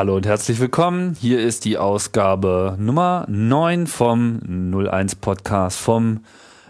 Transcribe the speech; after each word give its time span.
Hallo 0.00 0.16
und 0.16 0.24
herzlich 0.24 0.58
willkommen. 0.60 1.14
Hier 1.20 1.40
ist 1.40 1.66
die 1.66 1.76
Ausgabe 1.76 2.74
Nummer 2.78 3.26
9 3.28 3.86
vom 3.86 4.40
01 4.74 5.16
Podcast 5.16 5.78
vom 5.78 6.24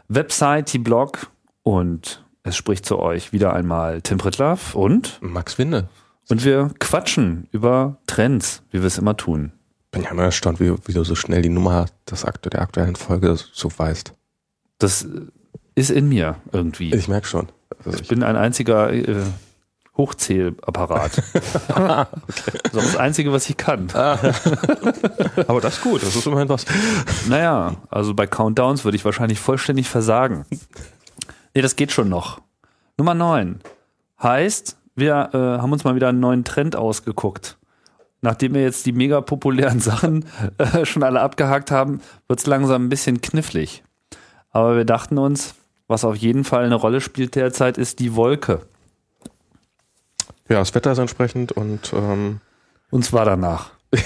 Website-Blog 0.09 1.31
und 1.63 2.25
es 2.43 2.57
spricht 2.57 2.85
zu 2.85 2.99
euch 2.99 3.33
wieder 3.33 3.53
einmal 3.53 4.03
Tim 4.03 4.19
Pritlaff 4.19 4.75
und 4.75 5.21
Max 5.23 5.59
Winde. 5.59 5.89
Und 6.29 6.45
wir 6.45 6.73
quatschen 6.81 7.47
über 7.53 7.99
Trends, 8.09 8.65
wie 8.73 8.81
wir 8.81 8.89
es 8.89 8.99
immer 8.99 9.17
tun. 9.17 9.53
Bin 9.93 10.03
ja 10.03 10.11
immer 10.11 10.25
erstaunt, 10.25 10.59
wie, 10.59 10.75
wie 10.89 10.93
du 10.93 11.05
so 11.05 11.15
schnell 11.15 11.43
die 11.43 11.51
Nummer 11.51 11.87
des 12.11 12.23
der 12.23 12.61
aktuellen 12.61 12.97
Folge 12.97 13.37
so 13.37 13.71
weißt. 13.79 14.13
Das 14.79 15.07
ist 15.77 15.91
in 15.93 16.09
mir 16.09 16.35
irgendwie. 16.51 16.93
Ich 16.93 17.07
merke 17.07 17.29
schon. 17.29 17.49
Also 17.79 17.91
ich, 17.91 18.01
ich, 18.01 18.09
bin 18.09 18.25
ein 18.25 18.35
einziger 18.35 18.93
äh, 18.93 19.23
Hochzählapparat. 19.97 21.23
okay. 21.69 22.07
Das 22.73 22.85
ist 22.85 22.95
das 22.95 22.97
Einzige, 22.97 23.33
was 23.33 23.49
ich 23.51 23.57
kann. 23.57 23.89
Ah. 23.95 24.19
Aber 25.47 25.61
das 25.61 25.79
ist 25.79 25.83
gut, 25.83 26.03
das 26.03 26.17
ist 26.17 26.27
immerhin 26.27 26.49
was. 26.49 26.65
Naja, 27.29 27.77
also 27.91 28.15
bei 28.15 28.27
Countdowns 28.27 28.85
würde 28.85 28.97
ich 28.97 29.05
wahrscheinlich 29.05 29.41
vollständig 29.41 29.89
versagen. 29.89 30.47
Nee, 31.55 31.63
das 31.63 31.77
geht 31.77 31.93
schon 31.93 32.09
noch. 32.09 32.41
Nummer 32.97 33.15
9 33.15 33.61
heißt, 34.23 34.77
wir 34.95 35.31
äh, 35.33 35.39
haben 35.39 35.73
uns 35.73 35.85
mal 35.85 35.95
wieder 35.95 36.09
einen 36.09 36.21
neuen 36.21 36.45
Trend 36.45 36.77
ausgeguckt. 36.77 37.59
Nachdem 38.23 38.55
wir 38.55 38.63
jetzt 38.63 38.87
die 38.87 38.93
mega 38.93 39.21
populären 39.21 39.81
Sachen 39.81 40.27
äh, 40.59 40.85
schon 40.85 41.03
alle 41.03 41.21
abgehakt 41.21 41.71
haben, 41.71 42.01
wird 42.29 42.41
es 42.41 42.47
langsam 42.47 42.87
ein 42.87 42.89
bisschen 42.89 43.21
knifflig. 43.21 43.83
Aber 44.51 44.77
wir 44.77 44.85
dachten 44.85 45.19
uns, 45.19 45.55
was 45.89 46.05
auf 46.05 46.17
jeden 46.17 46.45
Fall 46.45 46.65
eine 46.65 46.75
Rolle 46.75 47.01
spielt 47.01 47.35
derzeit, 47.35 47.79
ist 47.79 47.99
die 47.99 48.15
Wolke. 48.15 48.61
Ja, 50.51 50.59
das 50.59 50.75
Wetter 50.75 50.93
ist 50.93 50.99
entsprechend 50.99 51.53
und 51.53 51.93
ähm 51.95 52.41
uns 52.91 53.13
war 53.13 53.25
danach. 53.25 53.71
Ja. 53.95 54.01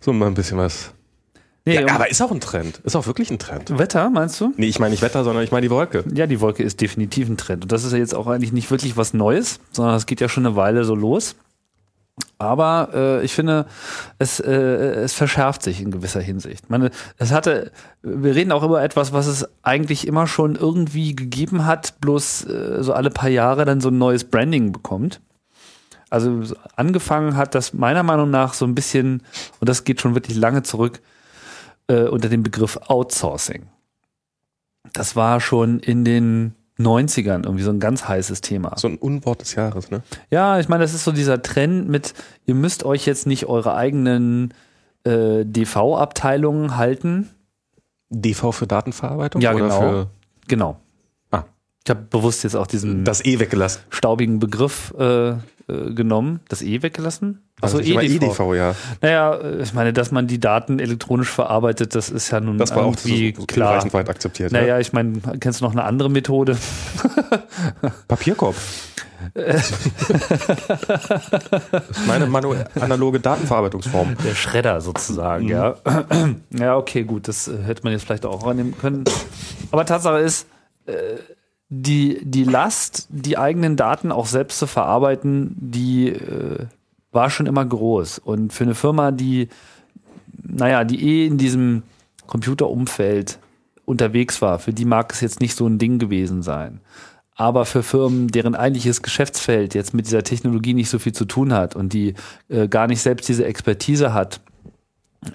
so 0.00 0.12
mal 0.12 0.26
ein 0.26 0.34
bisschen 0.34 0.58
was 0.58 0.92
Nee, 1.64 1.76
ja, 1.76 1.94
aber 1.94 2.10
ist 2.10 2.20
auch 2.20 2.32
ein 2.32 2.40
Trend. 2.40 2.80
Ist 2.82 2.96
auch 2.96 3.06
wirklich 3.06 3.30
ein 3.30 3.38
Trend. 3.38 3.78
Wetter, 3.78 4.10
meinst 4.10 4.40
du? 4.40 4.52
Nee, 4.56 4.66
ich 4.66 4.80
meine 4.80 4.90
nicht 4.90 5.02
Wetter, 5.02 5.22
sondern 5.22 5.44
ich 5.44 5.52
meine 5.52 5.62
die 5.62 5.70
Wolke. 5.70 6.02
Ja, 6.12 6.26
die 6.26 6.40
Wolke 6.40 6.64
ist 6.64 6.80
definitiv 6.80 7.28
ein 7.28 7.36
Trend. 7.36 7.62
Und 7.62 7.70
das 7.70 7.84
ist 7.84 7.92
ja 7.92 7.98
jetzt 7.98 8.16
auch 8.16 8.26
eigentlich 8.26 8.52
nicht 8.52 8.68
wirklich 8.72 8.96
was 8.96 9.14
Neues, 9.14 9.60
sondern 9.70 9.94
es 9.94 10.06
geht 10.06 10.20
ja 10.20 10.28
schon 10.28 10.44
eine 10.44 10.56
Weile 10.56 10.82
so 10.82 10.96
los. 10.96 11.36
Aber 12.38 12.90
äh, 12.92 13.24
ich 13.24 13.34
finde, 13.34 13.66
es, 14.18 14.40
äh, 14.40 14.50
es 14.50 15.14
verschärft 15.14 15.62
sich 15.62 15.80
in 15.80 15.90
gewisser 15.90 16.20
Hinsicht. 16.20 16.64
Ich 16.64 16.70
meine, 16.70 16.90
es 17.16 17.32
hatte, 17.32 17.72
wir 18.02 18.34
reden 18.34 18.52
auch 18.52 18.62
über 18.62 18.82
etwas, 18.82 19.12
was 19.12 19.26
es 19.26 19.48
eigentlich 19.62 20.06
immer 20.06 20.26
schon 20.26 20.56
irgendwie 20.56 21.16
gegeben 21.16 21.64
hat, 21.64 22.00
bloß 22.00 22.46
äh, 22.46 22.82
so 22.82 22.92
alle 22.92 23.10
paar 23.10 23.30
Jahre 23.30 23.64
dann 23.64 23.80
so 23.80 23.88
ein 23.88 23.98
neues 23.98 24.24
Branding 24.24 24.72
bekommt. 24.72 25.20
Also 26.10 26.42
angefangen 26.76 27.36
hat 27.36 27.54
das 27.54 27.72
meiner 27.72 28.02
Meinung 28.02 28.28
nach 28.28 28.52
so 28.52 28.66
ein 28.66 28.74
bisschen, 28.74 29.22
und 29.60 29.68
das 29.68 29.84
geht 29.84 30.00
schon 30.02 30.14
wirklich 30.14 30.36
lange 30.36 30.62
zurück, 30.62 31.00
äh, 31.86 32.02
unter 32.02 32.28
dem 32.28 32.42
Begriff 32.42 32.76
Outsourcing. 32.88 33.68
Das 34.92 35.16
war 35.16 35.40
schon 35.40 35.78
in 35.78 36.04
den 36.04 36.54
90ern 36.78 37.44
irgendwie 37.44 37.62
so 37.62 37.70
ein 37.70 37.80
ganz 37.80 38.08
heißes 38.08 38.40
Thema. 38.40 38.76
So 38.76 38.88
ein 38.88 38.96
Unwort 38.96 39.42
des 39.42 39.54
Jahres, 39.54 39.90
ne? 39.90 40.02
Ja, 40.30 40.58
ich 40.58 40.68
meine, 40.68 40.82
das 40.82 40.94
ist 40.94 41.04
so 41.04 41.12
dieser 41.12 41.42
Trend 41.42 41.88
mit, 41.88 42.14
ihr 42.46 42.54
müsst 42.54 42.84
euch 42.84 43.06
jetzt 43.06 43.26
nicht 43.26 43.46
eure 43.46 43.74
eigenen 43.74 44.54
äh, 45.04 45.44
DV-Abteilungen 45.44 46.76
halten. 46.76 47.30
DV 48.10 48.52
für 48.52 48.66
Datenverarbeitung? 48.66 49.40
Ja, 49.40 49.52
genau. 49.52 50.06
genau. 50.48 50.76
Ich 51.84 51.90
habe 51.90 52.02
bewusst 52.02 52.44
jetzt 52.44 52.54
auch 52.54 52.66
diesen 52.66 53.04
das 53.04 53.24
E 53.24 53.40
weggelassen. 53.40 53.82
staubigen 53.90 54.38
Begriff 54.38 54.94
äh, 54.98 55.30
äh, 55.30 55.34
genommen, 55.94 56.40
das 56.48 56.62
E 56.62 56.82
weggelassen? 56.82 57.42
Also 57.60 57.80
EDV. 57.80 58.02
EDV, 58.02 58.54
ja. 58.54 58.74
Naja, 59.00 59.34
äh, 59.34 59.62
ich 59.62 59.74
meine, 59.74 59.92
dass 59.92 60.10
man 60.10 60.26
die 60.26 60.40
Daten 60.40 60.78
elektronisch 60.78 61.28
verarbeitet, 61.28 61.94
das 61.94 62.10
ist 62.10 62.30
ja 62.30 62.40
nun 62.40 62.58
das 62.58 62.70
war 62.70 62.84
irgendwie 62.84 63.34
auch 63.34 63.40
so, 63.40 63.46
klar. 63.46 63.92
weit 63.92 64.08
akzeptiert. 64.08 64.52
Naja, 64.52 64.66
ja. 64.66 64.78
ich 64.78 64.92
meine, 64.92 65.20
kennst 65.40 65.60
du 65.60 65.64
noch 65.64 65.72
eine 65.72 65.84
andere 65.84 66.10
Methode? 66.10 66.56
Papierkorb. 68.08 68.56
das 69.34 69.70
ist 69.70 69.88
meine 72.08 72.26
analoge 72.80 73.20
Datenverarbeitungsform. 73.20 74.16
Der 74.24 74.34
Schredder 74.34 74.80
sozusagen, 74.80 75.44
mhm. 75.44 75.50
ja. 75.50 75.76
Ja, 76.50 76.76
okay, 76.76 77.04
gut, 77.04 77.28
das 77.28 77.46
äh, 77.46 77.56
hätte 77.64 77.84
man 77.84 77.92
jetzt 77.92 78.04
vielleicht 78.04 78.26
auch 78.26 78.44
annehmen 78.44 78.76
können. 78.76 79.04
Aber 79.70 79.86
Tatsache 79.86 80.18
ist, 80.18 80.48
äh, 80.86 80.92
die, 81.74 82.20
die 82.22 82.44
Last, 82.44 83.08
die 83.08 83.38
eigenen 83.38 83.76
Daten 83.76 84.12
auch 84.12 84.26
selbst 84.26 84.58
zu 84.58 84.66
verarbeiten, 84.66 85.56
die 85.58 86.10
äh, 86.10 86.66
war 87.12 87.30
schon 87.30 87.46
immer 87.46 87.64
groß. 87.64 88.18
Und 88.18 88.52
für 88.52 88.64
eine 88.64 88.74
Firma, 88.74 89.10
die, 89.10 89.48
naja, 90.42 90.84
die 90.84 91.02
eh 91.02 91.26
in 91.26 91.38
diesem 91.38 91.82
Computerumfeld 92.26 93.38
unterwegs 93.86 94.42
war, 94.42 94.58
für 94.58 94.74
die 94.74 94.84
mag 94.84 95.12
es 95.14 95.22
jetzt 95.22 95.40
nicht 95.40 95.56
so 95.56 95.66
ein 95.66 95.78
Ding 95.78 95.98
gewesen 95.98 96.42
sein. 96.42 96.80
Aber 97.36 97.64
für 97.64 97.82
Firmen, 97.82 98.28
deren 98.28 98.54
eigentliches 98.54 99.00
Geschäftsfeld 99.00 99.74
jetzt 99.74 99.94
mit 99.94 100.04
dieser 100.04 100.24
Technologie 100.24 100.74
nicht 100.74 100.90
so 100.90 100.98
viel 100.98 101.14
zu 101.14 101.24
tun 101.24 101.54
hat 101.54 101.74
und 101.74 101.94
die 101.94 102.12
äh, 102.50 102.68
gar 102.68 102.86
nicht 102.86 103.00
selbst 103.00 103.30
diese 103.30 103.46
Expertise 103.46 104.12
hat, 104.12 104.42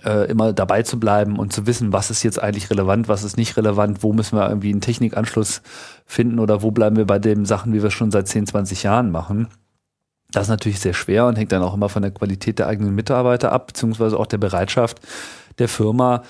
äh, 0.04 0.30
immer 0.30 0.54
dabei 0.54 0.84
zu 0.84 1.00
bleiben 1.00 1.40
und 1.40 1.54
zu 1.54 1.66
wissen, 1.66 1.94
was 1.94 2.12
ist 2.12 2.24
jetzt 2.24 2.42
eigentlich 2.42 2.70
relevant, 2.70 3.08
was 3.08 3.24
ist 3.24 3.38
nicht 3.38 3.56
relevant, 3.58 4.04
wo 4.04 4.14
müssen 4.14 4.38
wir 4.38 4.48
irgendwie 4.50 4.72
einen 4.72 4.82
Technikanschluss 4.82 5.62
finden 6.06 6.40
oder 6.40 6.62
wo 6.62 6.72
bleiben 6.72 6.98
wir 6.98 7.06
bei 7.06 7.20
den 7.20 7.46
Sachen, 7.46 7.74
wie 7.74 7.84
wir 7.84 7.92
schon 7.92 8.12
seit 8.12 8.28
10, 8.28 8.48
20 8.48 8.84
Jahren 8.84 9.12
machen. 9.12 9.48
Das 10.32 10.44
ist 10.44 10.50
natürlich 10.50 10.82
sehr 10.82 10.94
schwer 10.94 11.26
und 11.26 11.38
hängt 11.38 11.54
dann 11.54 11.64
auch 11.64 11.74
immer 11.74 11.88
von 11.88 12.02
der 12.02 12.12
Qualität 12.12 12.60
der 12.60 12.68
eigenen 12.68 12.96
Mitarbeiter 12.96 13.54
ab, 13.54 13.68
beziehungsweise 13.68 14.20
auch 14.20 14.28
der 14.28 14.40
Bereitschaft 14.40 15.00
der 15.58 15.70
Firma, 15.70 16.24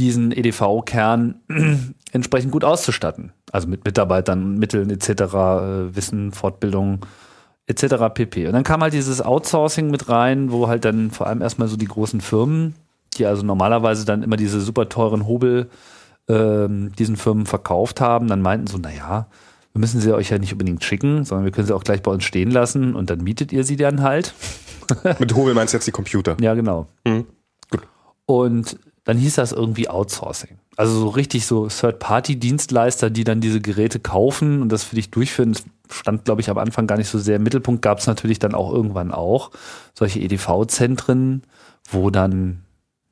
diesen 0.00 0.32
EDV-Kern 0.32 1.36
entsprechend 2.12 2.50
gut 2.50 2.64
auszustatten. 2.64 3.32
Also 3.52 3.68
mit 3.68 3.84
Mitarbeitern, 3.84 4.58
Mitteln 4.58 4.90
etc., 4.90 5.08
äh, 5.08 5.96
Wissen, 5.96 6.32
Fortbildung 6.32 7.06
etc. 7.66 8.12
pp. 8.12 8.46
Und 8.46 8.54
dann 8.54 8.64
kam 8.64 8.82
halt 8.82 8.92
dieses 8.92 9.20
Outsourcing 9.20 9.90
mit 9.90 10.08
rein, 10.08 10.50
wo 10.50 10.66
halt 10.68 10.84
dann 10.84 11.10
vor 11.12 11.28
allem 11.28 11.42
erstmal 11.42 11.68
so 11.68 11.76
die 11.76 11.86
großen 11.86 12.20
Firmen 12.20 12.74
die 13.18 13.26
also 13.26 13.44
normalerweise 13.44 14.04
dann 14.04 14.22
immer 14.22 14.36
diese 14.36 14.60
super 14.60 14.88
teuren 14.88 15.26
Hobel 15.26 15.68
ähm, 16.28 16.92
diesen 16.98 17.16
Firmen 17.16 17.46
verkauft 17.46 18.00
haben, 18.00 18.28
dann 18.28 18.42
meinten 18.42 18.66
so, 18.66 18.78
naja, 18.78 19.28
wir 19.72 19.80
müssen 19.80 20.00
sie 20.00 20.14
euch 20.14 20.30
ja 20.30 20.38
nicht 20.38 20.52
unbedingt 20.52 20.84
schicken, 20.84 21.24
sondern 21.24 21.44
wir 21.44 21.52
können 21.52 21.66
sie 21.66 21.74
auch 21.74 21.84
gleich 21.84 22.02
bei 22.02 22.10
uns 22.10 22.24
stehen 22.24 22.50
lassen 22.50 22.94
und 22.94 23.10
dann 23.10 23.22
mietet 23.22 23.52
ihr 23.52 23.64
sie 23.64 23.76
dann 23.76 24.02
halt. 24.02 24.34
Mit 25.18 25.34
Hobel 25.34 25.54
meinst 25.54 25.74
du 25.74 25.76
jetzt 25.76 25.86
die 25.86 25.92
Computer? 25.92 26.36
Ja, 26.40 26.54
genau. 26.54 26.86
Mhm. 27.04 27.26
Gut. 27.70 27.82
Und 28.26 28.78
dann 29.04 29.16
hieß 29.16 29.36
das 29.36 29.52
irgendwie 29.52 29.88
Outsourcing. 29.88 30.58
Also 30.76 30.98
so 30.98 31.08
richtig 31.08 31.46
so 31.46 31.68
Third-Party-Dienstleister, 31.68 33.10
die 33.10 33.24
dann 33.24 33.40
diese 33.40 33.60
Geräte 33.60 34.00
kaufen 34.00 34.62
und 34.62 34.70
das 34.70 34.84
für 34.84 34.96
dich 34.96 35.10
durchführen. 35.10 35.52
Das 35.52 35.64
stand, 35.90 36.24
glaube 36.24 36.40
ich, 36.40 36.50
am 36.50 36.58
Anfang 36.58 36.86
gar 36.86 36.98
nicht 36.98 37.08
so 37.08 37.18
sehr. 37.18 37.36
Im 37.36 37.42
Mittelpunkt 37.42 37.82
gab 37.82 37.98
es 37.98 38.06
natürlich 38.06 38.38
dann 38.38 38.54
auch 38.54 38.72
irgendwann 38.72 39.10
auch 39.10 39.50
solche 39.94 40.20
EDV-Zentren, 40.20 41.42
wo 41.90 42.10
dann 42.10 42.64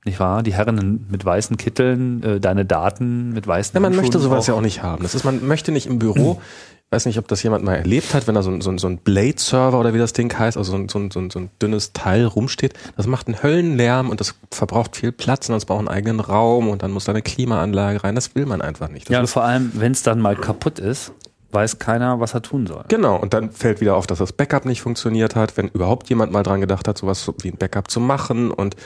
nicht 0.07 0.21
wahr? 0.21 0.43
Die 0.43 0.55
Herren 0.55 1.07
mit 1.11 1.25
weißen 1.25 1.57
Kitteln, 1.57 2.23
äh, 2.23 2.41
deine 2.41 2.65
Daten 2.65 3.33
mit 3.33 3.47
weißen 3.47 3.75
ja, 3.75 3.81
Man 3.81 3.95
möchte 3.95 4.19
sowas 4.19 4.45
auch. 4.45 4.49
ja 4.49 4.55
auch 4.55 4.61
nicht 4.61 4.83
haben. 4.83 5.03
Das 5.03 5.15
ist, 5.15 5.25
man 5.25 5.47
möchte 5.47 5.73
nicht 5.73 5.87
im 5.87 5.99
Büro, 5.99 6.41
ich 6.41 6.87
weiß 6.93 7.07
nicht, 7.07 7.19
ob 7.19 7.29
das 7.29 7.43
jemand 7.43 7.65
mal 7.65 7.75
erlebt 7.75 8.15
hat, 8.15 8.27
wenn 8.27 8.35
da 8.35 8.43
so, 8.43 8.61
so, 8.61 8.77
so 8.79 8.87
ein 8.87 8.99
Blade-Server 8.99 9.79
oder 9.79 9.93
wie 9.93 9.99
das 9.99 10.13
Ding 10.13 10.33
heißt, 10.37 10.57
also 10.57 10.77
so, 10.77 10.87
so, 10.89 11.09
so, 11.13 11.29
so 11.31 11.39
ein 11.39 11.51
dünnes 11.61 11.93
Teil 11.93 12.25
rumsteht. 12.25 12.75
Das 12.97 13.07
macht 13.07 13.27
einen 13.27 13.43
Höllenlärm 13.43 14.09
und 14.09 14.21
das 14.21 14.35
verbraucht 14.51 14.97
viel 14.97 15.13
Platz 15.13 15.49
und 15.49 15.55
das 15.55 15.65
braucht 15.65 15.81
einen 15.81 15.89
eigenen 15.89 16.21
Raum 16.21 16.69
und 16.69 16.83
dann 16.83 16.93
muss 16.93 17.05
da 17.05 17.13
eine 17.13 17.23
Klimaanlage 17.23 18.05
rein. 18.05 18.15
Das 18.15 18.35
will 18.35 18.47
man 18.47 18.63
einfach 18.63 18.89
nicht. 18.89 19.09
Das 19.09 19.13
ja, 19.13 19.21
und 19.21 19.27
vor 19.27 19.45
allem, 19.45 19.73
wenn 19.75 19.93
es 19.93 20.03
dann 20.03 20.21
mal 20.21 20.37
kaputt 20.37 20.79
ist, 20.79 21.13
weiß 21.57 21.79
keiner, 21.79 22.21
was 22.21 22.35
er 22.35 22.43
tun 22.43 22.67
soll. 22.67 22.85
Genau, 22.89 23.17
und 23.17 23.33
dann 23.33 23.51
fällt 23.51 23.81
wieder 23.81 23.97
auf, 23.97 24.07
dass 24.07 24.19
das 24.19 24.33
Backup 24.33 24.67
nicht 24.67 24.83
funktioniert 24.83 25.35
hat, 25.37 25.57
wenn 25.57 25.69
überhaupt 25.69 26.09
jemand 26.09 26.33
mal 26.33 26.43
dran 26.43 26.61
gedacht 26.61 26.87
hat, 26.87 26.99
sowas 26.99 27.31
wie 27.43 27.49
ein 27.49 27.57
Backup 27.57 27.91
zu 27.91 27.99
machen 27.99 28.51
und 28.51 28.77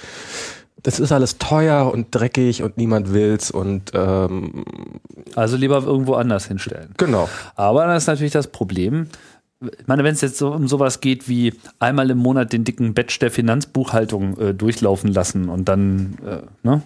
das 0.83 1.01
ist 1.01 1.13
alles 1.13 1.39
teuer 1.39 1.93
und 1.93 2.09
dreckig 2.11 2.63
und 2.63 2.77
niemand 2.77 3.13
will's 3.13 3.51
und 3.51 3.93
ähm, 3.95 4.65
also 5.35 5.57
lieber 5.57 5.83
irgendwo 5.85 6.15
anders 6.15 6.47
hinstellen. 6.47 6.91
Genau. 6.97 7.29
Aber 7.57 7.87
dann 7.87 7.97
ist 7.97 8.07
natürlich 8.07 8.33
das 8.33 8.47
Problem. 8.47 9.09
Ich 9.61 9.87
meine, 9.87 10.05
wenn 10.05 10.15
es 10.15 10.23
jetzt 10.23 10.39
so 10.39 10.53
um 10.53 10.69
sowas 10.69 11.01
geht 11.01 11.29
wie 11.29 11.53
einmal 11.79 12.11
im 12.11 12.19
Monat 12.19 12.53
den 12.53 12.65
dicken 12.65 12.95
Batch 12.95 13.19
der 13.19 13.31
Finanzbuchhaltung 13.31 14.39
äh, 14.39 14.55
durchlaufen 14.55 15.13
lassen 15.13 15.49
und 15.49 15.69
dann, 15.69 16.17
äh, 16.27 16.67
ne? 16.67 16.83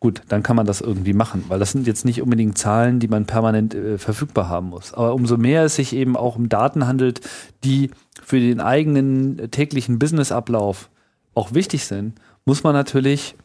Gut, 0.00 0.22
dann 0.28 0.44
kann 0.44 0.54
man 0.54 0.64
das 0.64 0.80
irgendwie 0.80 1.12
machen, 1.12 1.44
weil 1.48 1.58
das 1.58 1.72
sind 1.72 1.88
jetzt 1.88 2.04
nicht 2.04 2.22
unbedingt 2.22 2.56
Zahlen, 2.56 3.00
die 3.00 3.08
man 3.08 3.26
permanent 3.26 3.74
äh, 3.74 3.98
verfügbar 3.98 4.48
haben 4.48 4.68
muss. 4.68 4.94
Aber 4.94 5.12
umso 5.12 5.36
mehr 5.36 5.64
es 5.64 5.74
sich 5.74 5.92
eben 5.92 6.16
auch 6.16 6.36
um 6.36 6.48
Daten 6.48 6.86
handelt, 6.86 7.20
die 7.64 7.90
für 8.22 8.38
den 8.38 8.60
eigenen 8.60 9.50
täglichen 9.50 9.98
Businessablauf 9.98 10.88
auch 11.34 11.52
wichtig 11.52 11.84
sind, 11.84 12.14
muss 12.48 12.64
man 12.64 12.72
natürlich 12.72 13.36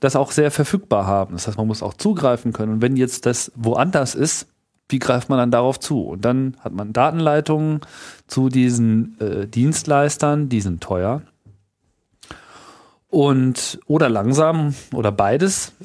das 0.00 0.16
auch 0.16 0.32
sehr 0.32 0.50
verfügbar 0.50 1.06
haben. 1.06 1.34
Das 1.34 1.46
heißt, 1.46 1.56
man 1.56 1.68
muss 1.68 1.84
auch 1.84 1.94
zugreifen 1.94 2.52
können. 2.52 2.72
Und 2.72 2.82
wenn 2.82 2.96
jetzt 2.96 3.24
das 3.24 3.52
woanders 3.54 4.16
ist, 4.16 4.48
wie 4.88 4.98
greift 4.98 5.28
man 5.28 5.38
dann 5.38 5.52
darauf 5.52 5.78
zu? 5.78 6.02
Und 6.02 6.24
dann 6.24 6.56
hat 6.58 6.72
man 6.72 6.92
Datenleitungen 6.92 7.80
zu 8.26 8.48
diesen 8.48 9.16
äh, 9.20 9.46
Dienstleistern, 9.46 10.48
die 10.48 10.60
sind 10.60 10.82
teuer. 10.82 11.22
und 13.08 13.78
oder 13.86 14.08
langsam 14.08 14.74
oder 14.92 15.12
beides. 15.12 15.72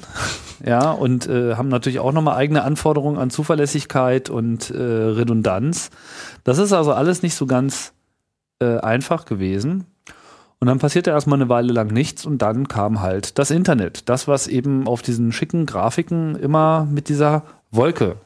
Ja, 0.64 0.90
und 0.90 1.28
äh, 1.28 1.54
haben 1.54 1.68
natürlich 1.68 1.98
auch 1.98 2.12
nochmal 2.12 2.36
eigene 2.36 2.64
Anforderungen 2.64 3.18
an 3.18 3.28
Zuverlässigkeit 3.28 4.30
und 4.30 4.70
äh, 4.70 4.82
Redundanz. 4.82 5.90
Das 6.44 6.56
ist 6.56 6.72
also 6.72 6.94
alles 6.94 7.22
nicht 7.22 7.34
so 7.34 7.44
ganz 7.44 7.92
äh, 8.58 8.78
einfach 8.78 9.26
gewesen. 9.26 9.84
Und 10.58 10.68
dann 10.68 10.78
passierte 10.78 11.10
erstmal 11.10 11.38
eine 11.38 11.48
Weile 11.50 11.72
lang 11.72 11.88
nichts 11.88 12.24
und 12.24 12.38
dann 12.40 12.66
kam 12.68 13.00
halt 13.02 13.38
das 13.38 13.50
Internet. 13.50 14.08
Das, 14.08 14.26
was 14.26 14.46
eben 14.48 14.86
auf 14.88 15.02
diesen 15.02 15.32
schicken 15.32 15.66
Grafiken 15.66 16.34
immer 16.36 16.86
mit 16.90 17.08
dieser 17.10 17.42
Wolke 17.70 18.16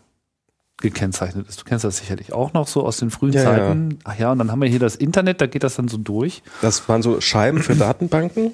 gekennzeichnet 0.80 1.48
ist. 1.48 1.60
Du 1.60 1.64
kennst 1.64 1.84
das 1.84 1.98
sicherlich 1.98 2.32
auch 2.32 2.52
noch 2.52 2.66
so 2.66 2.84
aus 2.86 2.98
den 2.98 3.10
frühen 3.10 3.32
Ja, 3.32 3.42
Zeiten. 3.44 3.98
Ach 4.04 4.18
ja, 4.18 4.32
und 4.32 4.38
dann 4.38 4.50
haben 4.50 4.62
wir 4.62 4.68
hier 4.68 4.78
das 4.78 4.96
Internet, 4.96 5.40
da 5.40 5.46
geht 5.46 5.62
das 5.62 5.74
dann 5.74 5.88
so 5.88 5.98
durch. 5.98 6.42
Das 6.62 6.88
waren 6.88 7.02
so 7.02 7.20
Scheiben 7.20 7.58
für 7.62 7.74
Datenbanken 7.76 8.52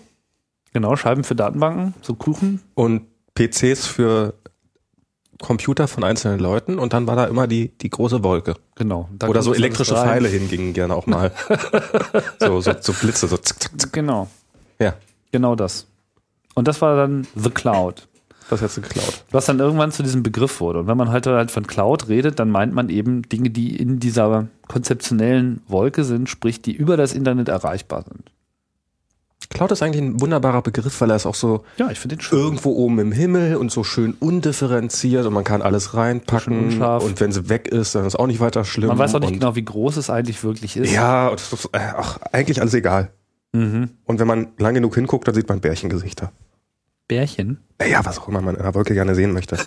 Genau, 0.73 0.95
Scheiben 0.97 1.25
für 1.25 1.35
Datenbanken, 1.35 1.95
so 2.03 2.15
Kuchen. 2.15 2.61
und 2.75 3.03
PCs 3.35 3.87
für 3.87 4.35
Computer 5.41 5.89
von 5.89 6.05
einzelnen 6.05 6.41
Leuten 6.41 6.79
und 6.79 6.93
dann 6.93 7.07
war 7.07 7.17
da 7.17 7.25
immer 7.25 7.47
die, 7.47 7.69
die 7.79 7.91
große 7.91 8.23
Wolke. 8.23 8.55
Genau. 8.75 9.09
Oder 9.27 9.43
so 9.43 9.55
elektrische. 9.55 9.95
Pfeile 9.95 10.29
hingingen 10.29 10.73
gerne 10.73 10.95
auch 10.95 11.07
mal. 11.07 11.33
so, 12.41 12.61
so, 12.61 12.73
so 12.81 12.93
Blitze, 12.93 13.29
so 13.29 13.37
zack, 13.37 13.63
zack, 13.63 13.73
zack. 13.81 13.93
Genau, 13.93 14.29
Ja, 14.79 14.95
genau 15.33 15.55
das. 15.55 15.87
Und 16.55 16.69
das 16.69 16.81
war 16.81 16.97
dann 16.97 17.27
The 17.35 17.51
Cloud. 17.51 18.09
das 18.49 18.63
hast 18.63 18.79
du 18.79 18.81
geklaut. 18.81 19.25
Was 19.31 19.45
dann 19.47 19.59
irgendwann 19.59 19.93
zu 19.93 20.03
diesem 20.03 20.23
Begriff 20.23 20.61
wurde. 20.61 20.81
Und 20.81 20.87
wenn 20.87 20.97
man 20.97 21.11
halt, 21.11 21.27
halt 21.27 21.51
von 21.51 21.67
Cloud 21.67 22.09
redet, 22.09 22.39
dann 22.39 22.51
meint 22.51 22.73
man 22.73 22.89
eben 22.89 23.23
Dinge, 23.23 23.51
die 23.51 23.77
in 23.77 23.99
dieser 24.01 24.49
konzeptionellen 24.69 25.61
Wolke 25.69 26.05
sind, 26.05 26.29
sprich, 26.31 26.63
die 26.63 26.73
über 26.73 26.97
das 26.97 27.13
Internet 27.13 27.49
erreichbar 27.49 28.05
sind. 28.05 28.31
Cloud 29.51 29.73
ist 29.73 29.83
eigentlich 29.83 30.03
ein 30.03 30.21
wunderbarer 30.21 30.63
Begriff, 30.63 31.01
weil 31.01 31.11
er 31.11 31.17
ist 31.17 31.27
auch 31.27 31.35
so 31.35 31.65
Ja, 31.77 31.91
ich 31.91 32.01
den 32.01 32.21
schön. 32.21 32.39
irgendwo 32.39 32.73
oben 32.73 32.99
im 32.99 33.13
Himmel 33.13 33.57
und 33.57 33.71
so 33.71 33.85
schön 33.85 34.15
undifferenziert 34.19 35.27
und 35.27 35.33
man 35.33 35.45
kann 35.45 35.63
alles 35.63 35.95
reinpacken 35.95 36.83
und 36.83 37.21
wenn 37.21 37.33
sie 37.33 37.49
weg 37.49 37.69
ist, 37.69 37.95
dann 37.95 38.05
ist 38.07 38.17
auch 38.17 38.27
nicht 38.27 38.41
weiter 38.41 38.65
schlimm. 38.65 38.89
Man 38.89 38.99
weiß 38.99 39.15
auch 39.15 39.21
nicht 39.21 39.29
und, 39.33 39.41
genau, 39.41 39.55
wie 39.57 39.65
groß 39.65 39.97
es 39.97 40.11
eigentlich 40.11 40.43
wirklich 40.45 40.77
ist. 40.77 40.93
Ja, 40.93 41.29
ist, 41.29 41.53
äh, 41.73 41.79
ach, 41.79 42.19
eigentlich 42.33 42.61
alles 42.61 42.75
egal. 42.75 43.13
Mhm. 43.53 43.91
Und 44.05 44.19
wenn 44.19 44.27
man 44.27 44.49
lang 44.59 44.75
genug 44.75 44.95
hinguckt, 44.95 45.27
dann 45.29 45.35
sieht 45.35 45.49
man 45.49 45.61
Bärchengesichter. 45.61 46.33
Bärchen. 47.09 47.63
Ja, 47.89 48.05
was 48.05 48.19
auch 48.19 48.29
immer 48.29 48.41
man 48.43 48.57
in 48.57 48.63
der 48.63 48.75
Wolke 48.75 48.95
gerne 48.95 49.15
sehen 49.15 49.33
möchte. 49.33 49.57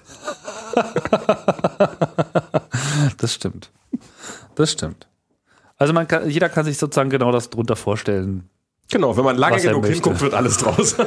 Das 3.17 3.33
stimmt. 3.33 3.71
Das 4.55 4.71
stimmt. 4.71 5.07
Also 5.77 5.93
man 5.93 6.07
kann, 6.07 6.29
jeder 6.29 6.49
kann 6.49 6.65
sich 6.65 6.77
sozusagen 6.77 7.09
genau 7.09 7.31
das 7.31 7.49
drunter 7.49 7.75
vorstellen. 7.75 8.49
Genau, 8.91 9.15
wenn 9.15 9.23
man 9.23 9.37
lange 9.37 9.57
Was 9.57 9.63
genug 9.63 9.85
hinguckt, 9.85 10.21
wird 10.21 10.33
alles 10.33 10.57
draus. 10.57 10.95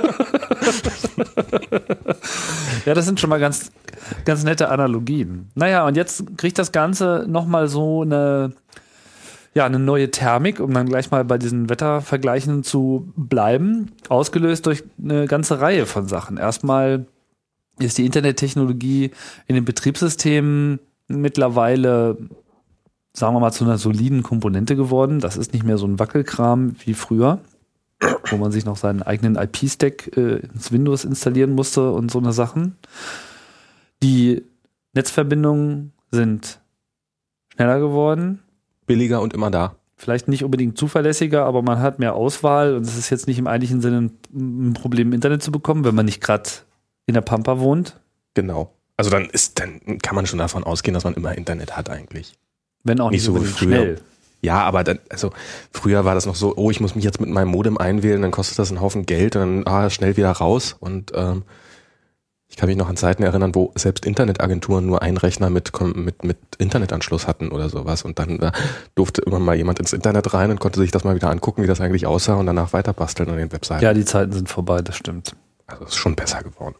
Ja, 2.87 2.95
das 2.95 3.05
sind 3.05 3.21
schon 3.21 3.31
mal 3.31 3.41
ganz, 3.41 3.71
ganz 4.25 4.45
nette 4.45 4.69
Analogien. 4.69 5.51
Naja, 5.55 5.87
und 5.87 5.97
jetzt 5.97 6.37
kriegt 6.37 6.59
das 6.59 6.73
Ganze 6.73 7.25
nochmal 7.29 7.69
so 7.69 8.03
eine, 8.03 8.53
ja, 9.55 9.67
eine 9.67 9.79
neue 9.79 10.11
Thermik, 10.11 10.61
um 10.61 10.73
dann 10.75 10.89
gleich 10.89 11.11
mal 11.11 11.25
bei 11.25 11.39
diesen 11.39 11.69
Wettervergleichen 11.69 12.65
zu 12.65 13.13
bleiben, 13.17 13.93
ausgelöst 14.09 14.67
durch 14.67 14.83
eine 15.03 15.27
ganze 15.27 15.61
Reihe 15.61 15.87
von 15.87 16.09
Sachen. 16.09 16.37
Erstmal 16.37 17.07
ist 17.79 17.99
die 17.99 18.07
Internettechnologie 18.07 19.13
in 19.47 19.55
den 19.55 19.65
Betriebssystemen 19.65 20.81
mittlerweile, 21.09 22.17
sagen 23.13 23.35
wir 23.35 23.41
mal, 23.41 23.53
zu 23.53 23.65
einer 23.65 23.79
soliden 23.79 24.23
Komponente 24.23 24.77
geworden. 24.77 25.21
Das 25.21 25.37
ist 25.37 25.53
nicht 25.53 25.65
mehr 25.65 25.79
so 25.79 25.87
ein 25.87 25.99
Wackelkram 25.99 26.75
wie 26.85 26.95
früher, 26.95 27.39
wo 28.31 28.37
man 28.37 28.53
sich 28.53 28.65
noch 28.65 28.77
seinen 28.77 29.03
eigenen 29.03 29.37
IP-Stack 29.37 30.17
äh, 30.17 30.37
ins 30.53 30.73
Windows 30.73 31.05
installieren 31.05 31.53
musste 31.53 31.93
und 31.93 32.11
so 32.11 32.19
eine 32.19 32.33
Sachen. 32.33 32.77
Die 34.03 34.43
Netzverbindungen 34.95 35.93
sind 36.11 36.61
schneller 37.55 37.79
geworden. 37.81 38.41
Billiger 38.87 39.21
und 39.21 39.33
immer 39.35 39.51
da. 39.51 39.77
Vielleicht 39.97 40.27
nicht 40.27 40.43
unbedingt 40.43 40.77
zuverlässiger, 40.77 41.45
aber 41.45 41.63
man 41.63 41.79
hat 41.79 42.01
mehr 42.01 42.15
Auswahl 42.15 42.75
und 42.75 42.83
es 42.83 42.99
ist 42.99 43.11
jetzt 43.11 43.29
nicht 43.29 43.39
im 43.39 43.47
eigentlichen 43.47 43.81
Sinne 43.81 44.11
ein 44.35 44.73
Problem, 44.73 45.09
im 45.09 45.13
Internet 45.15 45.43
zu 45.43 45.53
bekommen, 45.53 45.85
wenn 45.85 45.95
man 45.95 46.07
nicht 46.07 46.21
gerade 46.21 46.51
in 47.07 47.15
der 47.15 47.21
Pampa 47.21 47.61
wohnt. 47.61 48.01
Genau. 48.35 48.73
Also 48.97 49.11
dann 49.11 49.27
ist, 49.27 49.61
dann 49.61 49.99
kann 49.99 50.17
man 50.17 50.27
schon 50.27 50.39
davon 50.41 50.65
ausgehen, 50.65 50.95
dass 50.95 51.05
man 51.05 51.15
immer 51.15 51.37
Internet 51.37 51.77
hat 51.77 51.89
eigentlich. 51.89 52.35
Wenn 52.83 53.01
auch 53.01 53.11
nicht, 53.11 53.19
Nicht 53.19 53.25
so 53.27 53.35
wie 53.41 53.47
früher. 53.47 53.69
schnell. 53.69 54.01
Ja, 54.43 54.63
aber 54.63 54.83
dann, 54.83 54.99
also 55.09 55.31
früher 55.73 56.05
war 56.05 56.15
das 56.15 56.27
noch 56.27 56.35
so, 56.35 56.55
oh, 56.57 56.71
ich 56.71 56.81
muss 56.81 56.97
mich 56.97 57.05
jetzt 57.05 57.21
mit 57.21 57.31
meinem 57.31 57.49
Modem 57.49 57.79
einwählen, 57.79 58.21
dann 58.21 58.33
kostet 58.33 58.59
das 58.59 58.71
einen 58.71 58.81
Haufen 58.81 59.07
Geld 59.07 59.37
und 59.37 59.65
dann 59.65 59.67
ah, 59.73 59.89
schnell 59.89 60.17
wieder 60.17 60.33
raus. 60.33 60.77
Und 60.81 61.13
ähm, 61.15 61.45
ich 62.49 62.57
kann 62.57 62.69
mich 62.69 62.77
noch 62.77 62.89
an 62.89 62.97
Zeiten 62.97 63.23
erinnern, 63.23 63.55
wo 63.55 63.73
selbst 63.77 64.05
Internetagenturen 64.05 64.85
nur 64.85 65.01
einen 65.01 65.17
Rechner 65.17 65.49
mit, 65.49 65.73
mit, 65.95 66.25
mit 66.25 66.37
Internetanschluss 66.59 67.29
hatten 67.29 67.51
oder 67.51 67.71
sowas. 67.71 68.03
Und 68.03 68.19
dann 68.19 68.41
äh, 68.41 68.53
durfte 68.97 69.23
immer 69.23 69.39
mal 69.39 69.57
jemand 69.57 69.79
ins 69.79 69.93
Internet 69.93 70.35
rein 70.35 70.51
und 70.51 70.59
konnte 70.59 70.81
sich 70.81 70.91
das 70.91 71.05
mal 71.05 71.15
wieder 71.15 71.31
angucken, 71.31 71.63
wie 71.63 71.69
das 71.69 71.81
eigentlich 71.81 72.07
aussah 72.07 72.35
und 72.35 72.47
danach 72.47 72.73
weiter 72.73 72.93
basteln 72.93 73.31
an 73.31 73.37
den 73.37 73.53
Webseiten. 73.53 73.85
Ja, 73.85 73.95
die 73.95 74.05
Zeiten 74.05 74.33
sind 74.33 74.49
vorbei, 74.49 74.83
das 74.83 74.97
stimmt. 74.97 75.37
Also 75.67 75.85
es 75.85 75.91
ist 75.91 75.97
schon 75.97 76.17
besser 76.17 76.43
geworden. 76.43 76.75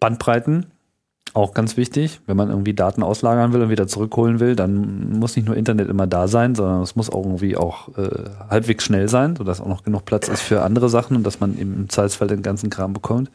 Bandbreiten, 0.00 0.66
auch 1.34 1.52
ganz 1.52 1.76
wichtig. 1.76 2.20
Wenn 2.26 2.36
man 2.36 2.48
irgendwie 2.48 2.74
Daten 2.74 3.02
auslagern 3.02 3.52
will 3.52 3.62
und 3.62 3.70
wieder 3.70 3.86
zurückholen 3.86 4.40
will, 4.40 4.56
dann 4.56 5.18
muss 5.18 5.36
nicht 5.36 5.46
nur 5.46 5.56
Internet 5.56 5.88
immer 5.88 6.06
da 6.06 6.28
sein, 6.28 6.54
sondern 6.54 6.80
es 6.80 6.96
muss 6.96 7.10
auch 7.10 7.24
irgendwie 7.24 7.56
auch 7.56 7.88
äh, 7.98 8.08
halbwegs 8.48 8.84
schnell 8.84 9.08
sein, 9.08 9.36
sodass 9.36 9.60
auch 9.60 9.68
noch 9.68 9.82
genug 9.82 10.04
Platz 10.04 10.28
ist 10.28 10.42
für 10.42 10.62
andere 10.62 10.88
Sachen 10.88 11.16
und 11.16 11.26
dass 11.26 11.40
man 11.40 11.58
eben 11.58 11.74
im 11.74 11.88
Zweifelsfall 11.88 12.28
den 12.28 12.42
ganzen 12.42 12.70
Kram 12.70 12.92
bekommt. 12.92 13.30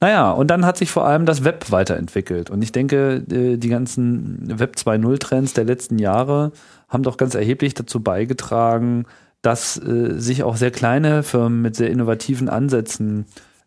Naja, 0.00 0.32
und 0.32 0.48
dann 0.48 0.66
hat 0.66 0.76
sich 0.76 0.90
vor 0.90 1.06
allem 1.06 1.26
das 1.26 1.44
Web 1.44 1.70
weiterentwickelt. 1.70 2.50
Und 2.50 2.60
ich 2.60 2.72
denke, 2.72 3.22
äh, 3.30 3.56
die 3.56 3.68
ganzen 3.68 4.58
Web 4.58 4.74
2.0 4.76 5.18
Trends 5.18 5.54
der 5.54 5.64
letzten 5.64 6.00
Jahre 6.00 6.50
haben 6.88 7.04
doch 7.04 7.16
ganz 7.16 7.36
erheblich 7.36 7.74
dazu 7.74 8.00
beigetragen, 8.00 9.06
dass 9.42 9.76
äh, 9.76 10.18
sich 10.18 10.42
auch 10.42 10.56
sehr 10.56 10.72
kleine 10.72 11.22
Firmen 11.22 11.62
mit 11.62 11.76
sehr 11.76 11.90
innovativen 11.90 12.48
Ansätzen 12.48 13.26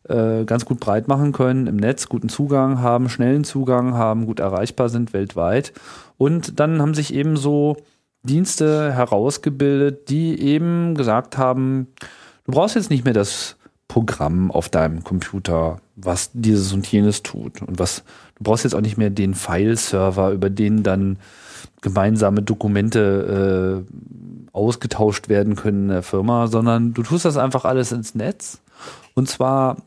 äh, 0.10 0.46
ganz 0.46 0.66
gut 0.66 0.80
breit 0.80 1.07
machen 1.07 1.31
können, 1.31 1.68
im 1.68 1.78
Netz 1.78 2.10
guten 2.10 2.29
Zugang 2.29 2.82
haben, 2.82 3.10
schnellen 3.10 3.44
Zugang 3.44 3.94
haben, 3.96 4.25
gut 4.25 4.39
erreichbar 4.39 4.89
sind 4.89 5.13
weltweit. 5.13 5.74
Und 6.18 6.60
dann 6.60 6.82
haben 6.82 6.94
sich 6.94 7.13
eben 7.13 7.38
so 7.38 7.77
Dienste 8.24 8.94
herausgebildet, 8.94 10.10
die 10.10 10.39
eben 10.39 10.96
gesagt 10.96 11.38
haben, 11.38 11.88
du 12.46 12.51
brauchst 12.51 12.75
jetzt 12.75 12.89
nicht 12.89 13.06
mehr 13.06 13.13
das 13.13 13.56
Programm 13.88 14.51
auf 14.51 14.70
deinem 14.70 15.03
Computer, 15.03 15.77
was 15.96 16.32
dieses 16.34 16.74
und 16.74 16.88
jenes 16.88 17.24
tut. 17.24 17.62
Und 17.62 17.79
was, 17.79 18.03
du 18.36 18.44
brauchst 18.44 18.63
jetzt 18.63 18.74
auch 18.74 18.82
nicht 18.82 18.98
mehr 18.98 19.10
den 19.12 19.36
File-Server, 19.36 20.32
über 20.32 20.50
den 20.50 20.84
dann 20.84 21.18
gemeinsame 21.82 22.41
Dokumente 22.41 23.86
äh, 23.86 24.51
ausgetauscht 24.51 25.29
werden 25.29 25.56
können 25.56 25.84
in 25.84 25.89
der 25.89 26.03
Firma, 26.03 26.48
sondern 26.48 26.94
du 26.94 27.03
tust 27.03 27.25
das 27.25 27.38
einfach 27.38 27.65
alles 27.65 27.91
ins 27.91 28.15
Netz. 28.15 28.60
Und 29.13 29.29
zwar 29.29 29.77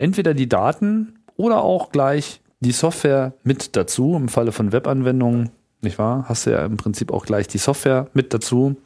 entweder 0.00 0.34
die 0.34 0.48
Daten 0.48 1.20
oder 1.36 1.62
auch 1.62 1.92
gleich 1.92 2.40
die 2.60 2.72
Software 2.72 3.34
mit 3.44 3.76
dazu. 3.76 4.16
Im 4.16 4.28
Falle 4.28 4.52
von 4.52 4.72
Webanwendungen, 4.72 5.50
nicht 5.82 5.98
wahr? 5.98 6.24
Hast 6.28 6.46
du 6.46 6.50
ja 6.50 6.64
im 6.64 6.76
Prinzip 6.76 7.12
auch 7.12 7.24
gleich 7.24 7.46
die 7.46 7.58
Software 7.58 8.08
mit 8.14 8.34
dazu. 8.34 8.76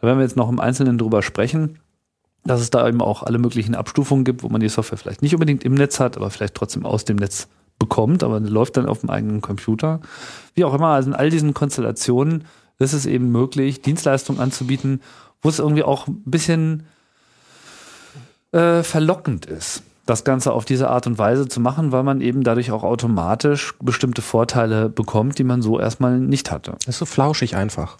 Da 0.00 0.06
werden 0.06 0.18
wir 0.18 0.24
jetzt 0.24 0.36
noch 0.36 0.48
im 0.48 0.60
Einzelnen 0.60 0.96
drüber 0.96 1.22
sprechen, 1.22 1.78
dass 2.44 2.60
es 2.60 2.70
da 2.70 2.88
eben 2.88 3.02
auch 3.02 3.22
alle 3.22 3.38
möglichen 3.38 3.74
Abstufungen 3.74 4.24
gibt, 4.24 4.42
wo 4.42 4.48
man 4.48 4.60
die 4.60 4.68
Software 4.68 4.96
vielleicht 4.96 5.22
nicht 5.22 5.34
unbedingt 5.34 5.64
im 5.64 5.74
Netz 5.74 6.00
hat, 6.00 6.16
aber 6.16 6.30
vielleicht 6.30 6.54
trotzdem 6.54 6.86
aus 6.86 7.04
dem 7.04 7.16
Netz 7.16 7.48
bekommt, 7.78 8.22
aber 8.22 8.40
läuft 8.40 8.76
dann 8.76 8.86
auf 8.86 9.00
dem 9.00 9.10
eigenen 9.10 9.40
Computer. 9.40 10.00
Wie 10.54 10.64
auch 10.64 10.74
immer, 10.74 10.88
also 10.88 11.10
in 11.10 11.16
all 11.16 11.30
diesen 11.30 11.54
Konstellationen 11.54 12.44
ist 12.78 12.92
es 12.92 13.06
eben 13.06 13.30
möglich, 13.30 13.82
Dienstleistungen 13.82 14.40
anzubieten, 14.40 15.02
wo 15.42 15.48
es 15.48 15.58
irgendwie 15.58 15.82
auch 15.82 16.06
ein 16.06 16.22
bisschen 16.24 16.84
äh, 18.52 18.82
verlockend 18.82 19.46
ist, 19.46 19.82
das 20.10 20.24
Ganze 20.24 20.52
auf 20.52 20.64
diese 20.64 20.90
Art 20.90 21.06
und 21.06 21.18
Weise 21.18 21.46
zu 21.48 21.60
machen, 21.60 21.92
weil 21.92 22.02
man 22.02 22.20
eben 22.20 22.42
dadurch 22.42 22.72
auch 22.72 22.82
automatisch 22.82 23.74
bestimmte 23.80 24.22
Vorteile 24.22 24.88
bekommt, 24.88 25.38
die 25.38 25.44
man 25.44 25.62
so 25.62 25.78
erstmal 25.78 26.18
nicht 26.18 26.50
hatte. 26.50 26.72
Das 26.84 26.96
ist 26.96 26.98
so 26.98 27.06
flauschig 27.06 27.54
einfach. 27.54 27.96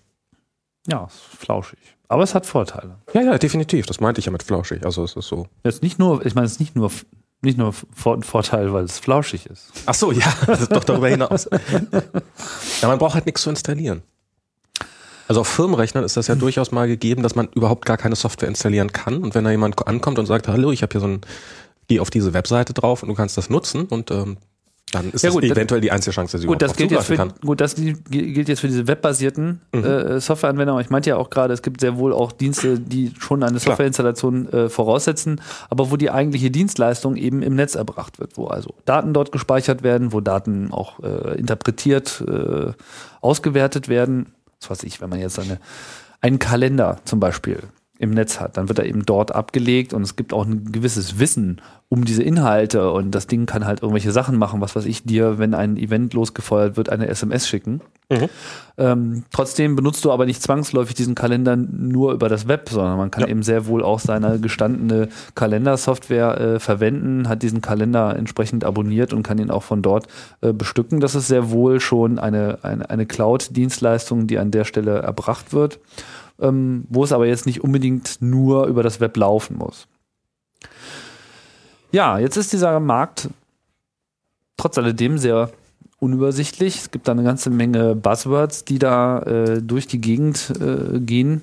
Ja, 0.89 1.05
ist 1.05 1.21
flauschig. 1.39 1.79
Aber 2.09 2.25
es 2.25 2.35
hat 2.35 2.47
Vorteile. 2.47 2.97
Ja, 3.15 3.23
ja, 3.23 3.39
definitiv. 3.39 3.87
Das 3.87 4.01
meinte 4.01 4.19
ich 4.19 4.27
ja 4.27 4.33
mit 4.33 4.43
flauschig. 4.43 4.85
Also 4.85 5.05
es 5.05 5.15
ist 5.15 5.29
so. 5.29 5.47
Jetzt 5.63 5.85
nicht 5.85 6.01
nur, 6.01 6.27
ich 6.27 6.35
meine, 6.35 6.47
es 6.47 6.53
ist 6.53 6.61
nicht 6.61 6.75
nur, 6.75 6.91
nicht 7.43 7.57
nur 7.57 7.69
ein 7.69 8.23
Vorteil, 8.23 8.73
weil 8.73 8.85
es 8.85 8.99
flauschig 8.99 9.47
ist. 9.47 9.71
Ach 9.87 9.95
so, 9.95 10.11
ja, 10.11 10.27
das 10.47 10.63
ist 10.63 10.73
doch 10.73 10.83
darüber 10.83 11.09
hinaus. 11.09 11.49
ja, 12.83 12.89
man 12.89 12.99
braucht 12.99 13.15
halt 13.15 13.27
nichts 13.27 13.43
zu 13.43 13.51
installieren. 13.51 14.03
Also 15.31 15.43
auf 15.43 15.49
Firmenrechnern 15.49 16.03
ist 16.03 16.17
das 16.17 16.27
ja 16.27 16.35
durchaus 16.35 16.73
mal 16.73 16.89
gegeben, 16.89 17.23
dass 17.23 17.37
man 17.37 17.47
überhaupt 17.55 17.87
gar 17.87 17.97
keine 17.97 18.17
Software 18.17 18.49
installieren 18.49 18.91
kann. 18.91 19.23
Und 19.23 19.37
wenn 19.37 19.45
da 19.45 19.53
jemand 19.53 19.87
ankommt 19.87 20.19
und 20.19 20.27
sagt, 20.27 20.49
hallo, 20.49 20.73
ich 20.73 20.83
habe 20.83 20.91
hier 20.91 21.01
so 21.01 21.07
ein, 21.07 21.21
geh 21.91 22.01
auf 22.01 22.09
diese 22.11 22.33
Webseite 22.33 22.73
drauf 22.73 23.03
und 23.03 23.09
du 23.11 23.15
kannst 23.15 23.37
das 23.37 23.51
nutzen 23.51 23.85
und 23.85 24.11
ähm, 24.11 24.37
Dann 24.93 25.11
ist 25.13 25.23
Ja, 25.23 25.29
das 25.29 25.35
gut, 25.35 25.45
eventuell 25.45 25.81
die 25.81 25.93
einzige 25.93 26.13
Chance, 26.15 26.33
dass 26.33 26.41
sie 26.41 26.47
Gut, 26.49 26.63
das 26.63 26.73
überhaupt 26.73 26.79
gilt 26.79 26.91
jetzt, 26.93 27.07
für, 27.07 27.17
kann. 27.17 27.33
gut, 27.43 27.61
das 27.61 27.75
gi- 27.77 27.93
gilt 28.11 28.49
jetzt 28.49 28.61
für 28.61 28.67
diese 28.69 28.89
webbasierten 28.89 29.61
äh, 29.73 30.19
Softwareanwender. 30.21 30.79
Ich 30.81 30.91
meinte 30.91 31.11
ja 31.11 31.17
auch 31.17 31.31
gerade, 31.31 31.53
es 31.55 31.63
gibt 31.63 31.81
sehr 31.81 31.97
wohl 31.97 32.13
auch 32.13 32.33
Dienste, 32.33 32.79
die 32.81 33.13
schon 33.19 33.43
eine. 33.45 33.59
Softwareinstallation 33.61 34.53
äh, 34.53 34.69
voraussetzen, 34.69 35.41
aber 35.69 35.91
wo 35.93 35.97
die 35.97 36.11
eigentliche 36.11 36.51
Dienstleistung 36.51 37.15
eben 37.17 37.43
im 37.43 37.55
Netz 37.55 37.75
erbracht 37.77 38.19
wird, 38.19 38.37
wo 38.37 38.47
also 38.49 38.75
Daten 38.85 39.13
dort 39.15 39.31
gespeichert 39.33 39.83
werden, 39.85 40.13
wo 40.13 40.21
Daten 40.21 40.73
auch 40.73 40.99
äh, 41.05 41.39
interpretiert, 41.39 42.25
äh, 42.27 42.73
ausgewertet 43.21 43.89
werden. 43.89 44.33
Was 44.61 44.71
weiß 44.71 44.83
ich, 44.85 45.01
wenn 45.01 45.09
man 45.11 45.21
jetzt 45.21 45.39
eine, 45.39 45.59
einen 46.21 46.39
Kalender 46.41 46.99
zum 47.05 47.21
Beispiel 47.21 47.61
im 48.01 48.11
Netz 48.11 48.41
hat, 48.41 48.57
dann 48.57 48.69
wird 48.69 48.79
er 48.79 48.87
eben 48.87 49.05
dort 49.05 49.35
abgelegt 49.35 49.93
und 49.93 50.03
es 50.03 50.17
gibt 50.17 50.33
auch 50.33 50.47
ein 50.47 50.73
gewisses 50.73 51.19
Wissen 51.19 51.61
um 51.91 52.05
diese 52.05 52.23
Inhalte 52.23 52.91
und 52.93 53.11
das 53.11 53.27
Ding 53.27 53.45
kann 53.45 53.67
halt 53.67 53.83
irgendwelche 53.83 54.11
Sachen 54.11 54.39
machen, 54.39 54.61
was 54.63 54.75
weiß 54.75 54.87
ich 54.87 55.05
dir, 55.05 55.39
wenn 55.39 55.55
ein 55.55 55.77
Event 55.77 56.15
losgefeuert 56.15 56.77
wird, 56.79 56.89
eine 56.89 57.09
SMS 57.09 57.47
schicken. 57.47 57.83
Ähm, 58.79 59.25
trotzdem 59.31 59.77
benutzt 59.77 60.05
du 60.05 60.13
aber 60.13 60.25
nicht 60.25 60.43
zwangsläufig 60.43 60.95
diesen 60.95 61.15
Kalender 61.15 61.57
nur 61.57 62.13
über 62.13 62.29
das 62.31 62.49
Web, 62.49 62.71
sondern 62.71 62.97
man 62.97 63.11
kann 63.11 63.29
eben 63.29 63.43
sehr 63.43 63.67
wohl 63.67 63.85
auch 63.85 64.01
seine 64.01 64.41
gestandene 64.41 65.09
Kalendersoftware 65.35 66.41
äh, 66.41 66.59
verwenden, 66.59 67.29
hat 67.29 67.43
diesen 67.43 67.61
Kalender 67.61 68.17
entsprechend 68.17 68.65
abonniert 68.65 69.13
und 69.13 69.23
kann 69.23 69.39
ihn 69.39 69.51
auch 69.51 69.63
von 69.63 69.83
dort 69.83 70.07
äh, 70.41 70.55
bestücken. 70.55 71.01
Das 71.01 71.15
ist 71.15 71.29
sehr 71.29 71.51
wohl 71.51 71.81
schon 71.81 72.19
eine, 72.19 72.61
eine, 72.63 72.89
eine 72.89 73.05
Cloud-Dienstleistung, 73.05 74.27
die 74.27 74.39
an 74.39 74.51
der 74.51 74.65
Stelle 74.65 75.01
erbracht 75.01 75.53
wird, 75.53 75.79
ähm, 76.41 76.85
wo 76.89 77.05
es 77.05 77.13
aber 77.13 77.27
jetzt 77.27 77.47
nicht 77.47 77.63
unbedingt 77.63 78.19
nur 78.21 78.67
über 78.67 78.83
das 78.83 79.01
Web 79.01 79.17
laufen 79.17 79.57
muss. 79.57 79.87
Ja, 81.93 82.19
jetzt 82.19 82.37
ist 82.37 82.53
dieser 82.53 82.79
Markt 82.81 83.29
trotz 84.57 84.79
alledem 84.79 85.19
sehr 85.19 85.51
unübersichtlich. 85.99 86.77
Es 86.77 86.91
gibt 86.91 87.09
da 87.09 87.13
eine 87.13 87.25
ganze 87.25 87.51
Menge 87.51 87.95
Buzzwords, 87.95 88.65
die 88.65 88.79
da 88.79 89.21
äh, 89.21 89.63
durch 89.63 89.87
die 89.87 90.01
Gegend 90.01 90.53
äh, 90.61 91.01
gehen. 91.01 91.43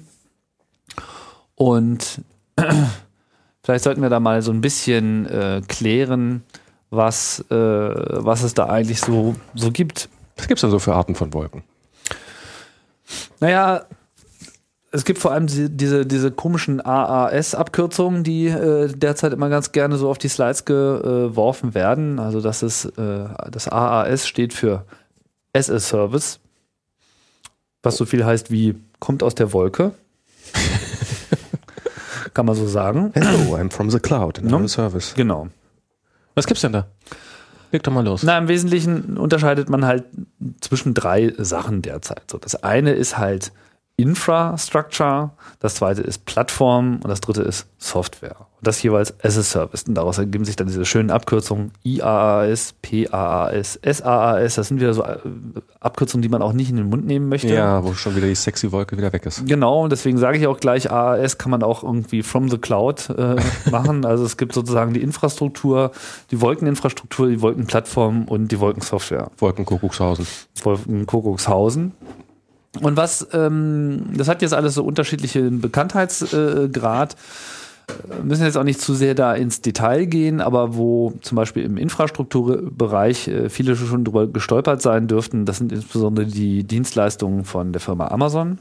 Und 1.55 2.21
vielleicht 3.63 3.83
sollten 3.83 4.01
wir 4.01 4.09
da 4.09 4.19
mal 4.19 4.41
so 4.41 4.51
ein 4.51 4.61
bisschen 4.61 5.25
äh, 5.27 5.61
klären, 5.67 6.43
was, 6.89 7.43
äh, 7.49 7.55
was 7.55 8.43
es 8.43 8.53
da 8.53 8.67
eigentlich 8.67 9.01
so, 9.01 9.35
so 9.53 9.71
gibt. 9.71 10.09
Was 10.37 10.47
gibt's 10.47 10.61
denn 10.61 10.71
so 10.71 10.79
für 10.79 10.93
Arten 10.93 11.15
von 11.15 11.33
Wolken? 11.33 11.63
Naja, 13.39 13.85
es 14.91 15.03
gibt 15.03 15.19
vor 15.19 15.31
allem 15.31 15.47
diese, 15.47 16.05
diese, 16.05 16.31
komischen 16.31 16.79
AAS-Abkürzungen, 16.79 18.23
die 18.23 18.47
äh, 18.47 18.87
derzeit 18.87 19.33
immer 19.33 19.49
ganz 19.49 19.71
gerne 19.71 19.97
so 19.97 20.09
auf 20.09 20.17
die 20.17 20.29
Slides 20.29 20.65
geworfen 20.65 21.73
werden. 21.73 22.19
Also 22.19 22.41
das 22.41 22.63
ist 22.63 22.85
äh, 22.97 23.25
das 23.51 23.67
AAS 23.67 24.27
steht 24.27 24.53
für 24.53 24.85
as 25.53 25.69
a 25.69 25.79
Service, 25.79 26.39
was 27.83 27.97
so 27.97 28.05
viel 28.05 28.25
heißt 28.25 28.49
wie 28.51 28.75
kommt 28.99 29.23
aus 29.23 29.35
der 29.35 29.51
Wolke. 29.53 29.91
Kann 32.33 32.45
man 32.45 32.55
so 32.55 32.67
sagen. 32.67 33.11
Hello, 33.13 33.55
I'm 33.55 33.71
from 33.71 33.89
the 33.89 33.99
cloud 33.99 34.37
in 34.37 34.47
No. 34.47 34.65
service. 34.67 35.13
Genau. 35.15 35.47
Was 36.35 36.45
gibt's 36.45 36.61
denn 36.61 36.73
da? 36.73 36.87
Leg 37.71 37.83
doch 37.83 37.91
mal 37.91 38.05
los. 38.05 38.23
Na, 38.23 38.37
im 38.37 38.47
Wesentlichen 38.47 39.17
unterscheidet 39.17 39.69
man 39.69 39.85
halt 39.85 40.05
zwischen 40.61 40.93
drei 40.93 41.33
Sachen 41.37 41.81
derzeit. 41.81 42.23
So, 42.31 42.37
das 42.37 42.63
eine 42.63 42.93
ist 42.93 43.17
halt 43.17 43.51
Infrastructure, 43.99 45.31
das 45.59 45.73
zweite 45.73 46.03
ist 46.03 46.25
Plattform 46.25 46.99
und 47.01 47.07
das 47.07 47.19
dritte 47.19 47.41
ist 47.41 47.65
Software. 47.79 48.35
Und 48.39 48.67
das 48.67 48.81
jeweils 48.83 49.11
as 49.23 49.39
a 49.39 49.41
Service. 49.43 49.85
Und 49.87 49.95
daraus 49.95 50.19
ergeben 50.19 50.45
sich 50.45 50.55
dann 50.55 50.67
diese 50.67 50.85
schönen 50.85 51.09
Abkürzungen 51.09 51.71
IaaS, 51.83 52.75
PaaS, 52.83 53.79
SaaS. 53.83 54.53
Das 54.53 54.67
sind 54.67 54.79
wieder 54.79 54.93
so 54.93 55.03
äh, 55.03 55.17
Abkürzungen, 55.79 56.21
die 56.21 56.29
man 56.29 56.43
auch 56.43 56.53
nicht 56.53 56.69
in 56.69 56.75
den 56.75 56.89
Mund 56.89 57.07
nehmen 57.07 57.27
möchte. 57.27 57.51
Ja, 57.51 57.83
wo 57.83 57.93
schon 57.93 58.15
wieder 58.15 58.27
die 58.27 58.35
sexy 58.35 58.71
Wolke 58.71 58.97
wieder 58.97 59.11
weg 59.11 59.25
ist. 59.25 59.47
Genau, 59.47 59.83
und 59.83 59.91
deswegen 59.91 60.19
sage 60.19 60.37
ich 60.37 60.45
auch 60.45 60.59
gleich, 60.59 60.91
AAS 60.91 61.39
kann 61.39 61.49
man 61.49 61.63
auch 61.63 61.83
irgendwie 61.83 62.21
from 62.21 62.49
the 62.49 62.59
cloud 62.59 63.09
äh, 63.09 63.37
machen. 63.71 64.05
Also 64.05 64.25
es 64.25 64.37
gibt 64.37 64.53
sozusagen 64.53 64.93
die 64.93 65.01
Infrastruktur, 65.01 65.91
die 66.29 66.39
Wolkeninfrastruktur, 66.39 67.29
die 67.29 67.41
Wolkenplattform 67.41 68.25
und 68.25 68.51
die 68.51 68.59
Wolkensoftware. 68.59 69.31
Wolkenkuckuckshausen. 69.39 70.27
Wolkenkuckuckshausen. 70.61 71.93
Und 72.81 72.97
was, 72.97 73.27
ähm, 73.33 74.03
das 74.15 74.27
hat 74.27 74.41
jetzt 74.41 74.53
alles 74.53 74.73
so 74.73 74.83
unterschiedlichen 74.83 75.61
Bekanntheitsgrad. 75.61 77.15
Wir 78.05 78.23
müssen 78.23 78.43
jetzt 78.43 78.57
auch 78.57 78.63
nicht 78.63 78.81
zu 78.81 78.93
sehr 78.93 79.15
da 79.15 79.33
ins 79.33 79.61
Detail 79.61 80.05
gehen, 80.05 80.41
aber 80.41 80.75
wo 80.75 81.13
zum 81.21 81.37
Beispiel 81.37 81.63
im 81.63 81.77
Infrastrukturbereich 81.77 83.29
äh, 83.29 83.49
viele 83.49 83.77
schon 83.77 84.03
drüber 84.03 84.27
gestolpert 84.27 84.81
sein 84.81 85.07
dürften, 85.07 85.45
das 85.45 85.57
sind 85.59 85.71
insbesondere 85.71 86.25
die 86.25 86.65
Dienstleistungen 86.65 87.45
von 87.45 87.71
der 87.71 87.79
Firma 87.79 88.09
Amazon, 88.09 88.57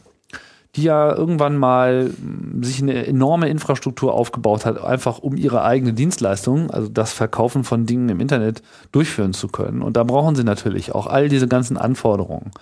die 0.76 0.84
ja 0.84 1.12
irgendwann 1.12 1.56
mal 1.56 2.04
mh, 2.04 2.64
sich 2.64 2.80
eine 2.80 3.04
enorme 3.04 3.48
Infrastruktur 3.48 4.14
aufgebaut 4.14 4.64
hat, 4.64 4.84
einfach 4.84 5.18
um 5.18 5.36
ihre 5.36 5.64
eigene 5.64 5.92
Dienstleistung, 5.92 6.70
also 6.70 6.88
das 6.88 7.12
Verkaufen 7.12 7.64
von 7.64 7.84
Dingen 7.84 8.08
im 8.08 8.20
Internet, 8.20 8.62
durchführen 8.92 9.32
zu 9.32 9.48
können. 9.48 9.82
Und 9.82 9.96
da 9.96 10.04
brauchen 10.04 10.36
sie 10.36 10.44
natürlich 10.44 10.94
auch 10.94 11.08
all 11.08 11.28
diese 11.28 11.48
ganzen 11.48 11.76
Anforderungen. 11.76 12.52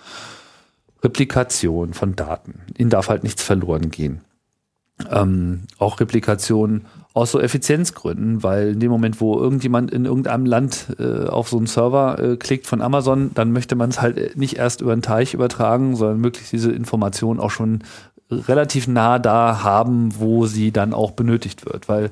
Replikation 1.05 1.93
von 1.93 2.15
Daten. 2.15 2.61
Ihnen 2.77 2.89
darf 2.89 3.09
halt 3.09 3.23
nichts 3.23 3.43
verloren 3.43 3.91
gehen. 3.91 4.21
Ähm, 5.11 5.63
auch 5.77 5.99
Replikation 5.99 6.85
aus 7.13 7.31
so 7.31 7.39
Effizienzgründen, 7.39 8.43
weil 8.43 8.69
in 8.69 8.79
dem 8.79 8.91
Moment, 8.91 9.21
wo 9.21 9.39
irgendjemand 9.39 9.91
in 9.91 10.05
irgendeinem 10.05 10.45
Land 10.45 10.95
äh, 10.99 11.27
auf 11.27 11.47
so 11.49 11.57
einen 11.57 11.67
Server 11.67 12.17
äh, 12.19 12.37
klickt 12.37 12.65
von 12.65 12.81
Amazon, 12.81 13.31
dann 13.33 13.51
möchte 13.51 13.75
man 13.75 13.89
es 13.89 14.01
halt 14.01 14.35
nicht 14.37 14.57
erst 14.57 14.81
über 14.81 14.93
einen 14.93 15.01
Teich 15.01 15.33
übertragen, 15.33 15.95
sondern 15.95 16.19
möglichst 16.19 16.51
diese 16.51 16.71
Information 16.71 17.39
auch 17.39 17.51
schon 17.51 17.83
relativ 18.31 18.87
nah 18.87 19.19
da 19.19 19.63
haben, 19.63 20.17
wo 20.17 20.45
sie 20.47 20.71
dann 20.71 20.93
auch 20.93 21.11
benötigt 21.11 21.65
wird, 21.65 21.87
weil 21.87 22.09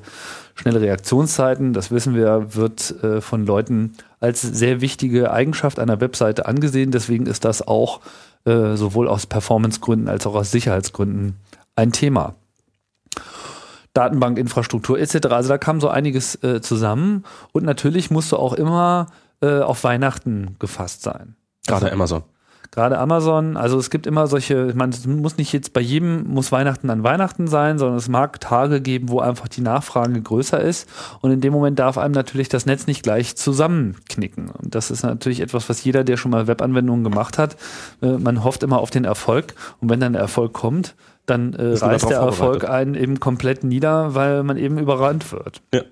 schnelle 0.54 0.80
Reaktionszeiten, 0.80 1.72
das 1.72 1.90
wissen 1.90 2.14
wir, 2.14 2.54
wird 2.54 3.02
äh, 3.02 3.20
von 3.20 3.44
Leuten 3.44 3.94
als 4.20 4.40
sehr 4.40 4.80
wichtige 4.80 5.32
Eigenschaft 5.32 5.78
einer 5.78 6.00
Webseite 6.00 6.46
angesehen. 6.46 6.92
Deswegen 6.92 7.26
ist 7.26 7.44
das 7.44 7.66
auch 7.66 8.00
äh, 8.44 8.76
sowohl 8.76 9.08
aus 9.08 9.26
Performancegründen 9.26 10.08
als 10.08 10.26
auch 10.26 10.34
aus 10.34 10.50
Sicherheitsgründen 10.50 11.36
ein 11.76 11.92
Thema. 11.92 12.34
Datenbankinfrastruktur 13.94 14.98
etc. 14.98 15.28
Also 15.28 15.48
da 15.48 15.58
kam 15.58 15.80
so 15.80 15.88
einiges 15.88 16.42
äh, 16.42 16.60
zusammen 16.60 17.24
und 17.52 17.64
natürlich 17.64 18.10
musst 18.10 18.32
du 18.32 18.36
auch 18.36 18.52
immer 18.52 19.06
äh, 19.40 19.60
auf 19.60 19.84
Weihnachten 19.84 20.56
gefasst 20.58 21.02
sein. 21.02 21.36
Gerade 21.66 21.92
Amazon. 21.92 22.22
Gerade 22.70 22.98
Amazon, 22.98 23.56
also 23.56 23.78
es 23.78 23.90
gibt 23.90 24.06
immer 24.06 24.26
solche, 24.26 24.72
man 24.74 24.92
muss 25.06 25.36
nicht 25.36 25.52
jetzt 25.52 25.72
bei 25.72 25.80
jedem 25.80 26.24
muss 26.24 26.50
Weihnachten 26.52 26.90
an 26.90 27.02
Weihnachten 27.04 27.46
sein, 27.46 27.78
sondern 27.78 27.98
es 27.98 28.08
mag 28.08 28.40
Tage 28.40 28.80
geben, 28.80 29.08
wo 29.08 29.20
einfach 29.20 29.48
die 29.48 29.60
Nachfrage 29.60 30.20
größer 30.20 30.60
ist 30.60 30.88
und 31.20 31.30
in 31.30 31.40
dem 31.40 31.52
Moment 31.52 31.78
darf 31.78 31.98
einem 31.98 32.14
natürlich 32.14 32.48
das 32.48 32.66
Netz 32.66 32.86
nicht 32.86 33.02
gleich 33.02 33.36
zusammenknicken. 33.36 34.50
Und 34.50 34.74
das 34.74 34.90
ist 34.90 35.02
natürlich 35.02 35.40
etwas, 35.40 35.68
was 35.68 35.84
jeder, 35.84 36.04
der 36.04 36.16
schon 36.16 36.30
mal 36.30 36.46
Webanwendungen 36.46 37.04
gemacht 37.04 37.38
hat, 37.38 37.56
äh, 38.02 38.18
man 38.18 38.42
hofft 38.42 38.62
immer 38.62 38.78
auf 38.78 38.90
den 38.90 39.04
Erfolg 39.04 39.54
und 39.80 39.90
wenn 39.90 40.00
dann 40.00 40.14
der 40.14 40.22
Erfolg 40.22 40.52
kommt, 40.52 40.94
dann 41.26 41.54
äh, 41.54 41.74
reißt 41.74 42.10
der 42.10 42.18
Erfolg 42.18 42.68
einen 42.68 42.94
eben 42.94 43.20
komplett 43.20 43.64
nieder, 43.64 44.14
weil 44.14 44.42
man 44.42 44.56
eben 44.56 44.78
überrannt 44.78 45.32
wird. 45.32 45.62
Ja. 45.72 45.82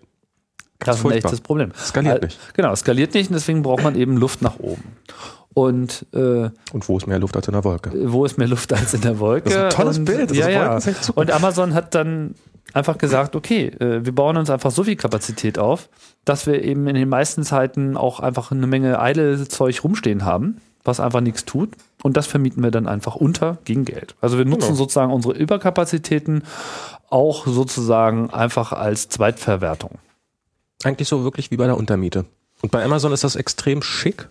Das 0.85 0.99
ist 0.99 1.05
ein 1.05 1.13
echtes 1.13 1.41
Problem. 1.41 1.73
Skaliert 1.77 2.23
Äh, 2.23 2.27
nicht. 2.27 2.39
Genau, 2.55 2.75
skaliert 2.75 3.15
nicht 3.15 3.31
und 3.31 3.35
deswegen 3.35 3.63
braucht 3.63 3.85
man 3.85 3.95
eben 3.95 4.17
Luft 4.17 4.43
nach 4.43 4.59
oben. 4.59 4.97
Und 5.55 6.07
äh, 6.15 6.51
Und 6.73 6.89
wo 6.89 6.97
ist 6.97 7.07
mehr 7.07 7.19
Luft 7.19 7.37
als 7.37 7.47
in 7.49 7.53
der 7.53 7.65
Wolke? 7.65 7.91
wo 8.13 8.25
ist 8.25 8.39
mehr 8.39 8.49
Luft 8.49 8.73
als 8.73 8.95
in 8.95 9.01
der 9.03 9.19
Wolke? 9.19 9.51
Das 9.51 9.55
ist 9.55 9.63
ein 9.65 9.71
tolles 9.71 9.99
und, 9.99 10.05
Bild. 10.07 10.31
Das 10.31 10.37
ja, 10.37 10.49
ja. 10.49 10.79
Und 11.15 11.31
Amazon 11.31 11.75
hat 11.75 11.95
dann 11.95 12.35
einfach 12.73 12.97
gesagt, 12.97 13.37
okay, 13.37 13.67
äh, 13.67 14.05
wir 14.05 14.15
bauen 14.15 14.37
uns 14.37 14.49
einfach 14.51 14.71
so 14.71 14.85
viel 14.85 14.97
Kapazität 14.97 15.59
auf, 15.59 15.89
dass 16.25 16.47
wir 16.47 16.63
eben 16.63 16.87
in 16.87 16.95
den 16.95 17.09
meisten 17.09 17.43
Zeiten 17.43 17.97
auch 17.97 18.21
einfach 18.21 18.51
eine 18.51 18.67
Menge 18.67 18.99
Idle-Zeug 19.01 19.85
rumstehen 19.85 20.25
haben, 20.25 20.57
was 20.85 21.01
einfach 21.01 21.21
nichts 21.21 21.45
tut. 21.45 21.71
Und 22.03 22.17
das 22.17 22.27
vermieten 22.27 22.63
wir 22.63 22.71
dann 22.71 22.89
einfach 22.89 23.15
unter 23.17 23.59
gegen 23.65 23.85
Geld. 23.85 24.15
Also 24.21 24.39
wir 24.39 24.45
nutzen 24.45 24.69
Genau. 24.69 24.75
sozusagen 24.79 25.13
unsere 25.13 25.35
Überkapazitäten 25.35 26.45
auch 27.11 27.47
sozusagen 27.47 28.31
einfach 28.31 28.73
als 28.73 29.09
Zweitverwertung. 29.11 29.99
Eigentlich 30.83 31.09
so 31.09 31.25
wirklich 31.25 31.51
wie 31.51 31.57
bei 31.59 31.67
der 31.67 31.77
Untermiete. 31.77 32.25
Und 32.63 32.73
bei 32.73 32.83
Amazon 32.83 33.13
ist 33.13 33.23
das 33.23 33.37
extrem 33.37 33.83
schick. 33.83 34.29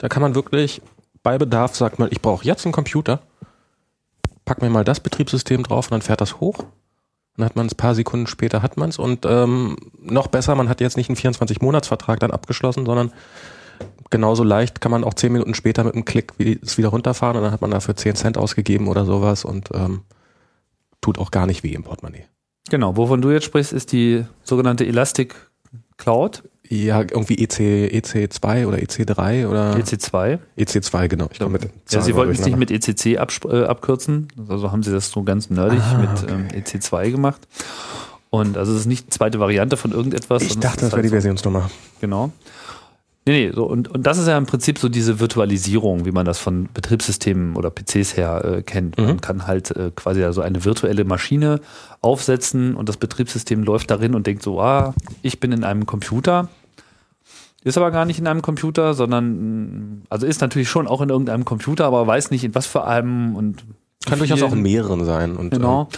Da 0.00 0.08
kann 0.08 0.22
man 0.22 0.34
wirklich 0.34 0.80
bei 1.22 1.36
Bedarf 1.36 1.76
sagt 1.76 1.98
man, 1.98 2.08
ich 2.10 2.22
brauche 2.22 2.44
jetzt 2.44 2.64
einen 2.64 2.72
Computer, 2.72 3.20
pack 4.46 4.62
mir 4.62 4.70
mal 4.70 4.82
das 4.82 5.00
Betriebssystem 5.00 5.62
drauf 5.62 5.86
und 5.86 5.92
dann 5.92 6.02
fährt 6.02 6.22
das 6.22 6.40
hoch. 6.40 6.64
Dann 7.36 7.44
hat 7.44 7.54
man 7.54 7.66
es 7.66 7.74
ein 7.74 7.76
paar 7.76 7.94
Sekunden 7.94 8.26
später 8.26 8.62
hat 8.62 8.78
man 8.78 8.88
es 8.88 8.98
und 8.98 9.26
ähm, 9.26 9.76
noch 10.00 10.28
besser, 10.28 10.54
man 10.54 10.70
hat 10.70 10.80
jetzt 10.80 10.96
nicht 10.96 11.10
einen 11.10 11.16
24-Monats-Vertrag 11.16 12.18
dann 12.18 12.30
abgeschlossen, 12.30 12.86
sondern 12.86 13.12
genauso 14.08 14.42
leicht 14.42 14.80
kann 14.80 14.90
man 14.90 15.04
auch 15.04 15.14
10 15.14 15.32
Minuten 15.32 15.54
später 15.54 15.84
mit 15.84 15.94
einem 15.94 16.06
Klick 16.06 16.32
es 16.38 16.78
wieder 16.78 16.88
runterfahren 16.88 17.36
und 17.36 17.42
dann 17.42 17.52
hat 17.52 17.60
man 17.60 17.70
dafür 17.70 17.94
10 17.94 18.16
Cent 18.16 18.38
ausgegeben 18.38 18.88
oder 18.88 19.04
sowas 19.04 19.44
und 19.44 19.68
ähm, 19.74 20.00
tut 21.02 21.18
auch 21.18 21.30
gar 21.30 21.46
nicht 21.46 21.62
weh 21.62 21.74
im 21.74 21.84
Portemonnaie. 21.84 22.24
Genau, 22.70 22.96
wovon 22.96 23.20
du 23.20 23.30
jetzt 23.30 23.44
sprichst, 23.44 23.74
ist 23.74 23.92
die 23.92 24.24
sogenannte 24.44 24.86
Elastic 24.86 25.34
Cloud. 25.98 26.42
Ja, 26.72 27.00
irgendwie 27.00 27.34
EC, 27.42 27.90
EC2 27.92 28.64
oder 28.66 28.78
EC3 28.78 29.48
oder 29.48 29.74
EC2. 29.74 30.38
EC2, 30.56 31.08
genau. 31.08 31.28
Ich 31.32 31.40
komm 31.40 31.50
mit 31.50 31.68
Ja, 31.90 32.00
sie 32.00 32.14
wollten 32.14 32.32
es 32.32 32.44
nicht 32.44 32.56
mit 32.56 32.70
ECC 32.70 33.06
äh, 33.16 33.64
abkürzen, 33.64 34.28
also 34.48 34.70
haben 34.70 34.84
sie 34.84 34.92
das 34.92 35.10
so 35.10 35.24
ganz 35.24 35.50
nerdig 35.50 35.80
Ah, 35.82 35.98
mit 35.98 36.30
ähm, 36.30 36.46
EC2 36.48 37.10
gemacht. 37.10 37.40
Und 38.30 38.56
also 38.56 38.72
es 38.72 38.80
ist 38.82 38.86
nicht 38.86 39.06
die 39.06 39.10
zweite 39.10 39.40
Variante 39.40 39.76
von 39.76 39.90
irgendetwas. 39.90 40.42
Ich 40.44 40.58
dachte, 40.60 40.82
das 40.82 40.92
wäre 40.92 41.02
die 41.02 41.08
ist 41.08 41.12
halt 41.14 41.22
Versionsnummer. 41.22 41.62
so, 41.62 41.68
Genau. 42.00 42.30
Nee, 43.26 43.48
nee, 43.48 43.52
so, 43.54 43.64
und, 43.66 43.88
und 43.88 44.06
das 44.06 44.16
ist 44.18 44.28
ja 44.28 44.38
im 44.38 44.46
Prinzip 44.46 44.78
so 44.78 44.88
diese 44.88 45.20
Virtualisierung, 45.20 46.06
wie 46.06 46.10
man 46.10 46.24
das 46.24 46.38
von 46.38 46.68
Betriebssystemen 46.72 47.54
oder 47.54 47.70
PCs 47.70 48.16
her 48.16 48.44
äh, 48.44 48.62
kennt. 48.62 48.96
Man 48.96 49.16
Mhm. 49.16 49.20
kann 49.20 49.46
halt 49.46 49.72
äh, 49.72 49.90
quasi 49.94 50.20
ja 50.20 50.32
so 50.32 50.40
eine 50.40 50.64
virtuelle 50.64 51.04
Maschine 51.04 51.60
aufsetzen 52.00 52.74
und 52.76 52.88
das 52.88 52.96
Betriebssystem 52.96 53.62
läuft 53.64 53.90
darin 53.90 54.14
und 54.14 54.26
denkt 54.26 54.42
so, 54.42 54.60
ah, 54.60 54.94
ich 55.22 55.38
bin 55.40 55.52
in 55.52 55.64
einem 55.64 55.84
Computer. 55.84 56.48
Ist 57.62 57.76
aber 57.76 57.90
gar 57.90 58.06
nicht 58.06 58.18
in 58.18 58.26
einem 58.26 58.40
Computer, 58.42 58.94
sondern, 58.94 59.98
mh, 59.98 60.02
also 60.08 60.26
ist 60.26 60.40
natürlich 60.40 60.68
schon 60.70 60.86
auch 60.86 61.02
in 61.02 61.10
irgendeinem 61.10 61.44
Computer, 61.44 61.84
aber 61.84 62.06
weiß 62.06 62.30
nicht 62.30 62.44
in 62.44 62.54
was 62.54 62.66
für 62.66 62.84
einem 62.84 63.36
und 63.36 63.64
Kann 64.06 64.18
durchaus 64.18 64.42
auch 64.42 64.52
in 64.52 64.62
mehreren 64.62 65.04
sein. 65.04 65.36
Und, 65.36 65.50
Genau. 65.50 65.88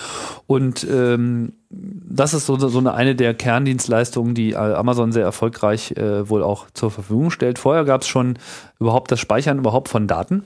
Und 0.49 0.85
ähm, 0.91 1.53
das 1.71 2.35
ist 2.35 2.47
so, 2.47 2.57
so 2.57 2.79
eine, 2.79 2.95
eine 2.95 3.15
der 3.15 3.33
Kerndienstleistungen, 3.35 4.35
die 4.35 4.57
Amazon 4.57 5.13
sehr 5.13 5.23
erfolgreich 5.25 5.93
äh, 5.93 6.29
wohl 6.29 6.43
auch 6.43 6.67
zur 6.75 6.91
Verfügung 6.91 7.31
stellt. 7.31 7.61
Vorher 7.61 7.85
gab 7.85 8.03
es 8.03 8.09
schon 8.09 8.39
überhaupt 8.81 9.13
das 9.13 9.21
Speichern 9.21 9.59
überhaupt 9.59 9.89
von 9.89 10.09
Daten. 10.09 10.43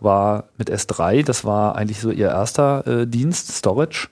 War 0.00 0.48
mit 0.58 0.70
S3, 0.70 1.24
das 1.24 1.44
war 1.44 1.76
eigentlich 1.76 2.00
so 2.00 2.10
ihr 2.10 2.28
erster 2.28 2.86
äh, 2.86 3.06
Dienst, 3.06 3.52
Storage, 3.52 4.08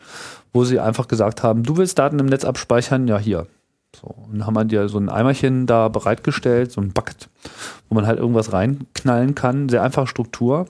wo 0.52 0.64
sie 0.64 0.78
einfach 0.80 1.06
gesagt 1.09 1.42
haben, 1.42 1.64
du 1.64 1.76
willst 1.76 1.99
Daten 1.99 2.18
im 2.18 2.26
Netz 2.26 2.44
abspeichern, 2.44 3.09
ja 3.09 3.18
hier. 3.18 3.47
So, 3.99 4.14
und 4.30 4.47
haben 4.47 4.56
halt 4.56 4.73
ja 4.73 4.87
so 4.88 4.99
ein 4.99 5.09
Eimerchen 5.09 5.66
da 5.66 5.88
bereitgestellt, 5.88 6.73
so 6.73 6.80
ein 6.80 6.92
Bucket, 6.92 7.28
wo 7.88 7.94
man 7.94 8.06
halt 8.06 8.18
irgendwas 8.18 8.52
reinknallen 8.52 9.35
kann. 9.35 9.68
Sehr 9.68 9.82
einfache 9.82 10.06
Struktur. 10.06 10.66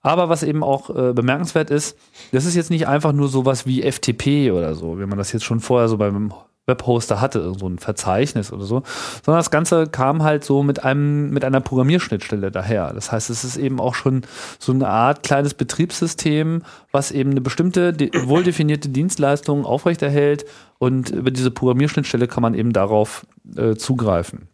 Aber 0.00 0.28
was 0.28 0.42
eben 0.42 0.62
auch 0.62 0.90
äh, 0.90 1.12
bemerkenswert 1.12 1.70
ist, 1.70 1.98
das 2.32 2.44
ist 2.44 2.54
jetzt 2.54 2.70
nicht 2.70 2.86
einfach 2.86 3.12
nur 3.12 3.28
sowas 3.28 3.66
wie 3.66 3.82
FTP 3.82 4.52
oder 4.52 4.74
so, 4.74 4.98
wie 4.98 5.06
man 5.06 5.18
das 5.18 5.32
jetzt 5.32 5.44
schon 5.44 5.60
vorher 5.60 5.88
so 5.88 5.98
beim 5.98 6.32
Webhoster 6.68 7.20
hatte, 7.20 7.54
so 7.58 7.68
ein 7.68 7.78
Verzeichnis 7.78 8.52
oder 8.52 8.64
so, 8.64 8.82
sondern 9.24 9.40
das 9.40 9.50
Ganze 9.50 9.86
kam 9.86 10.22
halt 10.22 10.44
so 10.44 10.62
mit 10.62 10.84
einem, 10.84 11.30
mit 11.30 11.44
einer 11.44 11.60
Programmierschnittstelle 11.60 12.50
daher. 12.50 12.92
Das 12.92 13.10
heißt, 13.10 13.30
es 13.30 13.42
ist 13.42 13.56
eben 13.56 13.80
auch 13.80 13.94
schon 13.94 14.22
so 14.58 14.72
eine 14.72 14.86
Art 14.88 15.22
kleines 15.22 15.54
Betriebssystem, 15.54 16.62
was 16.92 17.10
eben 17.10 17.30
eine 17.30 17.40
bestimmte, 17.40 17.96
wohl 18.26 18.44
definierte 18.44 18.88
Dienstleistung 18.88 19.64
aufrechterhält 19.64 20.44
und 20.78 21.10
über 21.10 21.30
diese 21.30 21.50
Programmierschnittstelle 21.50 22.28
kann 22.28 22.42
man 22.42 22.54
eben 22.54 22.72
darauf 22.72 23.26
äh, 23.56 23.74
zugreifen. 23.74 24.48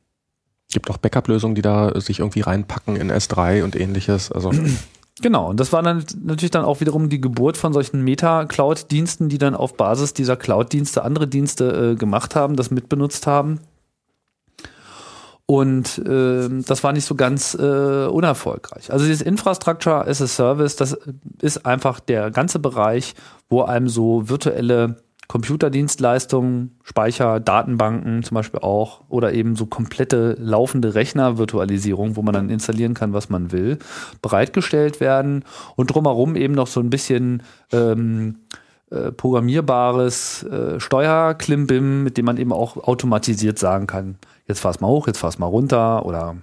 gibt 0.73 0.91
auch 0.91 0.97
Backup-Lösungen, 0.97 1.55
die 1.55 1.63
da 1.63 2.01
sich 2.01 2.21
irgendwie 2.21 2.41
reinpacken 2.41 2.97
in 2.97 3.13
S3 3.13 3.63
und 3.65 3.77
ähnliches. 3.77 4.33
Also 4.33 4.51
Genau, 5.23 5.49
und 5.49 5.61
das 5.61 5.73
war 5.73 5.83
dann 5.83 6.05
natürlich 6.25 6.51
dann 6.51 6.65
auch 6.65 6.81
wiederum 6.81 7.09
die 7.09 7.21
Geburt 7.21 7.57
von 7.57 7.73
solchen 7.73 8.03
Meta-Cloud-Diensten, 8.03 9.29
die 9.29 9.39
dann 9.39 9.55
auf 9.55 9.77
Basis 9.77 10.13
dieser 10.13 10.37
Cloud-Dienste 10.37 11.05
andere 11.05 11.29
Dienste 11.29 11.93
äh, 11.93 11.95
gemacht 11.95 12.35
haben, 12.35 12.57
das 12.57 12.73
mitbenutzt 12.73 13.27
haben. 13.27 13.61
Und 15.47 16.03
ähm, 16.07 16.65
das 16.67 16.83
war 16.83 16.93
nicht 16.93 17.05
so 17.05 17.15
ganz 17.15 17.55
äh, 17.55 18.07
unerfolgreich. 18.07 18.91
Also 18.91 19.05
dieses 19.05 19.21
Infrastructure 19.21 20.07
as 20.07 20.23
a 20.23 20.27
Service, 20.27 20.75
das 20.77 20.99
ist 21.41 21.67
einfach 21.67 22.01
der 22.01 22.31
ganze 22.31 22.59
Bereich, 22.59 23.15
wo 23.51 23.63
einem 23.63 23.89
so 23.89 24.29
virtuelle 24.29 25.04
Computerdienstleistungen, 25.29 26.79
Speicher, 26.83 27.41
Datenbanken 27.41 28.23
zum 28.23 28.35
Beispiel 28.35 28.61
auch 28.61 29.03
oder 29.09 29.33
eben 29.33 29.57
so 29.57 29.67
komplette 29.67 30.37
laufende 30.39 30.95
Rechner-Virtualisierung, 30.95 32.17
wo 32.17 32.23
man 32.23 32.35
dann 32.35 32.51
installieren 32.51 32.95
kann, 32.95 33.13
was 33.13 33.31
man 33.31 33.53
will, 33.53 33.79
bereitgestellt 34.23 35.01
werden 35.01 35.45
und 35.77 35.95
drumherum 35.95 36.37
eben 36.37 36.55
noch 36.55 36.67
so 36.67 36.81
ein 36.81 36.91
bisschen 36.91 37.43
ähm, 37.73 38.37
äh, 38.91 39.13
programmierbares 39.13 40.43
äh, 40.45 40.79
Steuerklimbim, 40.79 42.05
mit 42.05 42.19
dem 42.19 42.27
man 42.27 42.37
eben 42.37 42.53
auch 42.53 42.77
automatisiert 42.77 43.59
sagen 43.59 43.87
kann, 43.87 44.19
jetzt 44.47 44.61
fahr's 44.61 44.81
mal 44.81 44.89
hoch, 44.89 45.07
jetzt 45.07 45.19
fahr's 45.19 45.39
mal 45.39 45.47
runter 45.47 46.05
oder 46.05 46.37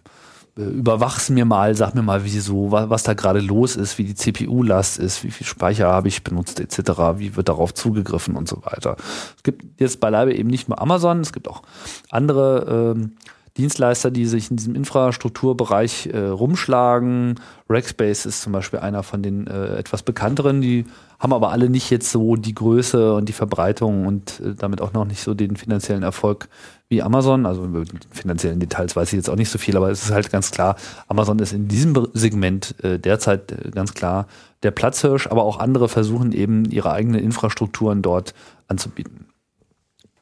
überwach's 0.70 1.30
mir 1.30 1.46
mal, 1.46 1.76
sag 1.76 1.96
mir 1.96 2.02
mal, 2.02 2.24
wieso, 2.24 2.72
was, 2.72 2.90
was 2.90 3.04
da 3.04 3.14
gerade 3.14 3.40
los 3.40 3.76
ist, 3.76 3.98
wie 3.98 4.04
die 4.04 4.16
CPU-Last 4.16 5.00
ist, 5.00 5.24
wie 5.24 5.32
viel 5.32 5.48
Speicher 5.48 5.88
habe 5.88 6.08
ich 6.08 6.24
benutzt, 6.24 6.60
etc., 6.60 6.92
wie 7.18 7.36
wird 7.36 7.50
darauf 7.50 7.74
zugegriffen 7.74 8.36
und 8.36 8.48
so 8.48 8.64
weiter. 8.64 8.96
Es 9.38 9.44
gibt 9.44 9.80
jetzt 9.80 10.00
beileibe 10.00 10.34
eben 10.34 10.50
nicht 10.50 10.70
nur 10.70 10.82
Amazon, 10.82 11.22
es 11.22 11.34
gibt 11.34 11.48
auch 11.48 11.62
andere 12.10 12.94
ähm, 12.96 13.14
Dienstleister, 13.58 14.12
die 14.12 14.26
sich 14.26 14.50
in 14.50 14.58
diesem 14.58 14.76
Infrastrukturbereich 14.76 16.08
äh, 16.08 16.18
rumschlagen. 16.18 17.36
Rackspace 17.70 18.26
ist 18.26 18.42
zum 18.42 18.54
Beispiel 18.54 18.80
einer 18.80 19.04
von 19.04 19.22
den 19.22 19.48
äh, 19.48 19.76
etwas 19.76 20.04
bekannteren, 20.04 20.62
die 20.62 20.86
haben 21.20 21.34
aber 21.34 21.52
alle 21.52 21.70
nicht 21.70 21.92
jetzt 21.92 22.12
so 22.12 22.36
die 22.36 22.56
Größe 22.56 23.14
und 23.14 23.30
die 23.30 23.34
Verbreitung 23.34 24.08
und 24.08 24.40
äh, 24.40 24.56
damit 24.56 24.82
auch 24.82 24.94
noch 24.94 25.06
nicht 25.06 25.22
so 25.22 25.34
den 25.34 25.56
finanziellen 25.56 26.02
Erfolg 26.02 26.48
wie 26.90 27.02
Amazon. 27.02 27.46
Also 27.46 27.66
über 27.66 27.84
die 27.84 27.92
finanziellen 28.10 28.60
Details 28.60 28.96
weiß 28.96 29.10
ich 29.14 29.18
jetzt 29.18 29.30
auch 29.30 29.36
nicht 29.36 29.50
so 29.50 29.58
viel, 29.58 29.78
aber 29.78 29.92
es 29.92 30.04
ist 30.04 30.12
halt 30.12 30.32
ganz 30.32 30.52
klar, 30.52 30.78
Amazon 31.08 31.38
ist 31.40 31.54
in 31.54 31.68
diesem 31.68 32.08
Segment 32.14 32.76
äh, 32.84 33.00
derzeit 33.00 33.52
äh, 33.52 33.70
ganz 33.70 33.94
klar 33.94 34.28
der 34.64 34.72
Platzhirsch, 34.72 35.28
aber 35.28 35.44
auch 35.44 35.60
andere 35.60 35.90
versuchen 35.90 36.32
eben 36.32 36.66
ihre 36.66 36.92
eigenen 36.92 37.22
Infrastrukturen 37.22 38.02
dort 38.02 38.34
anzubieten. 38.68 39.28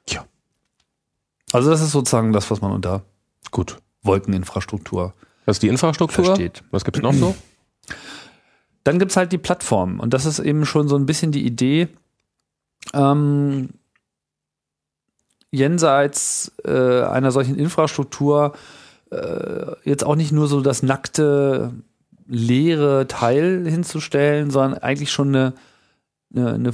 Tja. 0.05 0.25
Also 1.51 1.69
das 1.69 1.81
ist 1.81 1.91
sozusagen 1.91 2.33
das, 2.33 2.49
was 2.49 2.61
man 2.61 2.71
unter 2.71 3.03
gut. 3.51 3.77
Wolkeninfrastruktur 4.01 5.13
Das 5.45 5.57
ist 5.57 5.63
die 5.63 5.67
Infrastruktur. 5.67 6.25
versteht. 6.25 6.63
Was 6.71 6.85
gibt's 6.85 7.01
noch 7.01 7.13
so? 7.13 7.35
Dann 8.83 8.97
gibt's 8.97 9.17
halt 9.17 9.31
die 9.31 9.37
Plattform 9.37 9.99
und 9.99 10.13
das 10.13 10.25
ist 10.25 10.39
eben 10.39 10.65
schon 10.65 10.87
so 10.87 10.95
ein 10.95 11.05
bisschen 11.05 11.31
die 11.31 11.45
Idee, 11.45 11.89
ähm, 12.93 13.69
jenseits 15.51 16.51
äh, 16.63 17.01
einer 17.03 17.31
solchen 17.31 17.55
Infrastruktur 17.55 18.53
äh, 19.11 19.71
jetzt 19.83 20.05
auch 20.05 20.15
nicht 20.15 20.31
nur 20.31 20.47
so 20.47 20.61
das 20.61 20.83
nackte, 20.83 21.73
leere 22.27 23.07
Teil 23.07 23.65
hinzustellen, 23.67 24.51
sondern 24.51 24.79
eigentlich 24.79 25.11
schon 25.11 25.29
eine, 25.29 25.53
eine, 26.35 26.53
eine, 26.53 26.71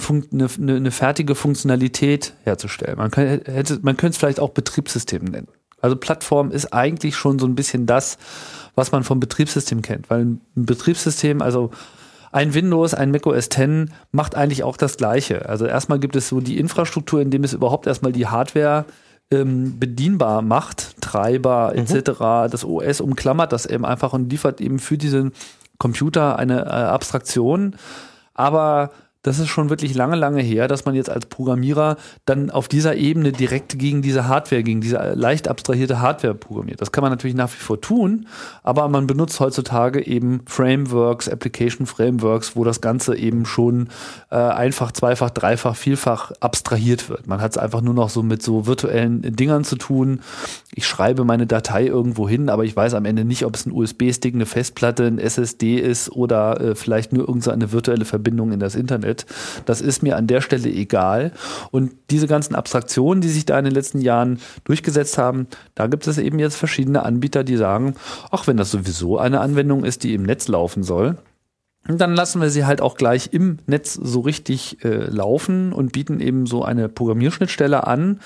eine 0.58 0.76
eine 0.76 0.92
fertige 0.92 1.34
Funktionalität 1.34 2.34
herzustellen. 2.44 2.98
Man, 2.98 3.12
kann, 3.12 3.26
hätte, 3.26 3.80
man 3.82 3.96
könnte 3.96 4.12
es 4.12 4.18
vielleicht 4.18 4.42
auch 4.42 4.50
Betriebssystem 4.50 5.24
nennen. 5.24 5.48
Also 5.82 5.96
Plattform 5.96 6.52
ist 6.52 6.74
eigentlich 6.74 7.16
schon 7.16 7.40
so 7.40 7.46
ein 7.46 7.56
bisschen 7.56 7.86
das, 7.86 8.18
was 8.76 8.92
man 8.92 9.04
vom 9.04 9.20
Betriebssystem 9.20 9.82
kennt, 9.82 10.10
weil 10.10 10.22
ein 10.26 10.42
Betriebssystem, 10.56 11.42
also 11.42 11.72
ein 12.32 12.54
Windows, 12.54 12.94
ein 12.94 13.12
Mac 13.12 13.26
OS 13.28 13.46
X 13.46 13.92
macht 14.12 14.36
eigentlich 14.36 14.64
auch 14.64 14.78
das 14.78 14.98
Gleiche. 14.98 15.48
Also 15.48 15.66
erstmal 15.66 16.00
gibt 16.00 16.16
es 16.16 16.28
so 16.28 16.42
die 16.42 16.58
Infrastruktur, 16.58 17.22
in 17.22 17.32
dem 17.32 17.44
es 17.44 17.54
überhaupt 17.54 17.88
erstmal 17.88 18.12
die 18.12 18.28
Hardware 18.28 18.86
ähm, 19.32 19.80
bedienbar 19.80 20.42
macht, 20.42 21.02
Treiber 21.02 21.74
etc., 21.76 22.12
das 22.52 22.66
OS 22.66 23.02
umklammert 23.02 23.54
das 23.54 23.66
eben 23.66 23.86
einfach 23.86 24.14
und 24.14 24.30
liefert 24.30 24.60
eben 24.62 24.80
für 24.80 24.98
diesen 24.98 25.32
Computer 25.78 26.38
eine 26.38 26.66
äh, 26.66 26.70
Abstraktion. 26.70 27.76
Aber 28.34 28.92
das 29.26 29.40
ist 29.40 29.48
schon 29.48 29.72
wirklich 29.72 29.96
lange, 29.96 30.16
lange 30.16 30.42
her, 30.42 30.68
dass 30.68 30.86
man 30.86 30.94
jetzt 30.94 31.10
als 31.10 31.26
Programmierer 31.26 31.98
dann 32.26 32.52
auf 32.52 32.68
dieser 32.68 32.96
Ebene 32.96 33.32
direkt 33.32 33.80
gegen 33.80 34.04
diese 34.04 34.28
Hardware, 34.28 34.62
gegen 34.62 34.82
diese 34.82 34.98
leicht 35.16 35.48
abstrahierte 35.48 36.00
Hardware 36.00 36.36
programmiert. 36.36 36.80
Das 36.80 36.92
kann 36.92 37.02
man 37.02 37.12
natürlich 37.12 37.36
nach 37.36 37.52
wie 37.52 37.58
vor 37.58 37.82
tun, 37.82 38.28
aber 38.62 38.88
man 38.88 39.08
benutzt 39.08 39.40
heutzutage 39.40 40.06
eben 40.06 40.42
Frameworks, 40.46 41.28
Application 41.28 41.88
Frameworks, 41.88 42.56
wo 42.56 42.64
das 42.64 42.82
Ganze 42.82 43.18
eben 43.18 43.48
schon 43.48 43.90
äh, 44.30 44.36
einfach, 44.36 44.92
zweifach, 44.92 45.32
dreifach, 45.32 45.76
vielfach 45.76 46.32
abstrahiert 46.40 47.10
wird. 47.10 47.26
Man 47.26 47.42
hat 47.42 47.54
es 47.54 47.58
einfach 47.58 47.82
nur 47.82 47.96
noch 47.96 48.10
so 48.10 48.22
mit 48.22 48.44
so 48.44 48.68
virtuellen 48.68 49.24
Dingern 49.36 49.64
zu 49.64 49.76
tun. 49.76 50.20
Ich 50.78 50.86
schreibe 50.86 51.24
meine 51.24 51.48
Datei 51.48 51.86
irgendwo 51.86 52.28
hin, 52.28 52.50
aber 52.50 52.66
ich 52.66 52.76
weiß 52.76 52.96
am 52.96 53.06
Ende 53.06 53.24
nicht, 53.24 53.46
ob 53.46 53.56
es 53.56 53.66
ein 53.66 53.72
USB-Stick, 53.72 54.36
eine 54.36 54.46
Festplatte, 54.46 55.06
ein 55.06 55.20
SSD 55.20 55.78
ist 55.78 56.12
oder 56.12 56.60
äh, 56.60 56.76
vielleicht 56.76 57.14
nur 57.14 57.30
irgendeine 57.30 57.72
virtuelle 57.72 58.04
Verbindung 58.04 58.52
in 58.52 58.60
das 58.60 58.76
Internet. 58.76 59.26
Das 59.66 59.80
ist 59.80 60.04
mir 60.04 60.18
an 60.18 60.28
der 60.28 60.42
Stelle 60.42 60.70
egal. 60.70 61.32
Und 61.72 61.94
diese 62.10 62.28
ganzen 62.28 62.56
Abstraktionen, 62.56 63.22
die 63.22 63.30
sich 63.30 63.46
da 63.46 63.58
in 63.58 63.64
den 63.64 63.74
letzten 63.74 64.02
Jahren 64.02 64.40
durchgesetzt 64.66 65.18
haben, 65.18 65.48
da 65.76 65.88
gibt 65.88 66.08
es 66.08 66.18
eben 66.18 66.40
jetzt 66.40 66.58
verschiedene 66.58 67.04
Anbieter, 67.04 67.46
die 67.46 67.56
sagen, 67.56 67.96
ach, 68.30 68.46
wenn 68.46 68.58
das 68.58 68.70
sowieso 68.70 69.18
eine 69.18 69.40
Anwendung 69.40 69.86
ist, 69.86 70.04
die 70.04 70.14
im 70.14 70.24
Netz 70.24 70.50
laufen 70.50 70.84
soll, 70.84 71.16
dann 71.88 72.16
lassen 72.16 72.42
wir 72.42 72.50
sie 72.50 72.66
halt 72.66 72.82
auch 72.82 72.98
gleich 72.98 73.30
im 73.32 73.60
Netz 73.68 73.94
so 73.94 74.22
richtig 74.22 74.84
äh, 74.84 75.06
laufen 75.06 75.72
und 75.72 75.92
bieten 75.92 76.20
eben 76.20 76.48
so 76.48 76.64
eine 76.64 76.90
Programmierschnittstelle 76.90 77.86
an, 77.86 78.20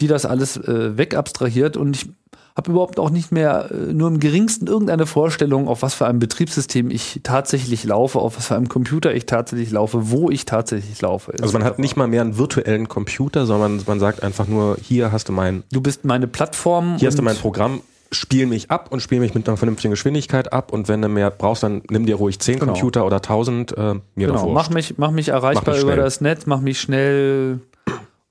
die 0.00 0.06
das 0.06 0.26
alles 0.26 0.56
äh, 0.56 0.96
wegabstrahiert. 0.96 1.76
Und 1.76 1.96
ich 1.96 2.08
habe 2.56 2.72
überhaupt 2.72 2.98
auch 2.98 3.10
nicht 3.10 3.32
mehr 3.32 3.70
äh, 3.70 3.92
nur 3.92 4.08
im 4.08 4.20
geringsten 4.20 4.66
irgendeine 4.66 5.06
Vorstellung, 5.06 5.68
auf 5.68 5.82
was 5.82 5.94
für 5.94 6.06
einem 6.06 6.18
Betriebssystem 6.18 6.90
ich 6.90 7.20
tatsächlich 7.22 7.84
laufe, 7.84 8.18
auf 8.18 8.36
was 8.36 8.48
für 8.48 8.56
einem 8.56 8.68
Computer 8.68 9.14
ich 9.14 9.26
tatsächlich 9.26 9.70
laufe, 9.70 10.10
wo 10.10 10.30
ich 10.30 10.44
tatsächlich 10.44 11.00
laufe. 11.00 11.32
Also 11.40 11.52
man 11.52 11.64
hat 11.64 11.78
nicht 11.78 11.96
mal 11.96 12.08
mehr 12.08 12.22
einen 12.22 12.38
virtuellen 12.38 12.88
Computer, 12.88 13.46
sondern 13.46 13.82
man 13.86 14.00
sagt 14.00 14.22
einfach 14.22 14.46
nur, 14.46 14.76
hier 14.82 15.12
hast 15.12 15.28
du 15.28 15.32
mein... 15.32 15.62
Du 15.72 15.80
bist 15.80 16.04
meine 16.04 16.26
Plattform. 16.26 16.96
Hier 16.98 17.08
hast 17.08 17.18
du 17.18 17.22
mein 17.22 17.36
Programm 17.36 17.80
spiel 18.12 18.46
mich 18.46 18.70
ab 18.70 18.88
und 18.90 19.00
spiel 19.00 19.20
mich 19.20 19.34
mit 19.34 19.48
einer 19.48 19.56
vernünftigen 19.56 19.92
Geschwindigkeit 19.92 20.52
ab 20.52 20.72
und 20.72 20.88
wenn 20.88 21.00
du 21.00 21.08
mehr 21.08 21.30
brauchst, 21.30 21.62
dann 21.62 21.82
nimm 21.90 22.06
dir 22.06 22.16
ruhig 22.16 22.40
zehn 22.40 22.58
genau. 22.58 22.72
Computer 22.72 23.06
oder 23.06 23.22
tausend. 23.22 23.76
Äh, 23.76 23.94
mir 24.14 24.26
genau, 24.26 24.48
mach 24.48 24.70
mich, 24.70 24.98
mach 24.98 25.12
mich 25.12 25.28
erreichbar 25.28 25.62
mach 25.66 25.74
mich 25.74 25.82
über 25.82 25.96
das 25.96 26.20
Netz, 26.20 26.46
mach 26.46 26.60
mich 26.60 26.80
schnell 26.80 27.60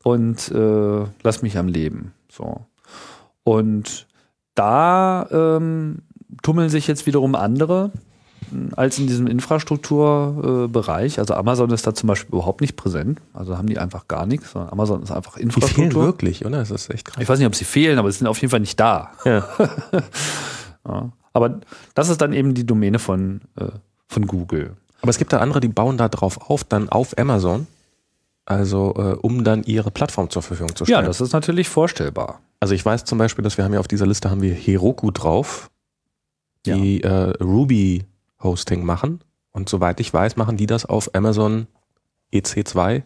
und 0.03 0.49
äh, 0.51 1.05
lass 1.23 1.41
mich 1.41 1.57
am 1.57 1.67
Leben. 1.67 2.13
So. 2.29 2.65
Und 3.43 4.07
da 4.55 5.27
ähm, 5.31 5.99
tummeln 6.41 6.69
sich 6.69 6.87
jetzt 6.87 7.05
wiederum 7.05 7.35
andere 7.35 7.91
als 8.75 8.97
in 8.97 9.07
diesem 9.07 9.27
Infrastrukturbereich. 9.27 11.19
also 11.19 11.33
Amazon 11.35 11.69
ist 11.71 11.85
da 11.85 11.93
zum 11.93 12.07
Beispiel 12.07 12.33
überhaupt 12.33 12.61
nicht 12.61 12.75
präsent. 12.75 13.19
Also 13.33 13.57
haben 13.57 13.67
die 13.67 13.77
einfach 13.77 14.07
gar 14.07 14.25
nichts, 14.25 14.51
sondern 14.51 14.71
Amazon 14.71 15.03
ist 15.03 15.11
einfach 15.11 15.37
Infrastruktur. 15.37 15.85
Die 15.85 15.91
fehlen 15.91 16.05
wirklich, 16.05 16.45
oder? 16.45 16.57
Das 16.59 16.71
ist 16.71 16.89
echt 16.89 17.05
krass. 17.05 17.21
Ich 17.21 17.29
weiß 17.29 17.39
nicht, 17.39 17.47
ob 17.47 17.55
sie 17.55 17.65
fehlen, 17.65 17.99
aber 17.99 18.11
sie 18.11 18.19
sind 18.19 18.27
auf 18.27 18.39
jeden 18.41 18.51
Fall 18.51 18.59
nicht 18.59 18.79
da. 18.79 19.11
Ja. 19.25 19.45
ja. 20.87 21.11
Aber 21.33 21.59
das 21.93 22.09
ist 22.09 22.21
dann 22.21 22.33
eben 22.33 22.53
die 22.53 22.65
Domäne 22.65 22.99
von, 22.99 23.41
äh, 23.55 23.67
von 24.07 24.25
Google. 24.25 24.75
Aber 25.01 25.09
es 25.09 25.17
gibt 25.17 25.31
da 25.31 25.39
andere, 25.39 25.59
die 25.59 25.67
bauen 25.67 25.97
da 25.97 26.09
drauf 26.09 26.49
auf, 26.49 26.63
dann 26.63 26.89
auf 26.89 27.17
Amazon. 27.17 27.67
Also, 28.49 28.95
äh, 28.97 29.15
um 29.21 29.43
dann 29.43 29.63
ihre 29.63 29.91
Plattform 29.91 30.31
zur 30.31 30.41
Verfügung 30.41 30.75
zu 30.75 30.83
stellen. 30.83 31.01
Ja, 31.01 31.05
das 31.05 31.21
ist 31.21 31.33
natürlich 31.33 31.69
vorstellbar. 31.69 32.41
Also 32.59 32.73
ich 32.73 32.83
weiß 32.83 33.05
zum 33.05 33.19
Beispiel, 33.19 33.43
dass 33.43 33.57
wir 33.57 33.63
haben 33.63 33.73
ja 33.73 33.79
auf 33.79 33.87
dieser 33.87 34.07
Liste 34.07 34.31
haben 34.31 34.41
wir 34.41 34.55
Heroku 34.55 35.11
drauf, 35.11 35.69
die 36.65 37.01
ja. 37.01 37.27
äh, 37.27 37.43
Ruby 37.43 38.05
Hosting 38.41 38.83
machen. 38.83 39.23
Und 39.51 39.69
soweit 39.69 39.99
ich 39.99 40.11
weiß, 40.11 40.35
machen 40.35 40.57
die 40.57 40.65
das 40.65 40.87
auf 40.87 41.13
Amazon 41.13 41.67
EC2 42.33 43.03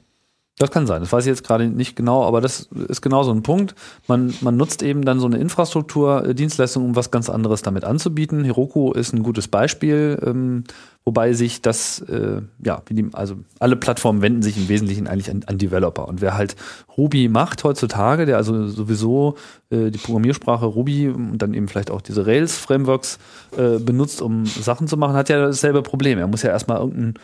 das 0.59 0.69
kann 0.69 0.85
sein, 0.85 1.01
das 1.01 1.11
weiß 1.11 1.25
ich 1.25 1.29
jetzt 1.29 1.43
gerade 1.43 1.67
nicht 1.67 1.95
genau, 1.95 2.23
aber 2.25 2.39
das 2.39 2.69
ist 2.87 3.01
genau 3.01 3.23
so 3.23 3.31
ein 3.31 3.41
Punkt. 3.41 3.73
Man, 4.07 4.35
man 4.41 4.55
nutzt 4.55 4.83
eben 4.83 5.03
dann 5.03 5.19
so 5.19 5.25
eine 5.25 5.37
Infrastruktur, 5.37 6.25
äh, 6.27 6.35
Dienstleistung, 6.35 6.85
um 6.85 6.95
was 6.95 7.09
ganz 7.09 7.27
anderes 7.29 7.63
damit 7.63 7.83
anzubieten. 7.83 8.43
Heroku 8.43 8.91
ist 8.91 9.13
ein 9.13 9.23
gutes 9.23 9.47
Beispiel, 9.47 10.19
ähm, 10.23 10.63
wobei 11.05 11.33
sich 11.33 11.61
das, 11.61 11.99
äh, 12.01 12.41
ja, 12.63 12.81
also 13.11 13.35
alle 13.59 13.75
Plattformen 13.75 14.21
wenden 14.21 14.41
sich 14.41 14.57
im 14.57 14.69
Wesentlichen 14.69 15.07
eigentlich 15.07 15.29
an, 15.29 15.43
an, 15.45 15.57
Developer. 15.57 16.07
Und 16.07 16.21
wer 16.21 16.37
halt 16.37 16.55
Ruby 16.97 17.27
macht 17.27 17.63
heutzutage, 17.63 18.25
der 18.25 18.37
also 18.37 18.67
sowieso 18.67 19.35
äh, 19.69 19.91
die 19.91 19.97
Programmiersprache 19.97 20.65
Ruby 20.65 21.09
und 21.09 21.39
dann 21.39 21.53
eben 21.53 21.67
vielleicht 21.67 21.91
auch 21.91 22.01
diese 22.01 22.25
Rails-Frameworks 22.25 23.19
äh, 23.57 23.79
benutzt, 23.79 24.21
um 24.21 24.45
Sachen 24.45 24.87
zu 24.87 24.95
machen, 24.95 25.15
hat 25.15 25.29
ja 25.29 25.39
dasselbe 25.39 25.81
Problem. 25.81 26.19
Er 26.19 26.27
muss 26.27 26.43
ja 26.43 26.51
erstmal 26.51 26.79
irgendein 26.79 27.15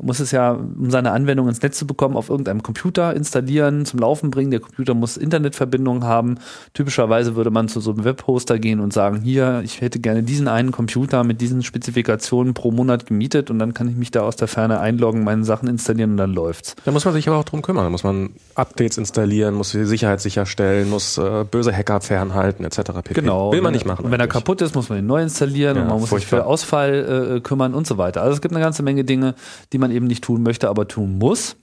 muss 0.00 0.20
es 0.20 0.30
ja, 0.30 0.52
um 0.52 0.90
seine 0.90 1.12
Anwendung 1.12 1.48
ins 1.48 1.62
Netz 1.62 1.78
zu 1.78 1.86
bekommen, 1.86 2.16
auf 2.16 2.28
irgendeinem 2.30 2.62
Computer 2.62 3.14
installieren, 3.14 3.86
zum 3.86 4.00
Laufen 4.00 4.30
bringen. 4.30 4.50
Der 4.50 4.60
Computer 4.60 4.94
muss 4.94 5.16
Internetverbindung 5.16 6.04
haben. 6.04 6.38
Typischerweise 6.74 7.36
würde 7.36 7.50
man 7.50 7.68
zu 7.68 7.80
so 7.80 7.92
einem 7.92 8.04
Webhoster 8.04 8.58
gehen 8.58 8.80
und 8.80 8.92
sagen, 8.92 9.20
hier, 9.22 9.62
ich 9.64 9.80
hätte 9.80 9.98
gerne 9.98 10.22
diesen 10.22 10.48
einen 10.48 10.72
Computer 10.72 11.24
mit 11.24 11.40
diesen 11.40 11.62
Spezifikationen 11.62 12.54
pro 12.54 12.70
Monat 12.70 13.06
gemietet 13.06 13.50
und 13.50 13.58
dann 13.58 13.74
kann 13.74 13.88
ich 13.88 13.96
mich 13.96 14.10
da 14.10 14.22
aus 14.22 14.36
der 14.36 14.48
Ferne 14.48 14.80
einloggen, 14.80 15.24
meine 15.24 15.44
Sachen 15.44 15.68
installieren 15.68 16.12
und 16.12 16.16
dann 16.18 16.32
läuft's. 16.32 16.76
Da 16.84 16.92
muss 16.92 17.04
man 17.04 17.14
sich 17.14 17.28
aber 17.28 17.38
auch 17.38 17.44
drum 17.44 17.62
kümmern. 17.62 17.84
Da 17.84 17.90
muss 17.90 18.04
man 18.04 18.30
Updates 18.54 18.98
installieren, 18.98 19.54
muss 19.54 19.72
die 19.72 19.84
Sicherheit 19.84 20.20
sicherstellen, 20.20 20.90
muss 20.90 21.18
äh, 21.18 21.44
böse 21.50 21.72
Hacker 21.72 22.00
fernhalten, 22.00 22.64
etc. 22.64 22.92
pp. 23.02 23.14
Genau. 23.14 23.52
Will 23.52 23.62
man 23.62 23.72
nicht 23.72 23.86
machen. 23.86 24.04
Und 24.04 24.10
wenn 24.10 24.20
er 24.20 24.28
kaputt 24.28 24.60
ist, 24.62 24.74
muss 24.74 24.88
man 24.88 24.98
ihn 24.98 25.06
neu 25.06 25.22
installieren 25.22 25.76
ja, 25.76 25.82
und 25.82 25.88
man 25.88 26.00
muss 26.00 26.08
furchtbar. 26.08 26.38
sich 26.38 26.44
für 26.44 26.46
Ausfall 26.46 27.36
äh, 27.36 27.40
kümmern 27.40 27.74
und 27.74 27.86
so 27.86 27.98
weiter. 27.98 28.22
Also 28.22 28.34
es 28.34 28.40
gibt 28.40 28.54
eine 28.54 28.62
ganze 28.62 28.82
Menge 28.82 29.04
Dinge, 29.04 29.34
die 29.72 29.78
man 29.78 29.85
man 29.88 29.96
eben 29.96 30.06
nicht 30.06 30.24
tun 30.24 30.42
möchte, 30.42 30.68
aber 30.68 30.88
tun 30.88 31.18
muss. 31.18 31.56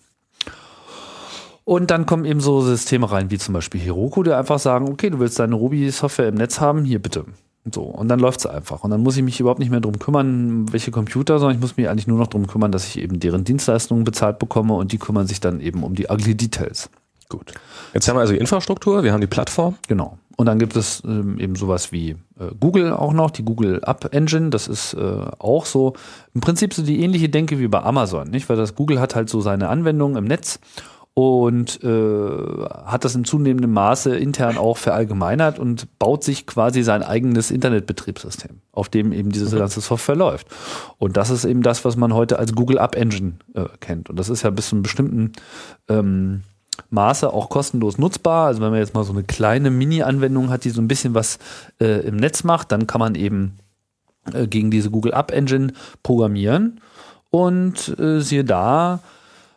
Und 1.65 1.91
dann 1.91 2.05
kommen 2.05 2.25
eben 2.25 2.41
so 2.41 2.61
Systeme 2.61 3.09
rein, 3.09 3.31
wie 3.31 3.37
zum 3.37 3.53
Beispiel 3.53 3.79
Heroku, 3.79 4.23
die 4.23 4.33
einfach 4.33 4.59
sagen, 4.59 4.89
okay, 4.89 5.09
du 5.09 5.19
willst 5.19 5.39
deine 5.39 5.55
Ruby-Software 5.55 6.27
im 6.27 6.35
Netz 6.35 6.59
haben, 6.59 6.83
hier 6.83 7.01
bitte. 7.01 7.25
So, 7.71 7.83
und 7.83 8.09
dann 8.09 8.19
läuft 8.19 8.41
es 8.41 8.45
einfach. 8.45 8.83
Und 8.83 8.91
dann 8.91 9.01
muss 9.01 9.15
ich 9.15 9.23
mich 9.23 9.39
überhaupt 9.39 9.59
nicht 9.59 9.71
mehr 9.71 9.79
drum 9.79 9.97
kümmern, 9.97 10.71
welche 10.73 10.91
Computer, 10.91 11.39
sondern 11.39 11.55
ich 11.55 11.61
muss 11.61 11.77
mich 11.77 11.87
eigentlich 11.87 12.07
nur 12.07 12.17
noch 12.17 12.27
drum 12.27 12.47
kümmern, 12.47 12.73
dass 12.73 12.85
ich 12.85 12.99
eben 12.99 13.21
deren 13.21 13.45
Dienstleistungen 13.45 14.03
bezahlt 14.03 14.39
bekomme 14.39 14.73
und 14.73 14.91
die 14.91 14.97
kümmern 14.97 15.27
sich 15.27 15.39
dann 15.39 15.61
eben 15.61 15.83
um 15.83 15.95
die 15.95 16.07
ugly 16.09 16.35
Details. 16.35 16.89
Gut. 17.29 17.53
Jetzt 17.93 18.09
haben 18.09 18.17
wir 18.17 18.21
also 18.21 18.33
die 18.33 18.39
Infrastruktur, 18.39 19.03
wir 19.03 19.13
haben 19.13 19.21
die 19.21 19.27
Plattform. 19.27 19.77
Genau. 19.87 20.17
Und 20.35 20.47
dann 20.47 20.57
gibt 20.59 20.75
es 20.75 21.03
ähm, 21.05 21.39
eben 21.39 21.55
sowas 21.55 21.91
wie 21.91 22.11
äh, 22.39 22.49
Google 22.59 22.91
auch 22.91 23.13
noch, 23.13 23.29
die 23.31 23.45
Google 23.45 23.81
App 23.85 24.13
Engine. 24.13 24.49
Das 24.49 24.67
ist 24.67 24.93
äh, 24.93 25.25
auch 25.39 25.65
so 25.65 25.93
im 26.33 26.41
Prinzip 26.41 26.73
so 26.73 26.81
die 26.83 27.01
ähnliche 27.01 27.29
Denke 27.29 27.59
wie 27.59 27.67
bei 27.67 27.83
Amazon, 27.83 28.29
nicht? 28.29 28.49
Weil 28.49 28.57
das 28.57 28.75
Google 28.75 28.99
hat 28.99 29.15
halt 29.15 29.29
so 29.29 29.41
seine 29.41 29.69
Anwendungen 29.69 30.17
im 30.17 30.25
Netz 30.25 30.59
und 31.15 31.83
äh, 31.83 32.67
hat 32.85 33.05
das 33.05 33.13
in 33.13 33.23
zunehmendem 33.23 33.71
Maße 33.71 34.17
intern 34.17 34.57
auch 34.57 34.77
verallgemeinert 34.77 35.59
und 35.59 35.99
baut 35.99 36.23
sich 36.23 36.47
quasi 36.47 36.81
sein 36.81 37.03
eigenes 37.03 37.51
Internetbetriebssystem, 37.51 38.61
auf 38.71 38.89
dem 38.89 39.13
eben 39.13 39.29
diese 39.29 39.55
mhm. 39.55 39.59
ganze 39.59 39.81
Software 39.81 40.15
läuft. 40.15 40.47
Und 40.97 41.15
das 41.15 41.29
ist 41.29 41.45
eben 41.45 41.61
das, 41.61 41.85
was 41.85 41.97
man 41.97 42.13
heute 42.13 42.39
als 42.39 42.53
Google 42.53 42.77
App 42.79 42.95
Engine 42.95 43.33
äh, 43.53 43.65
kennt. 43.79 44.09
Und 44.09 44.17
das 44.17 44.29
ist 44.29 44.41
ja 44.41 44.49
bis 44.49 44.69
zu 44.69 44.75
einem 44.75 44.83
bestimmten 44.83 45.33
ähm, 45.87 46.41
Maße 46.93 47.31
auch 47.31 47.49
kostenlos 47.49 47.97
nutzbar. 47.97 48.47
Also 48.47 48.61
wenn 48.61 48.71
man 48.71 48.79
jetzt 48.79 48.93
mal 48.93 49.03
so 49.03 49.11
eine 49.11 49.23
kleine 49.23 49.69
Mini-Anwendung 49.69 50.49
hat, 50.49 50.63
die 50.63 50.69
so 50.69 50.81
ein 50.81 50.87
bisschen 50.87 51.13
was 51.13 51.39
äh, 51.81 52.07
im 52.07 52.15
Netz 52.15 52.43
macht, 52.43 52.71
dann 52.71 52.87
kann 52.87 52.99
man 52.99 53.15
eben 53.15 53.57
äh, 54.31 54.47
gegen 54.47 54.71
diese 54.71 54.89
Google 54.89 55.13
App 55.13 55.31
Engine 55.31 55.73
programmieren. 56.03 56.79
Und 57.29 57.97
äh, 57.99 58.19
siehe 58.21 58.43
da, 58.43 58.99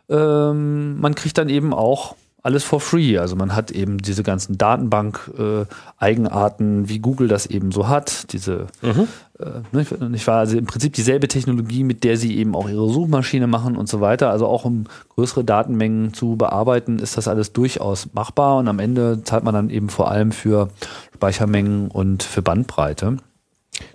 ähm, 0.09 0.99
man 0.99 1.15
kriegt 1.15 1.39
dann 1.39 1.49
eben 1.49 1.75
auch 1.75 2.17
alles 2.47 2.65
for 2.65 2.81
free. 2.81 3.19
Also 3.19 3.37
man 3.37 3.55
hat 3.55 3.71
eben 3.73 3.99
diese 3.99 4.23
ganzen 4.23 4.57
Datenbank-Eigenarten, 4.57 6.85
äh, 6.85 6.89
wie 6.89 7.01
Google 7.01 7.29
das 7.29 7.45
eben 7.47 7.73
so 7.73 7.89
hat. 7.89 8.33
Diese, 8.33 8.69
mhm. 8.81 9.09
äh, 9.39 9.61
nicht 9.73 10.01
ne, 10.01 10.27
wahr? 10.27 10.39
Also 10.39 10.57
im 10.57 10.65
Prinzip 10.67 10.95
dieselbe 10.95 11.29
Technologie, 11.29 11.83
mit 11.83 12.05
der 12.05 12.17
sie 12.17 12.39
eben 12.39 12.55
auch 12.55 12.69
ihre 12.69 12.89
Suchmaschine 12.89 13.49
machen 13.49 13.77
und 13.77 13.89
so 13.89 14.01
weiter. 14.01 14.31
Also 14.31 14.47
auch 14.47 14.65
um 14.65 14.85
größere 15.17 15.43
Datenmengen 15.45 16.15
zu 16.15 16.37
bearbeiten, 16.37 17.01
ist 17.01 17.17
das 17.17 17.27
alles 17.27 17.53
durchaus 17.53 18.15
machbar. 18.15 18.59
Und 18.59 18.69
am 18.69 18.79
Ende 18.79 19.25
zahlt 19.25 19.43
man 19.43 19.53
dann 19.53 19.69
eben 19.69 19.89
vor 19.89 20.09
allem 20.11 20.31
für 20.31 20.69
Speichermengen 21.15 21.91
und 21.91 22.23
für 22.23 22.43
Bandbreite. 22.43 23.17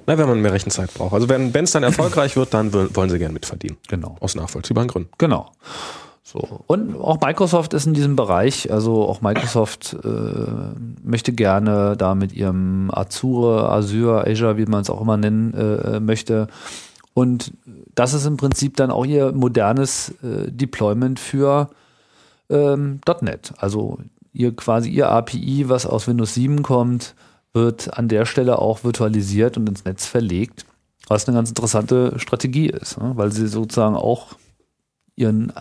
Na, 0.05 0.17
wenn 0.17 0.27
man 0.27 0.41
mehr 0.41 0.53
Rechenzeit 0.53 0.93
braucht. 0.93 1.13
Also 1.13 1.29
wenn 1.29 1.55
es 1.55 1.71
dann 1.71 1.83
erfolgreich 1.83 2.35
wird, 2.39 2.53
dann 2.53 2.73
wollen 2.73 3.09
sie 3.09 3.17
gerne 3.17 3.33
mitverdienen. 3.33 3.77
Genau. 3.87 4.17
Aus 4.19 4.35
nachvollziehbaren 4.35 4.89
Gründen. 4.89 5.09
Genau. 5.17 5.49
So. 6.31 6.61
Und 6.67 6.95
auch 6.95 7.19
Microsoft 7.19 7.73
ist 7.73 7.87
in 7.87 7.93
diesem 7.93 8.15
Bereich, 8.15 8.71
also 8.71 9.03
auch 9.03 9.21
Microsoft 9.21 9.97
äh, 10.01 10.07
möchte 11.03 11.33
gerne 11.33 11.97
da 11.97 12.15
mit 12.15 12.31
ihrem 12.31 12.89
Azure, 12.89 13.69
Azure, 13.69 14.25
Azure, 14.25 14.57
wie 14.57 14.65
man 14.65 14.81
es 14.81 14.89
auch 14.89 15.01
immer 15.01 15.17
nennen 15.17 15.53
äh, 15.53 15.99
möchte. 15.99 16.47
Und 17.13 17.51
das 17.95 18.13
ist 18.13 18.25
im 18.25 18.37
Prinzip 18.37 18.77
dann 18.77 18.91
auch 18.91 19.05
ihr 19.05 19.33
modernes 19.33 20.13
äh, 20.23 20.49
Deployment 20.49 21.19
für 21.19 21.69
ähm, 22.49 23.01
.NET. 23.21 23.51
Also 23.57 23.97
ihr 24.31 24.55
quasi 24.55 24.89
ihr 24.89 25.09
API, 25.09 25.67
was 25.67 25.85
aus 25.85 26.07
Windows 26.07 26.33
7 26.33 26.63
kommt, 26.63 27.13
wird 27.51 27.97
an 27.97 28.07
der 28.07 28.25
Stelle 28.25 28.59
auch 28.59 28.85
virtualisiert 28.85 29.57
und 29.57 29.67
ins 29.67 29.83
Netz 29.83 30.05
verlegt, 30.05 30.65
was 31.09 31.27
eine 31.27 31.35
ganz 31.35 31.49
interessante 31.49 32.17
Strategie 32.19 32.67
ist, 32.67 32.97
ne? 32.97 33.11
weil 33.15 33.33
sie 33.33 33.47
sozusagen 33.47 33.97
auch 33.97 34.35
ihren 35.17 35.51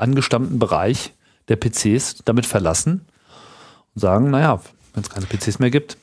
angestammten 0.00 0.58
Bereich 0.58 1.14
der 1.48 1.56
PCs 1.56 2.22
damit 2.24 2.46
verlassen 2.46 3.06
und 3.94 4.00
sagen, 4.00 4.30
naja, 4.30 4.60
wenn 4.94 5.02
es 5.02 5.10
keine 5.10 5.26
PCs 5.26 5.58
mehr 5.58 5.70
gibt, 5.70 5.96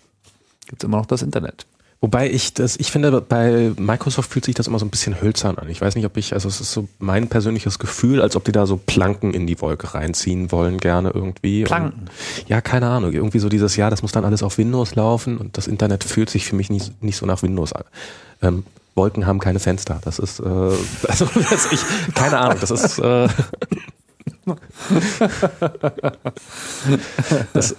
gibt 0.67 0.83
es 0.83 0.87
immer 0.87 0.97
noch 0.97 1.05
das 1.05 1.21
Internet. 1.21 1.65
Wobei 1.99 2.29
ich 2.29 2.53
das, 2.53 2.77
ich 2.77 2.91
finde, 2.91 3.21
bei 3.21 3.71
Microsoft 3.75 4.31
fühlt 4.31 4.45
sich 4.45 4.53
das 4.53 4.67
immer 4.67 4.77
so 4.77 4.85
ein 4.85 4.91
bisschen 4.91 5.19
hölzern 5.19 5.57
an. 5.57 5.67
Ich 5.67 5.81
weiß 5.81 5.95
nicht, 5.95 6.05
ob 6.05 6.15
ich, 6.17 6.33
also 6.33 6.47
es 6.47 6.61
ist 6.61 6.71
so 6.71 6.87
mein 6.99 7.27
persönliches 7.27 7.79
Gefühl, 7.79 8.21
als 8.21 8.35
ob 8.35 8.43
die 8.43 8.51
da 8.51 8.67
so 8.67 8.77
Planken 8.77 9.33
in 9.33 9.47
die 9.47 9.59
Wolke 9.61 9.95
reinziehen 9.95 10.51
wollen, 10.51 10.77
gerne 10.77 11.09
irgendwie. 11.09 11.63
Planken? 11.63 12.01
Und, 12.01 12.49
ja, 12.49 12.61
keine 12.61 12.87
Ahnung. 12.87 13.13
Irgendwie 13.13 13.39
so 13.39 13.49
dieses, 13.49 13.75
ja, 13.77 13.89
das 13.89 14.03
muss 14.03 14.11
dann 14.11 14.25
alles 14.25 14.43
auf 14.43 14.59
Windows 14.59 14.93
laufen 14.93 15.37
und 15.37 15.57
das 15.57 15.65
Internet 15.65 16.03
fühlt 16.03 16.29
sich 16.29 16.45
für 16.45 16.55
mich 16.55 16.69
nicht, 16.69 17.01
nicht 17.01 17.17
so 17.17 17.25
nach 17.25 17.41
Windows 17.41 17.73
an. 17.73 17.83
Ähm, 18.43 18.63
Wolken 18.93 19.25
haben 19.25 19.39
keine 19.39 19.59
Fenster. 19.59 19.99
Das 20.03 20.19
ist, 20.19 20.39
äh, 20.39 20.43
also 21.07 21.27
das 21.49 21.71
ich, 21.71 21.81
keine 22.13 22.37
Ahnung, 22.37 22.57
das 22.61 22.69
ist. 22.69 22.99
Äh, 22.99 23.27
das, 27.53 27.75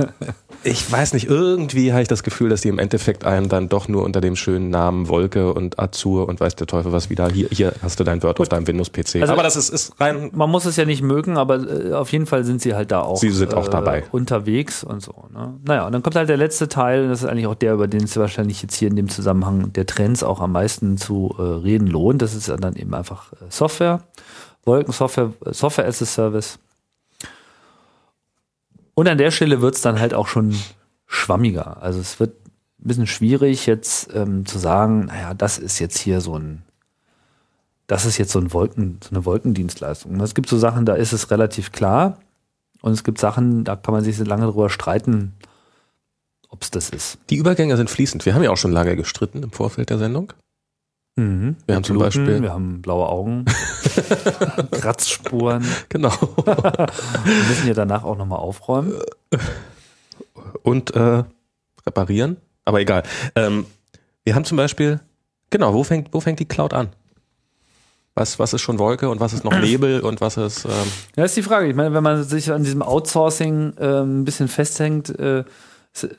ich 0.64 0.90
weiß 0.90 1.12
nicht, 1.14 1.26
irgendwie 1.28 1.92
habe 1.92 2.02
ich 2.02 2.08
das 2.08 2.22
Gefühl, 2.22 2.48
dass 2.50 2.60
die 2.62 2.68
im 2.68 2.78
Endeffekt 2.78 3.24
einen 3.24 3.48
dann 3.48 3.68
doch 3.68 3.88
nur 3.88 4.02
unter 4.04 4.20
dem 4.20 4.36
schönen 4.36 4.70
Namen 4.70 5.08
Wolke 5.08 5.52
und 5.52 5.78
Azur 5.78 6.28
und 6.28 6.40
weiß 6.40 6.56
der 6.56 6.66
Teufel 6.66 6.92
was 6.92 7.10
wieder. 7.10 7.28
Hier, 7.30 7.48
hier 7.50 7.72
hast 7.82 8.00
du 8.00 8.04
dein 8.04 8.22
Word 8.22 8.40
auf 8.40 8.48
deinem 8.48 8.66
Windows-PC. 8.66 9.20
Also- 9.20 9.32
aber 9.32 9.42
das 9.42 9.56
ist, 9.56 9.70
ist 9.70 10.00
rein. 10.00 10.30
Man 10.34 10.50
muss 10.50 10.64
es 10.64 10.76
ja 10.76 10.84
nicht 10.84 11.02
mögen, 11.02 11.36
aber 11.36 11.56
äh, 11.86 11.92
auf 11.92 12.12
jeden 12.12 12.26
Fall 12.26 12.44
sind 12.44 12.60
sie 12.60 12.74
halt 12.74 12.90
da 12.90 13.00
auch, 13.02 13.16
Sie 13.18 13.30
sind 13.30 13.54
auch 13.54 13.68
dabei. 13.68 14.04
unterwegs 14.12 14.82
und 14.84 15.02
so. 15.02 15.26
Ne? 15.32 15.54
Naja, 15.64 15.86
und 15.86 15.92
dann 15.92 16.02
kommt 16.02 16.16
halt 16.16 16.28
der 16.28 16.36
letzte 16.36 16.68
Teil, 16.68 17.08
das 17.08 17.22
ist 17.22 17.28
eigentlich 17.28 17.46
auch 17.46 17.54
der, 17.54 17.74
über 17.74 17.86
den 17.88 18.04
es 18.04 18.16
wahrscheinlich 18.16 18.62
jetzt 18.62 18.74
hier 18.74 18.88
in 18.88 18.96
dem 18.96 19.08
Zusammenhang 19.08 19.72
der 19.72 19.86
Trends 19.86 20.22
auch 20.22 20.40
am 20.40 20.52
meisten 20.52 20.98
zu 20.98 21.34
äh, 21.38 21.42
reden 21.42 21.86
lohnt. 21.86 22.20
Das 22.22 22.34
ist 22.34 22.48
dann 22.48 22.74
eben 22.76 22.94
einfach 22.94 23.32
äh, 23.34 23.36
Software, 23.48 24.00
Wolkensoftware, 24.64 25.32
Software 25.52 25.86
as 25.86 26.02
a 26.02 26.06
Service. 26.06 26.58
Und 28.94 29.08
an 29.08 29.18
der 29.18 29.30
Stelle 29.30 29.60
wird 29.60 29.76
es 29.76 29.80
dann 29.80 30.00
halt 30.00 30.14
auch 30.14 30.26
schon 30.26 30.58
schwammiger. 31.06 31.82
Also 31.82 32.00
es 32.00 32.20
wird 32.20 32.34
ein 32.46 32.88
bisschen 32.88 33.06
schwierig 33.06 33.66
jetzt 33.66 34.14
ähm, 34.14 34.44
zu 34.46 34.58
sagen, 34.58 35.06
naja, 35.06 35.34
das 35.34 35.58
ist 35.58 35.78
jetzt 35.78 35.98
hier 35.98 36.20
so 36.20 36.38
ein 36.38 36.62
das 37.88 38.04
ist 38.04 38.18
jetzt 38.18 38.32
so, 38.32 38.38
ein 38.38 38.52
Wolken, 38.52 39.00
so 39.02 39.10
eine 39.10 39.24
Wolkendienstleistung. 39.24 40.20
Es 40.20 40.34
gibt 40.34 40.48
so 40.48 40.58
Sachen, 40.58 40.84
da 40.84 40.94
ist 40.94 41.12
es 41.12 41.30
relativ 41.30 41.72
klar. 41.72 42.18
Und 42.82 42.92
es 42.92 43.02
gibt 43.02 43.18
Sachen, 43.18 43.64
da 43.64 43.76
kann 43.76 43.94
man 43.94 44.04
sich 44.04 44.18
lange 44.18 44.44
drüber 44.44 44.70
streiten, 44.70 45.32
ob 46.50 46.62
es 46.62 46.70
das 46.70 46.90
ist. 46.90 47.18
Die 47.30 47.36
Übergänge 47.36 47.76
sind 47.76 47.90
fließend. 47.90 48.24
Wir 48.26 48.34
haben 48.34 48.42
ja 48.42 48.50
auch 48.50 48.58
schon 48.58 48.72
lange 48.72 48.94
gestritten 48.94 49.42
im 49.42 49.50
Vorfeld 49.50 49.88
der 49.88 49.98
Sendung. 49.98 50.34
Mhm. 51.18 51.56
Wir 51.66 51.74
haben 51.74 51.84
zum 51.84 51.96
Bluten, 51.98 52.24
Beispiel- 52.24 52.42
Wir 52.42 52.52
haben 52.52 52.80
blaue 52.80 53.08
Augen, 53.08 53.44
Kratzspuren. 54.70 55.64
Genau. 55.88 56.12
Wir 56.44 57.48
müssen 57.48 57.66
ja 57.66 57.74
danach 57.74 58.04
auch 58.04 58.16
nochmal 58.16 58.38
aufräumen. 58.38 58.94
und 60.62 60.94
äh, 60.94 61.24
reparieren. 61.86 62.36
Aber 62.64 62.80
egal. 62.80 63.02
Ähm, 63.34 63.66
wir 64.24 64.34
haben 64.34 64.44
zum 64.44 64.56
Beispiel, 64.56 65.00
genau, 65.50 65.74
wo 65.74 65.82
fängt, 65.84 66.12
wo 66.12 66.20
fängt 66.20 66.38
die 66.38 66.44
Cloud 66.46 66.72
an? 66.74 66.90
Was, 68.14 68.38
was 68.38 68.52
ist 68.52 68.60
schon 68.62 68.78
Wolke 68.78 69.08
und 69.08 69.20
was 69.20 69.32
ist 69.32 69.44
noch 69.44 69.58
Nebel 69.60 70.00
und 70.00 70.20
was 70.20 70.36
ist. 70.36 70.64
Ähm, 70.66 70.70
Ja, 71.16 71.24
ist 71.24 71.36
die 71.36 71.42
Frage. 71.42 71.66
Ich 71.68 71.74
meine, 71.74 71.94
wenn 71.94 72.02
man 72.02 72.22
sich 72.24 72.52
an 72.52 72.62
diesem 72.64 72.82
Outsourcing 72.82 73.72
ähm, 73.80 74.20
ein 74.20 74.24
bisschen 74.24 74.48
festhängt, 74.48 75.08
äh, 75.18 75.44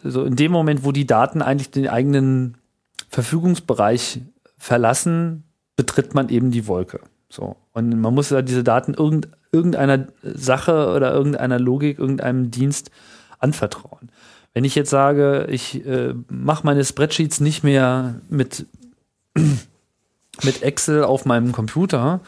so 0.03 0.25
in 0.25 0.35
dem 0.35 0.51
Moment, 0.51 0.83
wo 0.83 0.91
die 0.91 1.05
Daten 1.07 1.41
eigentlich 1.41 1.71
den 1.71 1.87
eigenen 1.87 2.57
Verfügungsbereich 3.09 4.19
verlassen, 4.59 5.43
betritt 5.75 6.13
man 6.13 6.29
eben 6.29 6.51
die 6.51 6.67
Wolke. 6.67 6.99
So. 7.29 7.55
Und 7.73 7.99
man 7.99 8.13
muss 8.13 8.29
ja 8.29 8.41
diese 8.41 8.63
Daten 8.63 8.93
irgend, 8.93 9.29
irgendeiner 9.51 10.07
Sache 10.21 10.93
oder 10.93 11.13
irgendeiner 11.13 11.59
Logik, 11.59 11.97
irgendeinem 11.97 12.51
Dienst 12.51 12.91
anvertrauen. 13.39 14.11
Wenn 14.53 14.65
ich 14.65 14.75
jetzt 14.75 14.89
sage, 14.89 15.47
ich 15.49 15.85
äh, 15.85 16.13
mache 16.27 16.65
meine 16.65 16.83
Spreadsheets 16.83 17.39
nicht 17.39 17.63
mehr 17.63 18.15
mit, 18.29 18.65
mit 20.43 20.63
Excel 20.63 21.03
auf 21.03 21.25
meinem 21.25 21.51
Computer, 21.51 22.19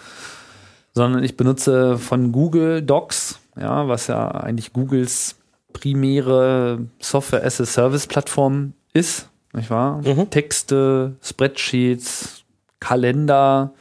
sondern 0.93 1.23
ich 1.23 1.35
benutze 1.35 1.97
von 1.97 2.31
Google 2.31 2.81
Docs, 2.81 3.39
ja, 3.59 3.87
was 3.87 4.07
ja 4.07 4.29
eigentlich 4.31 4.71
Googles 4.71 5.35
primäre 5.73 6.85
Software 6.99 7.43
as 7.43 7.59
a 7.59 7.65
Service 7.65 8.07
Plattform 8.07 8.73
ist, 8.93 9.30
nicht 9.53 9.69
wahr? 9.69 10.01
Mhm. 10.03 10.29
Texte, 10.29 11.15
Spreadsheets, 11.21 12.43
Kalender, 12.79 13.73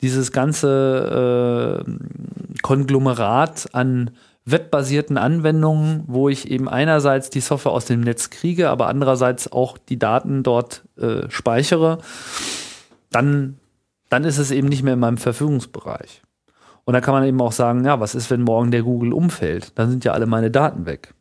dieses 0.00 0.32
ganze 0.32 1.84
äh, 1.86 1.90
Konglomerat 2.62 3.68
an 3.72 4.10
webbasierten 4.44 5.16
Anwendungen, 5.16 6.04
wo 6.06 6.28
ich 6.28 6.50
eben 6.50 6.68
einerseits 6.68 7.30
die 7.30 7.40
Software 7.40 7.72
aus 7.72 7.86
dem 7.86 8.00
Netz 8.00 8.28
kriege, 8.28 8.68
aber 8.68 8.88
andererseits 8.88 9.50
auch 9.50 9.78
die 9.78 9.98
Daten 9.98 10.42
dort 10.42 10.82
äh, 10.98 11.30
speichere, 11.30 11.98
dann, 13.10 13.56
dann 14.10 14.24
ist 14.24 14.38
es 14.38 14.50
eben 14.50 14.68
nicht 14.68 14.82
mehr 14.82 14.94
in 14.94 15.00
meinem 15.00 15.16
Verfügungsbereich. 15.16 16.22
Und 16.84 16.92
da 16.92 17.00
kann 17.00 17.14
man 17.14 17.24
eben 17.24 17.40
auch 17.40 17.52
sagen, 17.52 17.84
ja, 17.84 17.98
was 18.00 18.14
ist, 18.14 18.30
wenn 18.30 18.42
morgen 18.42 18.70
der 18.70 18.82
Google 18.82 19.14
umfällt? 19.14 19.72
Dann 19.76 19.90
sind 19.90 20.04
ja 20.04 20.12
alle 20.12 20.26
meine 20.26 20.50
Daten 20.50 20.84
weg. 20.84 21.13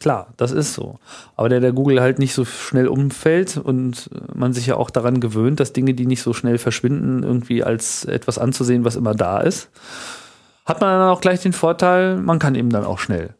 Klar, 0.00 0.28
das 0.36 0.52
ist 0.52 0.74
so. 0.74 0.98
Aber 1.34 1.48
der, 1.48 1.60
der 1.60 1.72
Google 1.72 2.00
halt 2.00 2.18
nicht 2.20 2.32
so 2.32 2.44
schnell 2.44 2.86
umfällt 2.86 3.56
und 3.56 4.10
man 4.32 4.52
sich 4.52 4.66
ja 4.66 4.76
auch 4.76 4.90
daran 4.90 5.18
gewöhnt, 5.20 5.58
dass 5.58 5.72
Dinge, 5.72 5.94
die 5.94 6.06
nicht 6.06 6.22
so 6.22 6.32
schnell 6.32 6.58
verschwinden, 6.58 7.24
irgendwie 7.24 7.64
als 7.64 8.04
etwas 8.04 8.38
anzusehen, 8.38 8.84
was 8.84 8.94
immer 8.94 9.14
da 9.14 9.40
ist, 9.40 9.70
hat 10.64 10.80
man 10.80 10.90
dann 10.90 11.08
auch 11.08 11.20
gleich 11.20 11.40
den 11.40 11.52
Vorteil, 11.52 12.16
man 12.18 12.38
kann 12.38 12.54
eben 12.54 12.70
dann 12.70 12.84
auch 12.84 12.98
schnell 12.98 13.34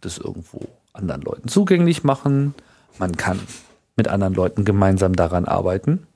das 0.00 0.18
irgendwo 0.18 0.60
anderen 0.92 1.22
Leuten 1.22 1.48
zugänglich 1.48 2.04
machen. 2.04 2.54
Man 2.98 3.16
kann 3.16 3.40
mit 3.96 4.08
anderen 4.08 4.34
Leuten 4.34 4.64
gemeinsam 4.64 5.14
daran 5.14 5.44
arbeiten. 5.44 6.06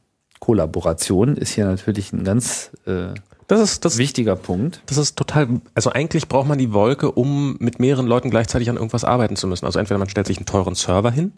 Kollaboration 0.40 1.36
ist 1.36 1.52
hier 1.52 1.66
natürlich 1.66 2.12
ein 2.12 2.24
ganz 2.24 2.70
äh, 2.86 3.14
das 3.46 3.60
ist 3.60 3.84
das. 3.84 3.98
wichtiger 3.98 4.36
Punkt. 4.36 4.82
Das 4.86 4.98
ist 4.98 5.16
total, 5.16 5.60
also 5.74 5.90
eigentlich 5.90 6.28
braucht 6.28 6.48
man 6.48 6.58
die 6.58 6.72
Wolke, 6.72 7.10
um 7.10 7.56
mit 7.58 7.80
mehreren 7.80 8.06
Leuten 8.06 8.30
gleichzeitig 8.30 8.70
an 8.70 8.76
irgendwas 8.76 9.04
arbeiten 9.04 9.36
zu 9.36 9.46
müssen. 9.46 9.66
Also 9.66 9.78
entweder 9.78 9.98
man 9.98 10.08
stellt 10.08 10.26
sich 10.26 10.38
einen 10.38 10.46
teuren 10.46 10.74
Server 10.74 11.10
hin, 11.10 11.32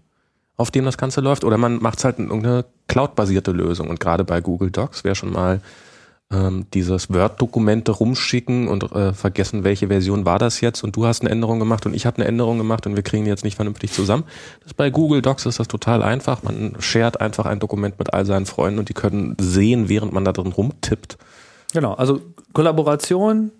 auf 0.57 0.71
dem 0.71 0.85
das 0.85 0.99
Ganze 0.99 1.21
läuft, 1.21 1.45
oder 1.45 1.59
man 1.59 1.83
macht 1.83 1.99
es 1.99 2.05
halt 2.05 2.19
in 2.19 2.27
irgendeine 2.27 2.65
Cloud-basierte 2.89 3.53
Lösung. 3.53 3.89
Und 3.89 4.01
gerade 4.01 4.25
bei 4.25 4.41
Google 4.41 4.71
Docs 4.71 5.05
wäre 5.05 5.15
schon 5.15 5.33
mal 5.33 5.61
ähm, 6.31 6.67
dieses 6.75 7.13
Word-Dokumente 7.13 7.93
rumschicken 7.93 8.69
und 8.69 8.91
äh, 8.93 9.13
vergessen, 9.13 9.65
welche 9.65 9.89
Version 9.89 10.25
war 10.25 10.39
das 10.39 10.61
jetzt 10.61 10.83
und 10.83 10.97
du 10.97 11.07
hast 11.07 11.21
eine 11.21 11.31
Änderung 11.31 11.61
gemacht 11.61 11.87
und 11.87 11.95
ich 11.95 12.05
habe 12.05 12.17
eine 12.17 12.27
Änderung 12.27 12.59
gemacht 12.59 12.87
und 12.87 12.97
wir 12.97 13.03
kriegen 13.03 13.25
die 13.25 13.31
jetzt 13.31 13.45
nicht 13.45 13.57
vernünftig 13.57 13.93
zusammen. 13.93 14.25
Das 14.65 14.75
bei 14.75 14.91
Google 14.91 15.23
Docs 15.23 15.47
ist 15.47 15.61
das 15.61 15.69
total 15.69 16.03
einfach. 16.03 16.43
Man 16.43 16.75
shared 16.81 17.21
einfach 17.21 17.47
ein 17.47 17.61
Dokument 17.61 17.99
mit 17.99 18.13
all 18.13 18.27
seinen 18.27 18.47
Freunden 18.47 18.81
und 18.81 18.89
die 18.89 18.95
können 18.95 19.37
sehen, 19.41 19.89
während 19.89 20.13
man 20.13 20.25
da 20.25 20.33
drin 20.33 20.53
rumtippt. 20.53 21.17
Genau, 21.77 21.93
also 21.93 22.23
Kollaboration, 22.55 23.51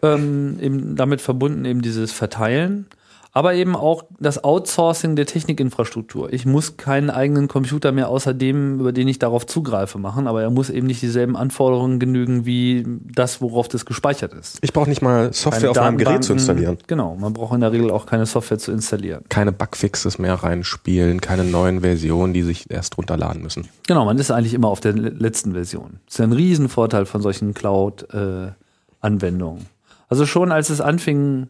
ähm, 0.00 0.58
eben 0.62 0.96
damit 0.96 1.20
verbunden 1.20 1.66
eben 1.66 1.82
dieses 1.82 2.10
Verteilen, 2.10 2.86
aber 3.32 3.54
eben 3.54 3.76
auch 3.76 4.02
das 4.18 4.42
Outsourcing 4.42 5.14
der 5.14 5.24
Technikinfrastruktur. 5.26 6.32
Ich 6.32 6.46
muss 6.46 6.76
keinen 6.76 7.10
eigenen 7.10 7.46
Computer 7.46 7.92
mehr 7.92 8.08
außer 8.08 8.34
dem, 8.34 8.80
über 8.80 8.90
den 8.92 9.06
ich 9.06 9.20
darauf 9.20 9.46
zugreife, 9.46 9.98
machen, 9.98 10.26
aber 10.26 10.42
er 10.42 10.50
muss 10.50 10.68
eben 10.68 10.88
nicht 10.88 11.00
dieselben 11.00 11.36
Anforderungen 11.36 12.00
genügen 12.00 12.44
wie 12.44 12.84
das, 13.14 13.40
worauf 13.40 13.68
das 13.68 13.86
gespeichert 13.86 14.34
ist. 14.34 14.58
Ich 14.62 14.72
brauche 14.72 14.88
nicht 14.88 15.00
mal 15.02 15.32
Software 15.32 15.60
Keine 15.60 15.70
auf 15.70 15.76
meinem 15.86 15.98
Gerät 15.98 16.24
zu 16.24 16.32
installieren. 16.32 16.78
Genau, 16.88 17.14
man 17.14 17.32
braucht 17.32 17.54
in 17.54 17.60
der 17.60 17.70
Regel 17.70 17.92
auch 17.92 18.04
keine 18.06 18.26
Software 18.26 18.58
zu 18.58 18.72
installieren. 18.72 19.22
keine 19.28 19.52
Bugfixes 19.52 20.18
mehr 20.18 20.34
reinspielen, 20.34 21.20
keine 21.20 21.44
neuen 21.44 21.82
Versionen, 21.82 22.32
die 22.32 22.42
sich 22.42 22.68
erst 22.70 22.98
runterladen 22.98 23.42
müssen. 23.42 23.68
Genau, 23.86 24.04
man 24.04 24.18
ist 24.18 24.32
eigentlich 24.32 24.54
immer 24.54 24.66
auf 24.68 24.80
der 24.80 24.92
le- 24.94 25.10
letzten 25.10 25.52
Version. 25.52 26.00
Das 26.06 26.14
ist 26.14 26.18
ja 26.18 26.24
ein 26.24 26.32
Riesenvorteil 26.32 27.06
von 27.06 27.22
solchen 27.22 27.54
Cloud-Anwendungen. 27.54 29.66
also 30.08 30.26
schon 30.26 30.50
als 30.52 30.70
es 30.70 30.80
anfing 30.80 31.46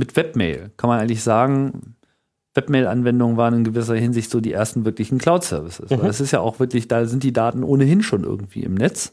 mit 0.00 0.16
Webmail, 0.16 0.72
kann 0.76 0.88
man 0.88 0.98
eigentlich 0.98 1.22
sagen, 1.22 1.94
Webmail-Anwendungen 2.54 3.36
waren 3.36 3.54
in 3.54 3.64
gewisser 3.64 3.94
Hinsicht 3.94 4.30
so 4.30 4.40
die 4.40 4.52
ersten 4.52 4.84
wirklichen 4.84 5.18
Cloud-Services. 5.18 5.90
Weil 5.90 6.10
es 6.10 6.20
ist 6.20 6.32
ja 6.32 6.40
auch 6.40 6.58
wirklich, 6.58 6.88
da 6.88 7.06
sind 7.06 7.22
die 7.22 7.32
Daten 7.32 7.62
ohnehin 7.62 8.02
schon 8.02 8.24
irgendwie 8.24 8.64
im 8.64 8.74
Netz. 8.74 9.12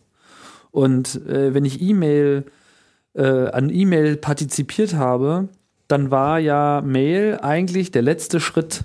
Und 0.71 1.23
äh, 1.28 1.54
wenn 1.54 1.65
ich 1.65 1.82
E-Mail 1.82 2.45
äh, 3.13 3.50
an 3.50 3.69
E-Mail 3.69 4.17
partizipiert 4.17 4.95
habe, 4.95 5.50
dann 5.88 6.10
war 6.10 6.39
ja 6.39 6.82
Mail 6.84 7.39
eigentlich 7.41 7.91
der 7.91 8.02
letzte 8.02 8.39
Schritt 8.39 8.84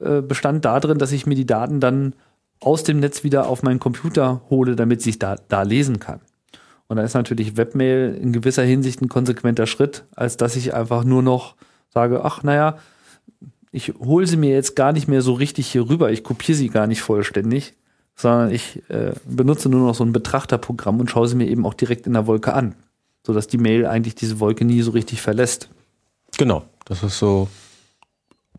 äh, 0.00 0.20
bestand 0.20 0.64
darin, 0.64 0.98
dass 0.98 1.12
ich 1.12 1.26
mir 1.26 1.36
die 1.36 1.46
Daten 1.46 1.80
dann 1.80 2.14
aus 2.60 2.82
dem 2.82 3.00
Netz 3.00 3.24
wieder 3.24 3.48
auf 3.48 3.62
meinen 3.62 3.80
Computer 3.80 4.42
hole, 4.50 4.76
damit 4.76 5.06
ich 5.06 5.18
da, 5.18 5.36
da 5.48 5.62
lesen 5.62 6.00
kann. 6.00 6.20
Und 6.90 6.96
da 6.96 7.04
ist 7.04 7.14
natürlich 7.14 7.56
Webmail 7.56 8.18
in 8.20 8.32
gewisser 8.32 8.64
Hinsicht 8.64 9.00
ein 9.00 9.08
konsequenter 9.08 9.68
Schritt, 9.68 10.02
als 10.16 10.36
dass 10.36 10.56
ich 10.56 10.74
einfach 10.74 11.04
nur 11.04 11.22
noch 11.22 11.54
sage, 11.88 12.24
ach 12.24 12.42
naja, 12.42 12.78
ich 13.70 13.94
hole 14.00 14.26
sie 14.26 14.36
mir 14.36 14.50
jetzt 14.50 14.74
gar 14.74 14.92
nicht 14.92 15.06
mehr 15.06 15.22
so 15.22 15.34
richtig 15.34 15.68
hier 15.68 15.88
rüber, 15.88 16.10
ich 16.10 16.24
kopiere 16.24 16.58
sie 16.58 16.68
gar 16.68 16.88
nicht 16.88 17.00
vollständig, 17.00 17.74
sondern 18.16 18.50
ich 18.50 18.82
äh, 18.88 19.12
benutze 19.24 19.68
nur 19.68 19.86
noch 19.86 19.94
so 19.94 20.02
ein 20.02 20.12
Betrachterprogramm 20.12 20.98
und 20.98 21.08
schaue 21.08 21.28
sie 21.28 21.36
mir 21.36 21.46
eben 21.46 21.64
auch 21.64 21.74
direkt 21.74 22.08
in 22.08 22.14
der 22.14 22.26
Wolke 22.26 22.54
an, 22.54 22.74
sodass 23.24 23.46
die 23.46 23.58
Mail 23.58 23.86
eigentlich 23.86 24.16
diese 24.16 24.40
Wolke 24.40 24.64
nie 24.64 24.82
so 24.82 24.90
richtig 24.90 25.22
verlässt. 25.22 25.68
Genau, 26.38 26.64
das 26.86 27.04
ist 27.04 27.20
so 27.20 27.46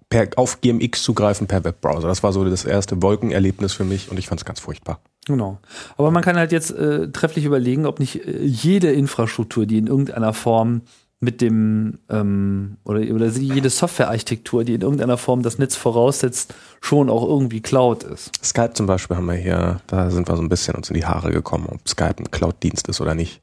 per, 0.08 0.30
auf 0.38 0.62
GMX 0.62 1.04
zugreifen 1.04 1.48
per 1.48 1.66
Webbrowser. 1.66 2.08
Das 2.08 2.24
war 2.24 2.32
so 2.32 2.46
das 2.46 2.64
erste 2.64 3.02
Wolkenerlebnis 3.02 3.74
für 3.74 3.84
mich 3.84 4.10
und 4.10 4.18
ich 4.18 4.28
fand 4.28 4.40
es 4.40 4.46
ganz 4.46 4.62
furchtbar. 4.62 5.02
Genau. 5.28 5.60
Aber 5.98 6.12
man 6.12 6.24
kann 6.24 6.36
halt 6.36 6.52
jetzt 6.52 6.72
äh, 6.72 7.12
trefflich 7.12 7.46
überlegen, 7.46 7.86
ob 7.86 8.00
nicht 8.00 8.26
äh, 8.26 8.44
jede 8.44 8.92
Infrastruktur, 8.92 9.66
die 9.66 9.78
in 9.78 9.88
irgendeiner 9.88 10.34
Form 10.34 10.82
mit 11.20 11.40
dem 11.40 12.00
ähm, 12.10 12.78
oder, 12.84 13.00
oder 13.14 13.28
jede 13.28 13.70
Softwarearchitektur, 13.70 14.64
die 14.64 14.74
in 14.74 14.82
irgendeiner 14.82 15.18
Form 15.18 15.44
das 15.44 15.60
Netz 15.60 15.76
voraussetzt, 15.76 16.56
schon 16.82 17.12
auch 17.12 17.24
irgendwie 17.24 17.62
Cloud 17.62 18.04
ist. 18.04 18.32
Skype 18.44 18.74
zum 18.74 18.88
Beispiel 18.88 19.16
haben 19.16 19.28
wir 19.28 19.36
hier, 19.36 19.82
da 19.86 20.10
sind 20.10 20.28
wir 20.28 20.36
so 20.36 20.42
ein 20.42 20.50
bisschen 20.50 20.74
uns 20.74 20.90
in 20.90 20.96
die 20.96 21.06
Haare 21.06 21.32
gekommen, 21.32 21.68
ob 21.70 21.88
Skype 21.88 22.16
ein 22.18 22.32
Cloud-Dienst 22.32 22.88
ist 22.88 23.02
oder 23.02 23.14
nicht. 23.14 23.42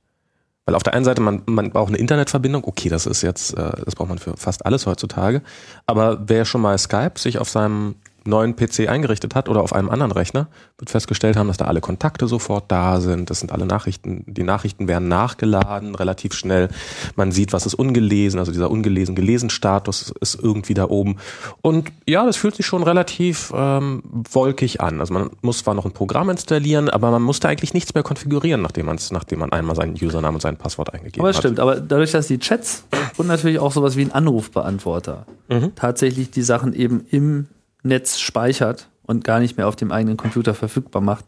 Weil 0.67 0.75
auf 0.75 0.83
der 0.83 0.93
einen 0.93 1.05
Seite, 1.05 1.23
man, 1.23 1.43
man 1.47 1.71
braucht 1.71 1.89
eine 1.89 1.99
Internetverbindung, 1.99 2.65
okay, 2.65 2.89
das 2.89 3.07
ist 3.07 3.23
jetzt, 3.23 3.57
äh, 3.57 3.71
das 3.85 3.95
braucht 3.95 4.09
man 4.09 4.19
für 4.19 4.37
fast 4.37 4.67
alles 4.67 4.85
heutzutage. 4.87 5.41
Aber 5.87 6.29
wer 6.29 6.45
schon 6.45 6.61
mal 6.61 6.77
Skype 6.77 7.13
sich 7.17 7.39
auf 7.39 7.49
seinem 7.49 7.95
neuen 8.29 8.55
PC 8.57 8.89
eingerichtet 8.89 9.35
hat 9.35 9.49
oder 9.49 9.63
auf 9.63 9.73
einem 9.73 9.89
anderen 9.91 10.13
Rechner, 10.13 10.47
wird 10.79 10.91
festgestellt 10.91 11.37
haben, 11.37 11.49
dass 11.49 11.57
da 11.57 11.65
alle 11.65 11.81
Kontakte 11.81 12.27
sofort 12.29 12.71
da 12.71 13.01
sind. 13.01 13.31
Das 13.31 13.41
sind 13.41 13.53
alle 13.53 13.67
Nachrichten, 13.67 14.25
die 14.27 14.43
Nachrichten 14.43 14.87
werden 14.89 15.09
nachgeladen 15.09 15.95
relativ 15.95 16.35
schnell. 16.35 16.69
Man 17.17 17.33
sieht, 17.33 17.53
was 17.53 17.67
ist 17.67 17.75
ungelesen, 17.75 18.39
also 18.39 18.53
dieser 18.53 18.71
ungelesen 18.71 19.15
gelesen 19.15 19.51
Status 19.51 20.13
ist 20.21 20.39
irgendwie 20.41 20.75
da 20.75 20.85
oben. 20.89 21.17
Und 21.63 21.91
ja, 22.07 22.25
das 22.27 22.37
fühlt 22.37 22.55
sich 22.57 22.67
schon 22.67 22.83
relativ 22.83 23.53
ähm, 23.55 24.03
wolkig 24.33 24.81
an. 24.81 25.01
Also 25.01 25.15
man 25.15 25.31
muss 25.43 25.59
zwar 25.65 25.75
noch 25.75 25.85
ein 25.85 25.93
Programm 25.93 26.31
installieren, 26.31 26.89
aber 26.91 27.11
man 27.11 27.23
musste 27.23 27.49
eigentlich 27.49 27.75
nichts 27.75 27.95
mehr 27.95 28.03
konfigurieren, 28.03 28.63
nachdem 28.63 28.87
man 28.87 28.99
nachdem 29.11 29.39
man 29.41 29.53
einmal 29.53 29.77
seinen 29.77 29.95
Username 29.95 30.35
und 30.37 30.41
sein 30.41 30.57
Passwort 30.57 30.93
eingegeben 30.93 31.21
Aber 31.21 31.29
hat. 31.29 31.37
stimmt, 31.37 31.61
aber 31.61 31.77
dadurch, 31.81 32.13
dass 32.13 32.27
die 32.27 32.39
Chats 32.39 32.85
und 33.17 33.27
natürlich 33.27 33.59
auch 33.59 33.73
sowas 33.73 33.97
wie 33.97 34.03
ein 34.03 34.13
Anrufbeantworter 34.13 35.27
Mhm. 35.49 35.73
tatsächlich 35.77 36.31
die 36.31 36.43
Sachen 36.43 36.75
eben 36.75 37.07
im 37.11 37.47
Netz 37.83 38.19
speichert 38.19 38.89
und 39.03 39.25
gar 39.25 39.41
nicht 39.41 39.57
mehr 39.57 39.69
auf 39.69 39.77
dem 39.77 39.93
eigenen 39.93 40.17
Computer 40.17 40.55
verfügbar 40.55 41.03
macht, 41.03 41.25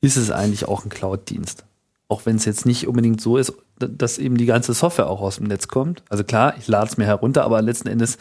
ist 0.00 0.16
es 0.16 0.30
eigentlich 0.30 0.68
auch 0.68 0.84
ein 0.84 0.90
Cloud-Dienst. 0.90 1.64
Auch 2.06 2.26
wenn 2.26 2.36
es 2.36 2.44
jetzt 2.44 2.66
nicht 2.66 2.86
unbedingt 2.86 3.20
so 3.20 3.38
ist, 3.38 3.54
dass 3.78 4.18
eben 4.18 4.36
die 4.36 4.46
ganze 4.46 4.74
Software 4.74 5.08
auch 5.08 5.20
aus 5.20 5.36
dem 5.36 5.46
Netz 5.46 5.68
kommt. 5.68 6.02
Also 6.08 6.22
klar, 6.22 6.54
ich 6.58 6.68
lade 6.68 6.86
es 6.86 6.96
mir 6.96 7.06
herunter, 7.06 7.44
aber 7.44 7.62
letzten 7.62 7.88
Endes, 7.88 8.18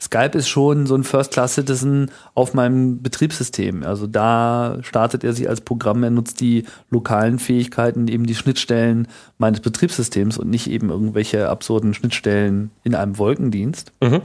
Skype 0.00 0.36
ist 0.36 0.48
schon 0.48 0.86
so 0.86 0.94
ein 0.94 1.02
First-Class-Citizen 1.02 2.10
auf 2.34 2.54
meinem 2.54 3.02
Betriebssystem. 3.02 3.82
Also 3.82 4.06
da 4.06 4.78
startet 4.82 5.24
er 5.24 5.32
sich 5.32 5.48
als 5.48 5.62
Programm, 5.62 6.04
er 6.04 6.10
nutzt 6.10 6.40
die 6.40 6.66
lokalen 6.90 7.38
Fähigkeiten, 7.38 8.06
eben 8.06 8.26
die 8.26 8.34
Schnittstellen 8.34 9.08
meines 9.38 9.60
Betriebssystems 9.60 10.38
und 10.38 10.50
nicht 10.50 10.70
eben 10.70 10.90
irgendwelche 10.90 11.48
absurden 11.48 11.94
Schnittstellen 11.94 12.70
in 12.84 12.94
einem 12.94 13.18
Wolkendienst. 13.18 13.92
Mhm. 14.02 14.20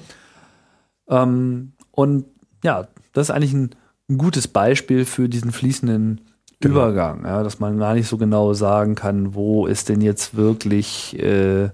Ähm, 1.09 1.71
und 1.91 2.25
ja, 2.63 2.87
das 3.17 3.30
ist 3.30 3.36
eigentlich 3.36 3.53
ein, 3.53 3.71
ein 4.10 4.17
gutes 4.19 4.47
Beispiel 4.47 5.03
für 5.03 5.27
diesen 5.27 5.51
fließenden 5.51 6.21
Übergang, 6.60 7.25
ja, 7.25 7.41
dass 7.41 7.60
man 7.60 7.80
gar 7.80 7.95
nicht 7.95 8.08
so 8.08 8.17
genau 8.17 8.53
sagen 8.53 8.93
kann, 8.93 9.34
wo 9.34 9.65
ist 9.65 9.89
denn 9.89 10.01
jetzt 10.01 10.36
wirklich 10.36 11.17
äh, 11.19 11.69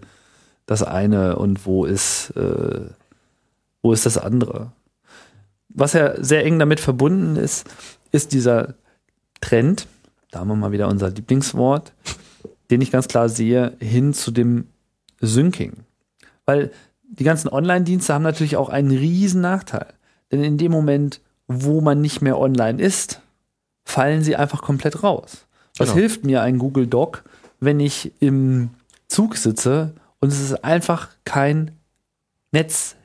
das 0.66 0.84
eine 0.84 1.36
und 1.36 1.66
wo 1.66 1.86
ist, 1.86 2.32
äh, 2.38 2.86
wo 3.82 3.92
ist 3.92 4.06
das 4.06 4.18
andere. 4.18 4.72
Was 5.68 5.94
ja 5.94 6.22
sehr 6.22 6.46
eng 6.46 6.60
damit 6.60 6.80
verbunden 6.80 7.36
ist, 7.36 7.68
ist 8.12 8.32
dieser 8.32 8.76
Trend, 9.42 9.88
da 10.32 10.40
haben 10.40 10.48
wir 10.48 10.56
mal 10.56 10.72
wieder 10.72 10.88
unser 10.88 11.10
Lieblingswort, 11.10 11.94
den 12.72 12.80
ich 12.80 12.92
ganz 12.92 13.10
klar 13.10 13.28
sehe, 13.28 13.76
hin 13.80 14.14
zu 14.14 14.32
dem 14.32 14.68
Syncing. 15.20 15.74
Weil 16.46 16.72
die 17.04 17.26
ganzen 17.26 17.50
Online-Dienste 17.50 18.14
haben 18.14 18.24
natürlich 18.24 18.56
auch 18.56 18.70
einen 18.70 18.92
riesen 18.92 19.42
Nachteil. 19.42 19.88
Denn 20.32 20.42
in 20.44 20.58
dem 20.58 20.72
Moment, 20.72 21.22
wo 21.48 21.82
man 21.82 22.02
nicht 22.02 22.22
mehr 22.22 22.38
online 22.40 22.82
ist, 22.82 23.22
fallen 23.86 24.22
sie 24.24 24.36
einfach 24.36 24.62
komplett 24.62 25.04
raus. 25.04 25.46
Was 25.78 25.90
Genau. 25.90 26.00
hilft 26.00 26.24
mir 26.26 26.42
ein 26.42 26.58
Google 26.60 26.88
Doc, 26.88 27.24
wenn 27.60 27.80
ich 27.80 28.12
im 28.20 28.70
Zug 29.08 29.36
sitze 29.38 29.94
und 30.20 30.30
es 30.32 30.40
ist 30.40 30.64
einfach 30.64 31.10
kein 31.26 31.72
Netz, 32.52 32.96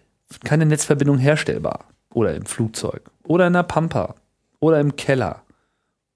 keine 0.45 0.67
Netzverbindung 0.67 1.19
herstellbar? 1.19 1.85
Oder 2.11 2.35
im 2.35 2.47
Flugzeug. 2.47 3.03
Oder 3.25 3.47
in 3.47 3.53
der 3.55 3.63
Pampa. 3.63 4.15
Oder 4.61 4.81
im 4.81 4.97
Keller. 4.97 5.43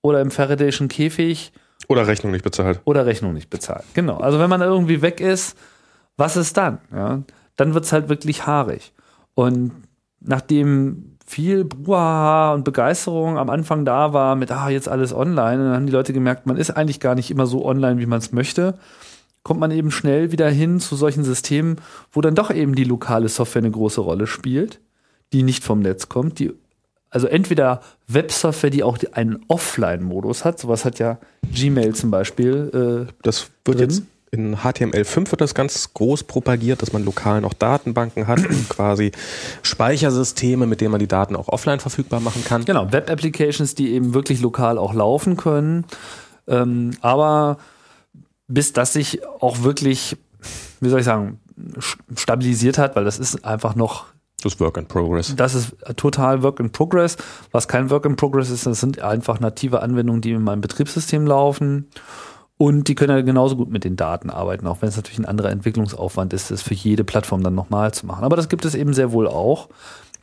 Oder 0.03 0.21
im 0.21 0.31
Faradayschen 0.31 0.89
Käfig 0.89 1.53
Oder 1.89 2.07
Rechnung 2.07 2.33
nicht 2.33 2.45
bezahlt. 2.45 2.81
oder 2.85 3.07
Rechnung 3.07 3.35
nicht 3.35 3.51
bezahlt. 3.51 3.85
Genau. 3.95 4.19
Also 4.19 4.39
wenn 4.39 4.51
man 4.51 4.61
irgendwie 4.63 5.03
weg 5.03 5.21
ist, 5.21 5.57
was 6.17 6.37
ist 6.37 6.57
dann? 6.57 6.79
Ja? 6.93 7.23
Dann 7.57 7.75
wird 7.75 7.85
es 7.85 7.93
halt 7.93 8.09
wirklich 8.09 8.47
haarig. 8.47 8.93
Und 9.35 9.73
nachdem 10.21 11.12
viel 11.33 11.65
Bruhaha 11.65 12.53
und 12.55 12.65
Begeisterung 12.65 13.39
am 13.39 13.51
Anfang 13.51 13.85
da 13.85 14.13
war 14.13 14.37
mit, 14.37 14.51
ah, 14.51 14.69
jetzt 14.69 14.89
alles 14.89 15.15
online, 15.15 15.65
dann 15.65 15.75
haben 15.75 15.87
die 15.87 15.93
Leute 15.93 16.13
gemerkt, 16.13 16.47
man 16.47 16.57
ist 16.59 16.71
eigentlich 16.71 17.01
gar 17.01 17.15
nicht 17.15 17.31
immer 17.31 17.47
so 17.47 17.65
online, 17.65 17.99
wie 18.01 18.07
man 18.07 18.19
es 18.19 18.33
möchte, 18.33 18.79
kommt 19.43 19.59
man 19.59 19.71
eben 19.71 19.91
schnell 19.91 20.31
wieder 20.31 20.49
hin 20.51 20.79
zu 20.79 20.95
solchen 20.95 21.25
Systemen, 21.25 21.77
wo 22.13 22.21
dann 22.21 22.35
doch 22.35 22.51
eben 22.51 22.75
die 22.75 22.85
lokale 22.85 23.29
Software 23.29 23.63
eine 23.63 23.71
große 23.71 24.01
Rolle 24.01 24.27
spielt, 24.27 24.81
die 25.33 25.43
nicht 25.43 25.65
vom 25.65 25.81
Netz 25.81 26.09
kommt, 26.09 26.39
die 26.39 26.53
also 27.11 27.27
entweder 27.27 27.81
Websoftware, 28.09 28.71
die 28.71 28.83
auch 28.83 28.97
einen 29.13 29.45
Offline-Modus 29.49 30.47
hat, 30.47 30.59
sowas 30.59 30.87
hat 30.87 30.99
ja 30.99 31.19
Gmail 31.53 31.95
zum 31.95 32.11
Beispiel, 32.11 33.07
äh, 33.09 33.13
Das 33.23 33.51
wird 33.65 33.79
Drin? 33.79 33.91
jetzt 33.91 34.03
in 34.35 34.57
HTML5 34.57 35.31
wird 35.31 35.43
das 35.43 35.55
ganz 35.55 35.93
groß 35.93 36.25
propagiert, 36.25 36.81
dass 36.81 36.95
man 36.95 37.05
lokal 37.05 37.43
noch 37.43 37.53
Datenbanken 37.53 38.27
hat 38.27 38.39
und 38.47 38.69
quasi 38.71 39.13
Speichersysteme, 39.63 40.67
mit 40.67 40.81
denen 40.81 40.91
man 40.91 41.01
die 41.01 41.07
Daten 41.07 41.37
auch 41.37 41.49
offline 41.49 41.81
verfügbar 41.81 42.21
machen 42.21 42.43
kann. 42.43 42.65
Genau, 42.65 42.91
Web-Applications, 42.91 43.75
die 43.75 43.93
eben 43.93 44.15
wirklich 44.15 44.41
lokal 44.41 44.79
auch 44.79 44.95
laufen 44.95 45.37
können. 45.37 45.85
Ähm, 46.49 46.93
aber 47.03 47.59
bis 48.49 48.73
das 48.73 48.95
sich 48.95 49.21
auch 49.41 49.63
wirklich, 49.63 50.17
wie 50.81 50.89
soll 50.89 51.01
ich 51.01 51.05
sagen, 51.07 51.39
st- 51.77 51.99
stabilisiert 52.19 52.79
hat, 52.79 52.97
weil 52.97 53.05
das 53.05 53.19
ist 53.19 53.45
einfach 53.45 53.75
noch, 53.75 54.07
Das 54.43 54.59
Work 54.61 54.79
in 54.79 54.87
Progress. 54.87 55.35
das 55.37 55.55
ist 55.55 55.75
total 55.99 56.43
Work 56.43 56.59
in 56.59 56.73
Progress. 56.73 57.19
Was 57.51 57.69
kein 57.69 57.91
Work 57.91 58.07
in 58.07 58.17
Progress 58.17 58.49
ist, 58.49 58.65
das 58.65 58.81
sind 58.81 58.99
einfach 59.03 59.41
native 59.41 59.83
Anwendungen, 59.83 60.23
die 60.23 60.31
in 60.31 60.43
meinem 60.43 60.63
Betriebssystem 60.63 61.27
laufen. 61.27 61.89
Und 62.59 62.87
die 62.89 62.95
können 62.95 63.17
ja 63.17 63.23
genauso 63.23 63.57
gut 63.57 63.71
mit 63.71 63.83
den 63.85 63.97
Daten 63.97 64.31
arbeiten, 64.31 64.67
auch 64.69 64.83
wenn 64.83 64.89
es 64.89 64.97
natürlich 64.97 65.19
ein 65.19 65.25
anderer 65.25 65.51
Entwicklungsaufwand 65.51 66.33
ist, 66.33 66.51
das 66.51 66.63
für 66.63 66.75
jede 66.75 67.03
Plattform 67.03 67.43
dann 67.43 67.55
nochmal 67.55 67.93
zu 67.93 68.07
machen. 68.07 68.25
Aber 68.25 68.37
das 68.37 68.49
gibt 68.49 68.65
es 68.65 68.75
eben 68.75 68.95
sehr 68.95 69.11
wohl 69.13 69.27
auch. 69.27 69.69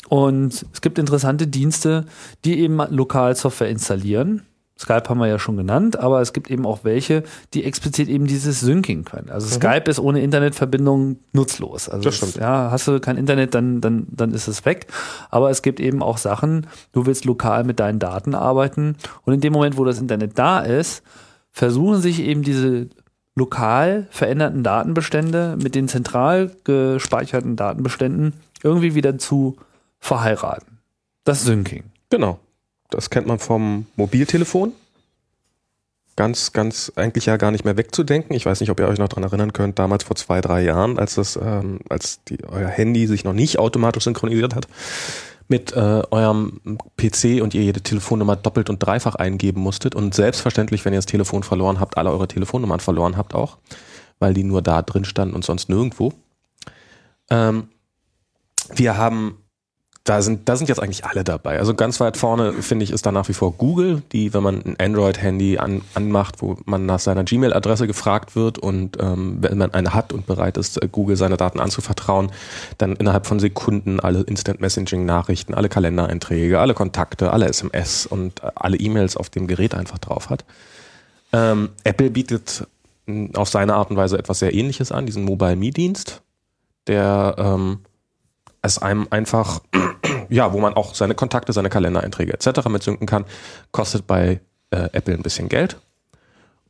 Und 0.08 0.66
es 0.74 0.82
gibt 0.82 0.98
interessante 0.98 1.48
Dienste, 1.48 2.06
die 2.46 2.60
eben 2.60 2.78
lokal 2.90 3.36
Software 3.36 3.70
installieren. 3.70 4.44
Skype 4.80 5.10
haben 5.10 5.20
wir 5.20 5.28
ja 5.28 5.38
schon 5.40 5.58
genannt, 5.58 6.00
aber 6.00 6.22
es 6.22 6.32
gibt 6.32 6.50
eben 6.50 6.66
auch 6.66 6.86
welche, 6.86 7.24
die 7.54 7.66
explizit 7.66 8.08
eben 8.08 8.28
dieses 8.28 8.62
Syncing 8.62 9.04
können. 9.04 9.30
Also 9.30 9.48
Skype 9.54 9.90
ist 9.90 10.00
ohne 10.00 10.22
Internetverbindung 10.22 11.18
nutzlos. 11.34 11.90
Also 11.90 12.06
Das 12.06 12.16
stimmt. 12.16 12.36
es- 12.36 12.40
ja, 12.40 12.72
hast 12.72 12.88
du 12.88 13.02
kein 13.02 13.18
Internet, 13.18 13.54
dann, 13.54 13.82
dann, 13.82 14.08
dann 14.10 14.32
ist 14.32 14.48
es 14.48 14.64
weg. 14.64 14.88
Aber 15.30 15.50
es 15.50 15.62
gibt 15.64 15.82
eben 15.82 16.02
auch 16.02 16.18
Sachen, 16.18 16.68
du 16.94 17.06
willst 17.06 17.26
lokal 17.26 17.66
mit 17.66 17.82
deinen 17.82 18.00
Daten 18.00 18.34
arbeiten 18.34 18.96
und 19.26 19.34
in 19.34 19.42
dem 19.42 19.52
Moment, 19.52 19.78
wo 19.78 19.84
das 19.84 20.00
Internet 20.00 20.40
da 20.40 20.60
ist, 20.62 21.04
versuchen 21.52 22.02
sich 22.02 22.20
eben 22.20 22.44
diese 22.44 22.90
lokal 23.36 24.08
veränderten 24.12 24.64
Datenbestände 24.64 25.58
mit 25.62 25.76
den 25.76 25.88
zentral 25.88 26.52
gespeicherten 26.64 27.56
Datenbeständen 27.56 28.34
irgendwie 28.64 28.96
wieder 28.96 29.18
zu 29.18 29.56
verheiraten. 30.00 30.80
Das 31.24 31.44
Syncing. 31.44 31.84
Genau. 32.10 32.40
Das 32.90 33.10
kennt 33.10 33.28
man 33.28 33.40
vom 33.40 33.86
Mobiltelefon. 33.96 34.74
Ganz, 36.16 36.52
ganz 36.52 36.92
eigentlich 36.96 37.28
ja 37.28 37.38
gar 37.38 37.52
nicht 37.52 37.64
mehr 37.64 37.78
wegzudenken. 37.78 38.36
Ich 38.36 38.46
weiß 38.46 38.60
nicht, 38.60 38.72
ob 38.72 38.80
ihr 38.80 38.88
euch 38.88 39.00
noch 39.00 39.08
dran 39.08 39.24
erinnern 39.24 39.54
könnt, 39.54 39.80
damals 39.80 40.04
vor 40.04 40.18
zwei, 40.18 40.42
drei 40.42 40.62
Jahren, 40.64 41.00
als 41.00 41.16
das, 41.16 41.38
ähm, 41.42 41.80
als 41.88 42.24
die, 42.26 42.44
euer 42.44 42.68
Handy 42.68 43.08
sich 43.08 43.24
noch 43.24 43.34
nicht 43.34 43.58
automatisch 43.58 44.04
synchronisiert 44.04 44.54
hat 44.54 44.68
mit 45.50 45.74
äh, 45.74 46.04
eurem 46.12 46.62
PC 46.96 47.42
und 47.42 47.54
ihr 47.54 47.64
jede 47.64 47.82
Telefonnummer 47.82 48.36
doppelt 48.36 48.70
und 48.70 48.80
dreifach 48.80 49.16
eingeben 49.16 49.62
musstet 49.62 49.96
und 49.96 50.14
selbstverständlich, 50.14 50.86
wenn 50.86 50.94
ihr 50.94 51.00
das 51.00 51.08
Telefon 51.08 51.44
verloren 51.44 51.80
habt, 51.80 51.98
alle 51.98 52.12
eure 52.12 52.28
Telefonnummern 52.28 52.80
verloren 52.80 53.18
habt 53.18 53.34
auch, 53.34 53.58
weil 54.20 54.34
die 54.36 54.44
nur 54.44 54.62
da 54.62 54.84
drin 54.84 55.06
standen 55.06 55.36
und 55.36 55.44
sonst 55.44 55.68
nirgendwo. 55.68 56.14
Ähm, 57.32 57.70
wir 58.74 58.98
haben 58.98 59.40
da 60.10 60.24
sind, 60.24 60.50
da 60.50 60.56
sind 60.56 60.70
jetzt 60.70 60.82
eigentlich 60.82 61.06
alle 61.06 61.24
dabei. 61.24 61.60
Also 61.60 61.76
ganz 61.76 62.00
weit 62.00 62.18
vorne, 62.18 62.64
finde 62.64 62.84
ich, 62.84 62.90
ist 62.90 63.06
da 63.06 63.12
nach 63.12 63.30
wie 63.30 63.34
vor 63.34 63.54
Google, 63.54 64.02
die, 64.12 64.34
wenn 64.34 64.42
man 64.42 64.64
ein 64.66 64.76
Android-Handy 64.80 65.60
an, 65.60 65.84
anmacht, 65.94 66.42
wo 66.42 66.58
man 66.66 66.88
nach 66.88 66.98
seiner 66.98 67.24
Gmail-Adresse 67.24 67.86
gefragt 67.86 68.36
wird 68.36 68.58
und 68.58 68.98
ähm, 69.00 69.38
wenn 69.42 69.60
man 69.60 69.72
eine 69.72 69.94
hat 69.94 70.12
und 70.12 70.26
bereit 70.26 70.58
ist, 70.58 70.82
äh, 70.82 70.88
Google 70.92 71.16
seine 71.16 71.38
Daten 71.38 71.60
anzuvertrauen, 71.60 72.32
dann 72.80 72.96
innerhalb 72.96 73.28
von 73.28 73.40
Sekunden 73.40 74.00
alle 74.00 74.22
Instant-Messaging-Nachrichten, 74.22 75.54
alle 75.54 75.70
Kalendereinträge, 75.70 76.60
alle 76.60 76.74
Kontakte, 76.74 77.32
alle 77.32 77.48
SMS 77.48 78.08
und 78.08 78.42
äh, 78.42 78.50
alle 78.56 78.78
E-Mails 78.78 79.16
auf 79.16 79.30
dem 79.30 79.46
Gerät 79.46 79.76
einfach 79.76 80.00
drauf 80.00 80.32
hat. 80.32 80.44
Ähm, 81.34 81.70
Apple 81.84 82.10
bietet 82.10 82.66
mh, 83.06 83.38
auf 83.38 83.50
seine 83.50 83.76
Art 83.76 83.92
und 83.92 83.98
Weise 83.98 84.18
etwas 84.18 84.40
sehr 84.40 84.56
ähnliches 84.56 84.92
an, 84.92 85.06
diesen 85.06 85.24
Mobile 85.24 85.56
Me-Dienst, 85.56 86.24
der 86.88 87.36
ähm, 87.38 87.82
es 88.62 88.78
einem 88.80 89.08
einfach, 89.10 89.62
ja, 90.30 90.54
wo 90.54 90.60
man 90.60 90.74
auch 90.74 90.96
seine 90.96 91.16
Kontakte, 91.16 91.54
seine 91.54 91.70
Kalendereinträge 91.70 92.34
etc. 92.34 92.68
mitsynken 92.70 93.08
kann, 93.08 93.26
kostet 93.72 94.08
bei 94.08 94.42
äh, 94.72 94.90
Apple 94.92 95.14
ein 95.14 95.24
bisschen 95.24 95.50
Geld. 95.50 95.78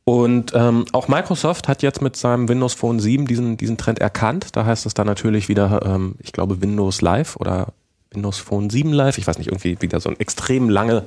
Und 0.04 0.52
ähm, 0.54 0.86
auch 0.92 1.08
Microsoft 1.08 1.68
hat 1.68 1.82
jetzt 1.82 2.02
mit 2.02 2.16
seinem 2.16 2.48
Windows 2.48 2.74
Phone 2.74 2.98
7 2.98 3.26
diesen, 3.26 3.56
diesen 3.56 3.76
Trend 3.76 4.00
erkannt. 4.00 4.56
Da 4.56 4.64
heißt 4.64 4.86
es 4.86 4.94
dann 4.94 5.06
natürlich 5.06 5.48
wieder, 5.48 5.82
ähm, 5.84 6.16
ich 6.18 6.32
glaube, 6.32 6.62
Windows 6.62 7.00
Live 7.00 7.36
oder 7.36 7.68
Windows 8.12 8.38
Phone 8.38 8.70
7 8.70 8.92
Live. 8.92 9.18
Ich 9.18 9.26
weiß 9.26 9.38
nicht, 9.38 9.48
irgendwie 9.48 9.80
wieder 9.80 10.00
so 10.00 10.08
ein 10.08 10.18
extrem 10.18 10.68
lange, 10.68 11.04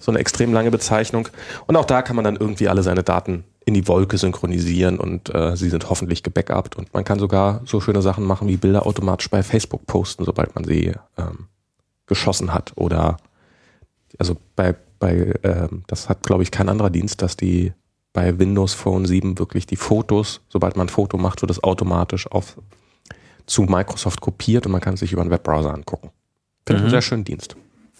so 0.00 0.10
eine 0.10 0.20
extrem 0.20 0.52
lange 0.52 0.70
Bezeichnung. 0.70 1.28
Und 1.66 1.76
auch 1.76 1.84
da 1.84 2.02
kann 2.02 2.16
man 2.16 2.24
dann 2.24 2.36
irgendwie 2.36 2.68
alle 2.68 2.82
seine 2.82 3.02
Daten 3.02 3.44
in 3.66 3.74
die 3.74 3.86
Wolke 3.88 4.16
synchronisieren 4.16 4.98
und 4.98 5.34
äh, 5.34 5.54
sie 5.56 5.68
sind 5.68 5.90
hoffentlich 5.90 6.22
gebackupt. 6.22 6.76
Und 6.76 6.94
man 6.94 7.04
kann 7.04 7.18
sogar 7.18 7.60
so 7.66 7.80
schöne 7.80 8.00
Sachen 8.00 8.24
machen 8.24 8.48
wie 8.48 8.56
Bilder 8.56 8.86
automatisch 8.86 9.28
bei 9.28 9.42
Facebook 9.42 9.86
posten, 9.86 10.24
sobald 10.24 10.54
man 10.54 10.64
sie 10.64 10.92
ähm, 11.18 11.48
geschossen 12.06 12.54
hat. 12.54 12.72
Oder 12.76 13.18
also 14.18 14.36
bei, 14.54 14.74
bei 15.00 15.34
ähm, 15.42 15.82
das 15.88 16.08
hat, 16.08 16.22
glaube 16.22 16.42
ich, 16.44 16.50
kein 16.52 16.68
anderer 16.68 16.90
Dienst, 16.90 17.20
dass 17.22 17.36
die 17.36 17.72
bei 18.12 18.38
Windows 18.38 18.72
Phone 18.72 19.04
7 19.04 19.38
wirklich 19.38 19.66
die 19.66 19.76
Fotos, 19.76 20.40
sobald 20.48 20.76
man 20.76 20.86
ein 20.86 20.90
Foto 20.90 21.18
macht, 21.18 21.42
wird 21.42 21.50
es 21.50 21.62
automatisch 21.62 22.30
auf 22.30 22.56
zu 23.46 23.62
Microsoft 23.62 24.20
kopiert 24.22 24.64
und 24.66 24.72
man 24.72 24.80
kann 24.80 24.94
es 24.94 25.00
sich 25.00 25.12
über 25.12 25.22
einen 25.22 25.30
Webbrowser 25.30 25.74
angucken. 25.74 26.10
Finde 26.66 26.78
ich 26.78 26.82
einen 26.82 26.86
Mhm. 26.86 26.90
sehr 26.90 27.02
schönen 27.02 27.24
Dienst. 27.24 27.56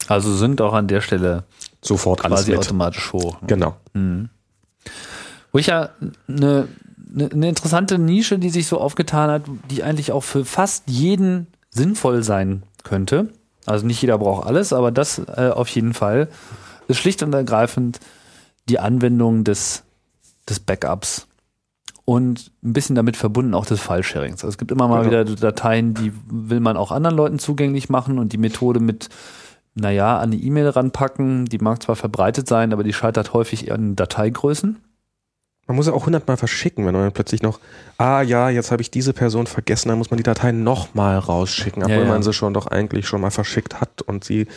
Also 0.07 0.33
sind 0.33 0.61
auch 0.61 0.73
an 0.73 0.87
der 0.87 1.01
Stelle 1.01 1.43
Sofort 1.81 2.23
alles 2.25 2.39
quasi 2.39 2.51
mit. 2.51 2.59
automatisch 2.61 3.11
hoch. 3.13 3.37
Genau. 3.45 3.75
Wo 5.51 5.59
ich 5.59 5.67
ja 5.67 5.89
eine, 6.27 6.67
eine, 7.13 7.29
eine 7.31 7.49
interessante 7.49 7.97
Nische, 7.99 8.39
die 8.39 8.49
sich 8.49 8.67
so 8.67 8.79
aufgetan 8.79 9.29
hat, 9.29 9.43
die 9.69 9.83
eigentlich 9.83 10.11
auch 10.11 10.23
für 10.23 10.45
fast 10.45 10.83
jeden 10.89 11.47
sinnvoll 11.69 12.23
sein 12.23 12.63
könnte. 12.83 13.29
Also 13.65 13.85
nicht 13.85 14.01
jeder 14.01 14.17
braucht 14.17 14.45
alles, 14.47 14.71
aber 14.73 14.91
das 14.91 15.19
äh, 15.19 15.49
auf 15.53 15.67
jeden 15.69 15.93
Fall 15.93 16.29
ist 16.87 16.97
schlicht 16.97 17.21
und 17.23 17.33
ergreifend 17.33 17.99
die 18.69 18.79
Anwendung 18.79 19.43
des, 19.43 19.83
des 20.49 20.59
Backups 20.59 21.27
und 22.05 22.51
ein 22.63 22.71
bisschen 22.71 22.95
damit 22.95 23.17
verbunden 23.17 23.53
auch 23.53 23.65
des 23.65 23.81
File-Sharings. 23.81 24.35
Also 24.43 24.47
es 24.49 24.57
gibt 24.57 24.71
immer 24.71 24.87
mal 24.87 25.03
Genau. 25.03 25.27
wieder 25.27 25.35
Dateien, 25.35 25.93
die 25.93 26.13
will 26.29 26.61
man 26.61 26.77
auch 26.77 26.91
anderen 26.91 27.17
Leuten 27.17 27.39
zugänglich 27.39 27.89
machen 27.89 28.19
und 28.19 28.31
die 28.31 28.37
Methode 28.37 28.79
mit, 28.79 29.09
naja, 29.75 30.17
an 30.17 30.31
die 30.31 30.45
E-Mail 30.45 30.69
ranpacken, 30.69 31.45
die 31.45 31.57
mag 31.57 31.83
zwar 31.83 31.97
verbreitet 31.97 32.47
sein, 32.47 32.71
aber 32.71 32.83
die 32.85 32.93
scheitert 32.93 33.33
häufig 33.33 33.71
an 33.73 33.97
Dateigrößen. 33.97 34.77
Man 35.67 35.75
muss 35.75 35.87
ja 35.87 35.93
auch 35.93 36.05
hundertmal 36.05 36.37
verschicken, 36.37 36.85
wenn 36.85 36.93
man 36.93 37.03
dann 37.03 37.11
plötzlich 37.11 37.41
noch, 37.41 37.59
ah 37.97 38.21
ja, 38.21 38.49
jetzt 38.49 38.71
habe 38.71 38.81
ich 38.81 38.89
diese 38.89 39.11
Person 39.13 39.47
vergessen, 39.47 39.89
dann 39.89 39.97
muss 39.97 40.09
man 40.11 40.17
die 40.17 40.23
Datei 40.23 40.51
nochmal 40.53 41.17
rausschicken, 41.19 41.83
obwohl 41.83 41.97
Ja, 41.97 42.03
ja. 42.03 42.07
man 42.09 42.23
sie 42.23 42.31
schon 42.33 42.53
doch 42.53 42.67
eigentlich 42.67 43.05
schon 43.07 43.19
mal 43.21 43.31
verschickt 43.31 43.79
hat 43.81 44.01
und 44.01 44.23
sie 44.23 44.47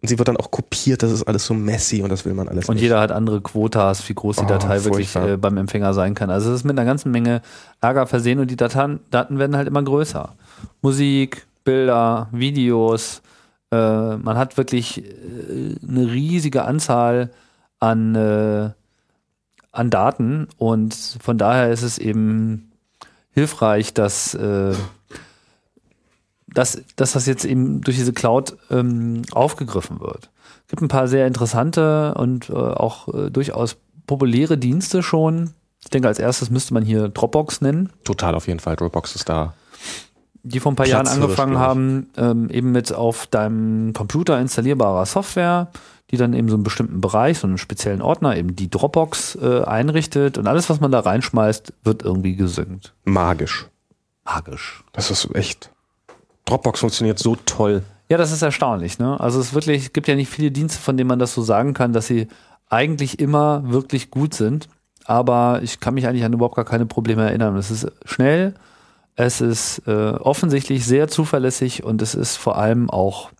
und 0.00 0.06
sie 0.08 0.16
wird 0.16 0.28
dann 0.28 0.36
auch 0.36 0.52
kopiert, 0.52 1.02
das 1.02 1.10
ist 1.10 1.24
alles 1.24 1.44
so 1.44 1.54
messy 1.54 2.02
und 2.02 2.10
das 2.10 2.24
will 2.24 2.32
man 2.32 2.48
alles 2.48 2.68
Und 2.68 2.76
nicht. 2.76 2.82
jeder 2.82 3.00
hat 3.00 3.10
andere 3.10 3.40
Quotas, 3.40 4.08
wie 4.08 4.14
groß 4.14 4.36
die 4.36 4.44
Oh, 4.44 4.46
Datei 4.48 4.84
wirklich 4.84 5.14
äh, 5.16 5.36
beim 5.36 5.56
Empfänger 5.56 5.92
sein 5.92 6.14
kann. 6.14 6.30
Also 6.30 6.50
es 6.50 6.56
ist 6.60 6.64
mit 6.64 6.78
einer 6.78 6.86
ganzen 6.86 7.10
Menge 7.10 7.42
Ärger 7.80 8.06
versehen 8.06 8.38
und 8.38 8.48
die 8.48 8.54
Daten, 8.54 9.00
Daten 9.10 9.40
werden 9.40 9.56
halt 9.56 9.66
immer 9.66 9.82
größer. 9.82 10.34
Musik, 10.82 11.46
Bilder, 11.64 12.28
Videos. 12.30 13.22
Äh, 13.72 14.16
man 14.18 14.38
hat 14.38 14.56
wirklich 14.56 14.98
äh, 15.04 15.74
eine 15.88 16.06
riesige 16.12 16.64
Anzahl 16.64 17.30
an, 17.80 18.14
äh, 18.14 18.70
an 19.72 19.90
Daten 19.90 20.48
und 20.56 20.94
von 20.94 21.38
daher 21.38 21.70
ist 21.70 21.82
es 21.82 21.98
eben 21.98 22.72
hilfreich, 23.32 23.94
dass, 23.94 24.34
äh, 24.34 24.74
dass, 26.48 26.82
dass 26.96 27.12
das 27.12 27.26
jetzt 27.26 27.44
eben 27.44 27.82
durch 27.82 27.96
diese 27.96 28.12
Cloud 28.12 28.56
ähm, 28.70 29.22
aufgegriffen 29.32 30.00
wird. 30.00 30.30
Es 30.66 30.70
gibt 30.70 30.82
ein 30.82 30.88
paar 30.88 31.08
sehr 31.08 31.26
interessante 31.26 32.14
und 32.14 32.50
äh, 32.50 32.54
auch 32.54 33.08
äh, 33.08 33.30
durchaus 33.30 33.76
populäre 34.06 34.58
Dienste 34.58 35.02
schon. 35.02 35.50
Ich 35.80 35.90
denke, 35.90 36.08
als 36.08 36.18
erstes 36.18 36.50
müsste 36.50 36.74
man 36.74 36.84
hier 36.84 37.08
Dropbox 37.08 37.60
nennen, 37.60 37.90
Total 38.04 38.34
auf 38.34 38.48
jeden 38.48 38.60
Fall, 38.60 38.76
Dropbox 38.76 39.14
ist 39.14 39.28
da. 39.28 39.54
die 40.42 40.60
vor 40.60 40.72
ein 40.72 40.76
paar 40.76 40.86
Platz 40.86 41.08
Jahren 41.08 41.22
angefangen 41.22 41.58
haben, 41.58 42.10
ähm, 42.16 42.50
eben 42.50 42.72
mit 42.72 42.92
auf 42.92 43.26
deinem 43.26 43.92
Computer 43.92 44.40
installierbarer 44.40 45.06
Software, 45.06 45.68
die 46.10 46.16
dann 46.16 46.32
eben 46.32 46.48
so 46.48 46.54
einen 46.54 46.64
bestimmten 46.64 47.00
Bereich, 47.00 47.38
so 47.38 47.46
einen 47.46 47.58
speziellen 47.58 48.02
Ordner, 48.02 48.36
eben 48.36 48.56
die 48.56 48.70
Dropbox 48.70 49.36
äh, 49.36 49.62
einrichtet 49.64 50.38
und 50.38 50.46
alles, 50.46 50.70
was 50.70 50.80
man 50.80 50.90
da 50.90 51.00
reinschmeißt, 51.00 51.74
wird 51.84 52.02
irgendwie 52.02 52.36
gesynkt. 52.36 52.94
Magisch. 53.04 53.66
Magisch. 54.24 54.84
Das 54.92 55.10
ist 55.10 55.34
echt. 55.34 55.70
Dropbox 56.46 56.80
funktioniert 56.80 57.18
so 57.18 57.36
toll. 57.44 57.82
Ja, 58.08 58.16
das 58.16 58.32
ist 58.32 58.42
erstaunlich. 58.42 58.98
Ne? 58.98 59.20
Also 59.20 59.38
es 59.38 59.48
ist 59.48 59.54
wirklich, 59.54 59.84
es 59.84 59.92
gibt 59.92 60.08
ja 60.08 60.14
nicht 60.14 60.30
viele 60.30 60.50
Dienste, 60.50 60.80
von 60.80 60.96
denen 60.96 61.08
man 61.08 61.18
das 61.18 61.34
so 61.34 61.42
sagen 61.42 61.74
kann, 61.74 61.92
dass 61.92 62.06
sie 62.06 62.28
eigentlich 62.70 63.18
immer 63.18 63.70
wirklich 63.70 64.10
gut 64.10 64.34
sind. 64.34 64.68
Aber 65.04 65.60
ich 65.62 65.80
kann 65.80 65.94
mich 65.94 66.06
eigentlich 66.06 66.24
an 66.24 66.32
überhaupt 66.32 66.56
gar 66.56 66.64
keine 66.64 66.86
Probleme 66.86 67.24
erinnern. 67.24 67.56
Es 67.56 67.70
ist 67.70 67.90
schnell, 68.04 68.54
es 69.14 69.40
ist 69.40 69.82
äh, 69.86 70.10
offensichtlich 70.12 70.86
sehr 70.86 71.08
zuverlässig 71.08 71.82
und 71.82 72.00
es 72.02 72.14
ist 72.14 72.36
vor 72.36 72.56
allem 72.56 72.88
auch 72.88 73.30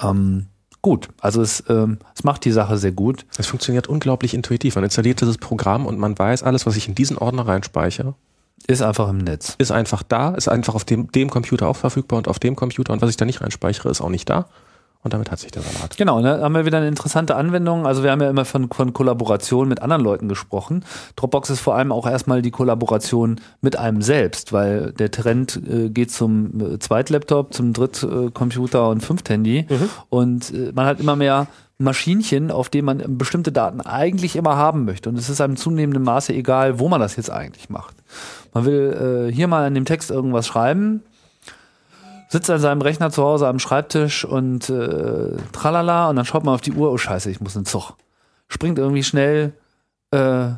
ähm, 0.00 0.46
gut. 0.82 1.08
Also 1.20 1.40
es, 1.40 1.64
ähm, 1.68 1.98
es 2.14 2.24
macht 2.24 2.44
die 2.44 2.52
Sache 2.52 2.76
sehr 2.76 2.92
gut. 2.92 3.24
Es 3.38 3.46
funktioniert 3.46 3.86
unglaublich 3.86 4.34
intuitiv. 4.34 4.74
Man 4.74 4.84
installiert 4.84 5.20
dieses 5.20 5.38
Programm 5.38 5.86
und 5.86 5.98
man 5.98 6.18
weiß, 6.18 6.42
alles, 6.42 6.66
was 6.66 6.76
ich 6.76 6.88
in 6.88 6.94
diesen 6.94 7.16
Ordner 7.16 7.46
reinspeichere, 7.46 8.14
Ist 8.66 8.82
einfach 8.82 9.08
im 9.08 9.18
Netz. 9.18 9.54
ist 9.58 9.70
einfach 9.70 10.02
da, 10.02 10.34
ist 10.34 10.48
einfach 10.48 10.74
auf 10.74 10.84
dem, 10.84 11.10
dem 11.12 11.30
Computer 11.30 11.68
auch 11.68 11.76
verfügbar 11.76 12.18
und 12.18 12.28
auf 12.28 12.38
dem 12.38 12.56
Computer 12.56 12.92
und 12.92 13.00
was 13.00 13.10
ich 13.10 13.16
da 13.16 13.24
nicht 13.24 13.40
reinspeichere, 13.40 13.88
ist 13.88 14.00
auch 14.00 14.10
nicht 14.10 14.28
da. 14.28 14.48
Und 15.04 15.12
damit 15.12 15.32
hat 15.32 15.40
sich 15.40 15.50
der 15.50 15.62
Salat. 15.62 15.96
Genau, 15.96 16.22
da 16.22 16.40
haben 16.40 16.54
wir 16.54 16.64
wieder 16.64 16.78
eine 16.78 16.86
interessante 16.86 17.34
Anwendung. 17.34 17.86
Also 17.86 18.04
wir 18.04 18.12
haben 18.12 18.20
ja 18.20 18.30
immer 18.30 18.44
von, 18.44 18.70
von 18.70 18.92
Kollaboration 18.92 19.68
mit 19.68 19.82
anderen 19.82 20.02
Leuten 20.02 20.28
gesprochen. 20.28 20.84
Dropbox 21.16 21.50
ist 21.50 21.60
vor 21.60 21.74
allem 21.74 21.90
auch 21.90 22.06
erstmal 22.06 22.40
die 22.40 22.52
Kollaboration 22.52 23.40
mit 23.60 23.76
einem 23.76 24.00
selbst, 24.00 24.52
weil 24.52 24.92
der 24.92 25.10
Trend 25.10 25.60
äh, 25.68 25.88
geht 25.88 26.12
zum 26.12 26.74
äh, 26.74 26.78
Zweitlaptop, 26.78 27.52
zum 27.52 27.72
Drittcomputer 27.72 28.88
und 28.88 29.00
Fünfthandy. 29.00 29.66
Und 30.08 30.54
äh, 30.54 30.70
man 30.72 30.86
hat 30.86 31.00
immer 31.00 31.16
mehr 31.16 31.48
Maschinchen, 31.78 32.52
auf 32.52 32.68
denen 32.68 32.86
man 32.86 33.18
bestimmte 33.18 33.50
Daten 33.50 33.80
eigentlich 33.80 34.36
immer 34.36 34.56
haben 34.56 34.84
möchte. 34.84 35.08
Und 35.08 35.18
es 35.18 35.28
ist 35.28 35.40
einem 35.40 35.56
zunehmendem 35.56 36.04
Maße 36.04 36.32
egal, 36.32 36.78
wo 36.78 36.88
man 36.88 37.00
das 37.00 37.16
jetzt 37.16 37.30
eigentlich 37.30 37.68
macht. 37.70 37.96
Man 38.54 38.64
will 38.64 39.28
äh, 39.30 39.34
hier 39.34 39.48
mal 39.48 39.66
an 39.66 39.74
dem 39.74 39.84
Text 39.84 40.10
irgendwas 40.10 40.46
schreiben, 40.46 41.02
sitzt 42.32 42.48
an 42.48 42.60
seinem 42.60 42.80
Rechner 42.80 43.10
zu 43.10 43.22
Hause 43.22 43.46
am 43.46 43.58
Schreibtisch 43.58 44.24
und 44.24 44.70
äh, 44.70 45.36
tralala 45.52 46.08
und 46.08 46.16
dann 46.16 46.24
schaut 46.24 46.44
man 46.44 46.54
auf 46.54 46.62
die 46.62 46.72
Uhr, 46.72 46.90
oh 46.90 46.96
scheiße, 46.96 47.30
ich 47.30 47.42
muss 47.42 47.54
in 47.54 47.62
den 47.62 47.66
Zug. 47.66 47.92
Springt 48.48 48.78
irgendwie 48.78 49.02
schnell 49.02 49.52
äh, 50.12 50.48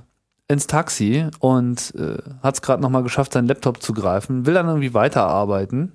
ins 0.46 0.68
Taxi 0.68 1.26
und 1.40 1.92
äh, 1.96 2.18
hat 2.44 2.54
es 2.54 2.62
gerade 2.62 2.80
nochmal 2.80 3.02
geschafft, 3.02 3.32
seinen 3.32 3.48
Laptop 3.48 3.82
zu 3.82 3.92
greifen, 3.92 4.46
will 4.46 4.54
dann 4.54 4.68
irgendwie 4.68 4.94
weiterarbeiten. 4.94 5.92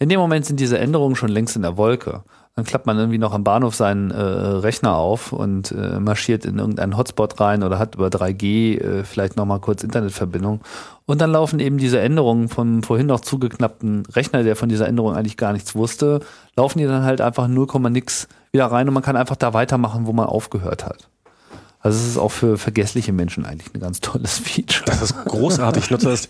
In 0.00 0.08
dem 0.08 0.18
Moment 0.18 0.46
sind 0.46 0.58
diese 0.58 0.80
Änderungen 0.80 1.14
schon 1.14 1.30
längst 1.30 1.54
in 1.54 1.62
der 1.62 1.76
Wolke. 1.76 2.24
Dann 2.58 2.64
klappt 2.64 2.86
man 2.86 2.98
irgendwie 2.98 3.18
noch 3.18 3.34
am 3.34 3.44
Bahnhof 3.44 3.76
seinen 3.76 4.10
äh, 4.10 4.20
Rechner 4.20 4.96
auf 4.96 5.32
und 5.32 5.70
äh, 5.70 6.00
marschiert 6.00 6.44
in 6.44 6.58
irgendeinen 6.58 6.96
Hotspot 6.96 7.38
rein 7.38 7.62
oder 7.62 7.78
hat 7.78 7.94
über 7.94 8.08
3G 8.08 8.80
äh, 8.80 9.04
vielleicht 9.04 9.36
nochmal 9.36 9.60
kurz 9.60 9.84
Internetverbindung. 9.84 10.62
Und 11.06 11.20
dann 11.20 11.30
laufen 11.30 11.60
eben 11.60 11.78
diese 11.78 12.00
Änderungen 12.00 12.48
vom 12.48 12.82
vorhin 12.82 13.06
noch 13.06 13.20
zugeknappten 13.20 14.06
Rechner, 14.06 14.42
der 14.42 14.56
von 14.56 14.68
dieser 14.68 14.88
Änderung 14.88 15.14
eigentlich 15.14 15.36
gar 15.36 15.52
nichts 15.52 15.76
wusste, 15.76 16.18
laufen 16.56 16.80
die 16.80 16.86
dann 16.86 17.04
halt 17.04 17.20
einfach 17.20 17.46
0, 17.46 17.68
nix 17.90 18.26
wieder 18.50 18.66
rein 18.66 18.88
und 18.88 18.94
man 18.94 19.04
kann 19.04 19.14
einfach 19.14 19.36
da 19.36 19.54
weitermachen, 19.54 20.06
wo 20.06 20.12
man 20.12 20.26
aufgehört 20.26 20.84
hat. 20.84 21.08
Also 21.78 21.96
es 21.96 22.08
ist 22.08 22.18
auch 22.18 22.32
für 22.32 22.58
vergessliche 22.58 23.12
Menschen 23.12 23.46
eigentlich 23.46 23.72
ein 23.72 23.78
ganz 23.78 24.00
tolles 24.00 24.36
Feature. 24.40 24.84
Das 24.84 25.00
ist 25.00 25.24
großartig. 25.26 25.84
Ich 25.84 25.90
nutze 25.92 26.08
das. 26.08 26.28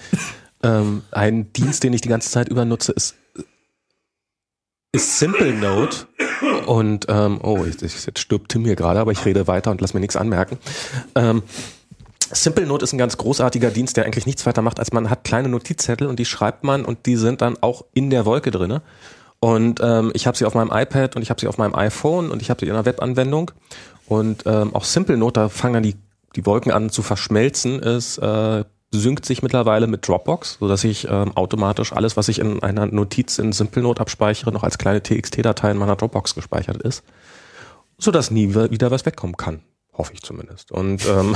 Ähm, 0.62 1.05
ein 1.11 1.55
Dienst, 1.55 1.85
den 1.85 1.95
ich 1.95 2.03
die 2.03 2.11
ganze 2.11 2.29
Zeit 2.29 2.51
über 2.51 2.66
nutze, 2.66 2.93
ist, 2.93 3.14
ist 4.93 5.18
Simple 5.18 5.53
Note. 5.53 6.07
Und, 6.66 7.07
ähm, 7.09 7.41
oh, 7.43 7.64
jetzt, 7.64 7.82
jetzt 7.82 8.18
stirbt 8.18 8.51
Tim 8.51 8.64
hier 8.64 8.76
gerade, 8.76 9.01
aber 9.01 9.12
ich 9.12 9.24
rede 9.24 9.47
weiter 9.47 9.70
und 9.70 9.80
lass 9.80 9.95
mir 9.95 10.01
nichts 10.01 10.16
anmerken. 10.16 10.59
Ähm, 11.14 11.43
Simple 12.30 12.66
Note 12.66 12.84
ist 12.84 12.93
ein 12.93 12.99
ganz 12.99 13.16
großartiger 13.16 13.70
Dienst, 13.70 13.97
der 13.97 14.05
eigentlich 14.05 14.26
nichts 14.26 14.45
weiter 14.47 14.62
macht, 14.62 14.78
als 14.78 14.93
man 14.93 15.11
hat 15.11 15.24
kleine 15.24 15.49
Notizzettel 15.49 16.07
und 16.07 16.18
die 16.18 16.24
schreibt 16.24 16.62
man 16.62 16.84
und 16.84 17.07
die 17.07 17.16
sind 17.16 17.41
dann 17.41 17.57
auch 17.61 17.84
in 17.95 18.11
der 18.11 18.26
Wolke 18.26 18.51
drinne. 18.51 18.82
Und 19.41 19.80
ähm, 19.82 20.11
ich 20.14 20.26
habe 20.26 20.36
sie 20.36 20.45
auf 20.45 20.55
meinem 20.55 20.70
iPad 20.72 21.16
und 21.16 21.22
ich 21.22 21.30
habe 21.30 21.41
sie 21.41 21.47
auf 21.47 21.59
meinem 21.59 21.74
iPhone 21.74 22.30
und 22.30 22.43
ich 22.43 22.51
habe 22.51 22.61
sie 22.61 22.66
in 22.66 22.72
einer 22.72 22.84
Webanwendung. 22.84 23.51
Und 24.07 24.45
ähm, 24.47 24.74
auch 24.74 24.84
Simple 24.84 25.16
Note, 25.16 25.41
da 25.41 25.49
fangen 25.49 25.74
dann 25.74 25.82
die, 25.82 25.97
die 26.34 26.45
Wolken 26.45 26.72
an 26.72 26.91
zu 26.91 27.03
verschmelzen, 27.03 27.78
ist, 27.80 28.18
äh, 28.18 28.64
synkt 28.91 29.26
sich 29.26 29.43
mittlerweile 29.43 29.86
mit 29.86 30.07
Dropbox, 30.07 30.59
so 30.61 30.68
dass 30.68 30.84
ich 30.84 31.07
ähm, 31.09 31.36
automatisch 31.36 31.93
alles, 31.93 32.16
was 32.16 32.28
ich 32.28 32.39
in 32.39 32.62
einer 32.62 32.86
Notiz 32.86 33.39
in 33.39 33.53
Simple 33.53 33.82
Note 33.82 34.01
abspeichere, 34.01 34.53
noch 34.53 34.64
als 34.64 34.78
kleine 34.78 35.03
TXT-Datei 35.03 35.72
in 35.72 35.76
meiner 35.76 35.97
Dropbox 35.97 36.34
gespeichert 36.34 36.82
ist, 36.82 37.03
so 37.99 38.11
dass 38.11 38.30
nie 38.30 38.55
wieder 38.55 38.91
was 38.91 39.05
wegkommen 39.05 39.36
kann. 39.36 39.61
Hoffe 39.99 40.13
ich 40.15 40.23
zumindest. 40.23 40.71
Und, 40.71 41.05
ähm, 41.07 41.35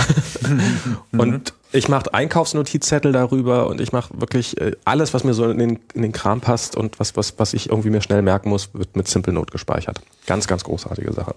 und 1.19 1.53
ich 1.73 1.89
mache 1.89 2.15
Einkaufsnotizzettel 2.15 3.11
darüber 3.11 3.67
und 3.67 3.81
ich 3.81 3.91
mache 3.91 4.21
wirklich 4.21 4.61
äh, 4.61 4.77
alles, 4.85 5.13
was 5.15 5.25
mir 5.25 5.35
so 5.35 5.51
in 5.51 5.59
den, 5.59 5.81
in 5.95 6.03
den 6.03 6.13
Kram 6.13 6.41
passt 6.41 6.77
und 6.77 7.01
was, 7.01 7.17
was, 7.17 7.39
was 7.39 7.55
ich 7.55 7.71
irgendwie 7.71 7.91
mir 7.91 8.03
schnell 8.03 8.23
merken 8.23 8.51
muss, 8.51 8.73
wird 8.73 8.95
mit 8.95 9.09
Simple 9.09 9.33
Note 9.33 9.51
gespeichert. 9.51 10.01
Ganz, 10.27 10.47
ganz 10.47 10.63
großartige 10.63 11.13
Sache. 11.13 11.35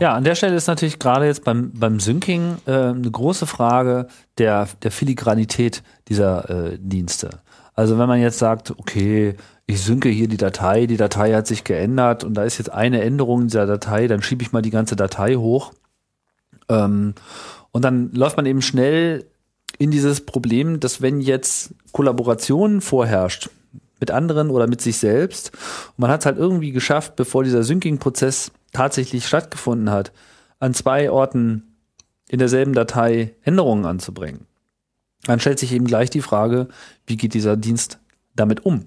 Ja, 0.00 0.14
an 0.14 0.24
der 0.24 0.34
Stelle 0.34 0.56
ist 0.56 0.66
natürlich 0.66 0.98
gerade 0.98 1.26
jetzt 1.26 1.44
beim, 1.44 1.70
beim 1.72 2.00
Syncing 2.00 2.56
äh, 2.66 2.72
eine 2.72 3.10
große 3.10 3.46
Frage 3.46 4.08
der, 4.38 4.68
der 4.82 4.90
Filigranität 4.90 5.84
dieser 6.08 6.50
äh, 6.72 6.78
Dienste. 6.80 7.38
Also 7.76 7.98
wenn 7.98 8.08
man 8.08 8.20
jetzt 8.20 8.38
sagt, 8.38 8.72
okay, 8.72 9.36
ich 9.66 9.80
synke 9.80 10.08
hier 10.08 10.26
die 10.26 10.36
Datei, 10.36 10.86
die 10.86 10.96
Datei 10.96 11.34
hat 11.34 11.46
sich 11.46 11.62
geändert 11.62 12.24
und 12.24 12.34
da 12.34 12.42
ist 12.42 12.58
jetzt 12.58 12.72
eine 12.72 13.00
Änderung 13.02 13.42
in 13.42 13.46
dieser 13.48 13.66
Datei, 13.66 14.08
dann 14.08 14.22
schiebe 14.22 14.42
ich 14.42 14.52
mal 14.52 14.62
die 14.62 14.70
ganze 14.70 14.96
Datei 14.96 15.36
hoch. 15.36 15.72
Ähm, 16.68 17.14
und 17.72 17.84
dann 17.84 18.12
läuft 18.12 18.36
man 18.36 18.46
eben 18.46 18.62
schnell 18.62 19.26
in 19.78 19.90
dieses 19.90 20.24
Problem, 20.24 20.80
dass 20.80 21.02
wenn 21.02 21.20
jetzt 21.20 21.74
Kollaboration 21.92 22.80
vorherrscht 22.80 23.50
mit 24.00 24.10
anderen 24.10 24.50
oder 24.50 24.66
mit 24.66 24.80
sich 24.80 24.98
selbst, 24.98 25.52
man 25.96 26.10
hat 26.10 26.20
es 26.20 26.26
halt 26.26 26.38
irgendwie 26.38 26.72
geschafft, 26.72 27.16
bevor 27.16 27.44
dieser 27.44 27.64
Syncing-Prozess 27.64 28.52
tatsächlich 28.72 29.26
stattgefunden 29.26 29.90
hat, 29.90 30.12
an 30.58 30.74
zwei 30.74 31.10
Orten 31.10 31.74
in 32.28 32.38
derselben 32.38 32.72
Datei 32.72 33.34
Änderungen 33.42 33.86
anzubringen, 33.86 34.46
dann 35.26 35.40
stellt 35.40 35.58
sich 35.58 35.72
eben 35.72 35.86
gleich 35.86 36.10
die 36.10 36.22
Frage, 36.22 36.68
wie 37.06 37.16
geht 37.16 37.34
dieser 37.34 37.56
Dienst 37.56 37.98
damit 38.34 38.64
um? 38.64 38.86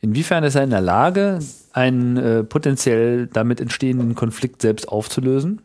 Inwiefern 0.00 0.44
ist 0.44 0.54
er 0.54 0.64
in 0.64 0.70
der 0.70 0.80
Lage, 0.80 1.38
einen 1.72 2.16
äh, 2.16 2.44
potenziell 2.44 3.26
damit 3.28 3.60
entstehenden 3.60 4.14
Konflikt 4.14 4.62
selbst 4.62 4.88
aufzulösen? 4.88 5.62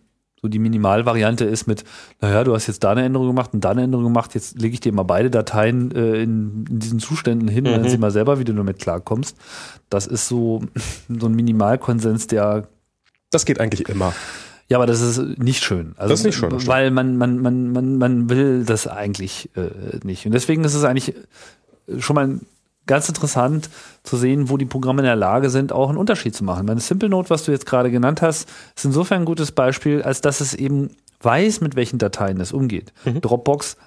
So 0.47 0.49
die 0.49 0.59
Minimalvariante 0.59 1.43
ist 1.43 1.67
mit, 1.67 1.83
naja, 2.21 2.45
du 2.45 2.53
hast 2.55 2.67
jetzt 2.67 2.81
da 2.85 2.91
eine 2.91 3.03
Änderung 3.03 3.27
gemacht 3.27 3.53
und 3.53 3.65
da 3.65 3.71
eine 3.71 3.83
Änderung 3.83 4.05
gemacht, 4.05 4.33
jetzt 4.33 4.61
lege 4.61 4.73
ich 4.73 4.79
dir 4.79 4.93
mal 4.93 5.03
beide 5.03 5.29
Dateien 5.29 5.91
äh, 5.91 6.23
in, 6.23 6.65
in, 6.69 6.79
diesen 6.79 6.99
Zuständen 6.99 7.49
hin 7.49 7.65
mhm. 7.65 7.73
und 7.73 7.81
dann 7.81 7.89
sieh 7.89 7.97
mal 7.97 8.11
selber, 8.11 8.39
wie 8.39 8.45
du 8.45 8.53
damit 8.53 8.79
klarkommst. 8.79 9.35
Das 9.89 10.07
ist 10.07 10.29
so, 10.29 10.61
so 11.09 11.25
ein 11.25 11.35
Minimalkonsens, 11.35 12.27
der. 12.27 12.69
Das 13.29 13.43
geht 13.43 13.59
eigentlich 13.59 13.89
immer. 13.89 14.13
Ja, 14.69 14.77
aber 14.77 14.85
das 14.85 15.01
ist 15.01 15.37
nicht 15.37 15.65
schön. 15.65 15.95
Also, 15.97 16.13
das 16.13 16.21
ist 16.21 16.25
nicht 16.25 16.37
schön. 16.37 16.65
Weil 16.65 16.91
man, 16.91 17.17
man, 17.17 17.39
man, 17.39 17.71
man, 17.73 17.97
man 17.97 18.29
will 18.29 18.63
das 18.63 18.87
eigentlich 18.87 19.49
äh, 19.57 19.99
nicht. 20.03 20.25
Und 20.25 20.31
deswegen 20.31 20.63
ist 20.63 20.75
es 20.75 20.85
eigentlich 20.85 21.13
schon 21.97 22.15
mal 22.15 22.39
ganz 22.88 23.07
interessant 23.07 23.69
zu 24.03 24.17
sehen, 24.17 24.49
wo 24.49 24.57
die 24.57 24.65
Programme 24.65 25.01
in 25.01 25.05
der 25.05 25.15
Lage 25.15 25.49
sind, 25.49 25.71
auch 25.71 25.89
einen 25.89 25.97
Unterschied 25.97 26.35
zu 26.35 26.43
machen. 26.43 26.65
Meine 26.65 26.79
Simple 26.79 27.09
Note, 27.09 27.29
was 27.29 27.43
du 27.43 27.51
jetzt 27.51 27.65
gerade 27.65 27.91
genannt 27.91 28.21
hast, 28.21 28.49
ist 28.75 28.85
insofern 28.85 29.21
ein 29.21 29.25
gutes 29.25 29.51
Beispiel, 29.51 30.01
als 30.01 30.21
dass 30.21 30.41
es 30.41 30.53
eben 30.53 30.89
weiß, 31.21 31.61
mit 31.61 31.75
welchen 31.75 31.99
Dateien 31.99 32.39
es 32.39 32.51
umgeht. 32.51 32.93
Mhm. 33.05 33.21
Dropbox 33.21 33.77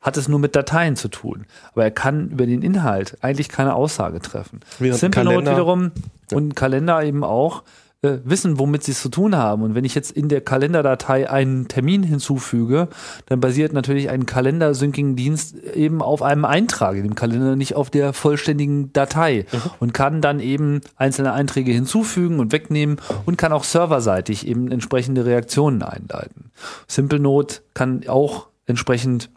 hat 0.00 0.16
es 0.16 0.28
nur 0.28 0.38
mit 0.38 0.56
Dateien 0.56 0.96
zu 0.96 1.08
tun. 1.08 1.46
Aber 1.72 1.84
er 1.84 1.90
kann 1.90 2.30
über 2.30 2.46
den 2.46 2.62
Inhalt 2.62 3.18
eigentlich 3.20 3.48
keine 3.48 3.74
Aussage 3.74 4.20
treffen. 4.20 4.60
Simple 4.78 5.24
Note 5.24 5.50
wiederum 5.50 5.92
ja. 6.30 6.36
und 6.36 6.56
Kalender 6.56 7.02
eben 7.02 7.22
auch 7.22 7.62
äh, 8.02 8.18
wissen, 8.24 8.58
womit 8.58 8.82
sie 8.82 8.92
es 8.92 9.02
zu 9.02 9.10
tun 9.10 9.36
haben. 9.36 9.62
Und 9.62 9.74
wenn 9.74 9.84
ich 9.84 9.94
jetzt 9.94 10.10
in 10.10 10.30
der 10.30 10.40
Kalenderdatei 10.40 11.28
einen 11.28 11.68
Termin 11.68 12.02
hinzufüge, 12.02 12.88
dann 13.26 13.40
basiert 13.40 13.74
natürlich 13.74 14.08
ein 14.08 14.24
Kalender-Syncing-Dienst 14.24 15.58
eben 15.74 16.00
auf 16.00 16.22
einem 16.22 16.46
Eintrag 16.46 16.96
in 16.96 17.02
dem 17.02 17.14
Kalender, 17.14 17.56
nicht 17.56 17.76
auf 17.76 17.90
der 17.90 18.14
vollständigen 18.14 18.90
Datei 18.94 19.44
mhm. 19.52 19.58
und 19.80 19.92
kann 19.92 20.22
dann 20.22 20.40
eben 20.40 20.80
einzelne 20.96 21.34
Einträge 21.34 21.72
hinzufügen 21.72 22.40
und 22.40 22.52
wegnehmen 22.52 22.96
und 23.26 23.36
kann 23.36 23.52
auch 23.52 23.64
serverseitig 23.64 24.46
eben 24.46 24.70
entsprechende 24.72 25.26
Reaktionen 25.26 25.82
einleiten. 25.82 26.52
SimpleNote 26.88 27.60
kann 27.74 28.08
auch 28.08 28.46
entsprechend 28.64 29.30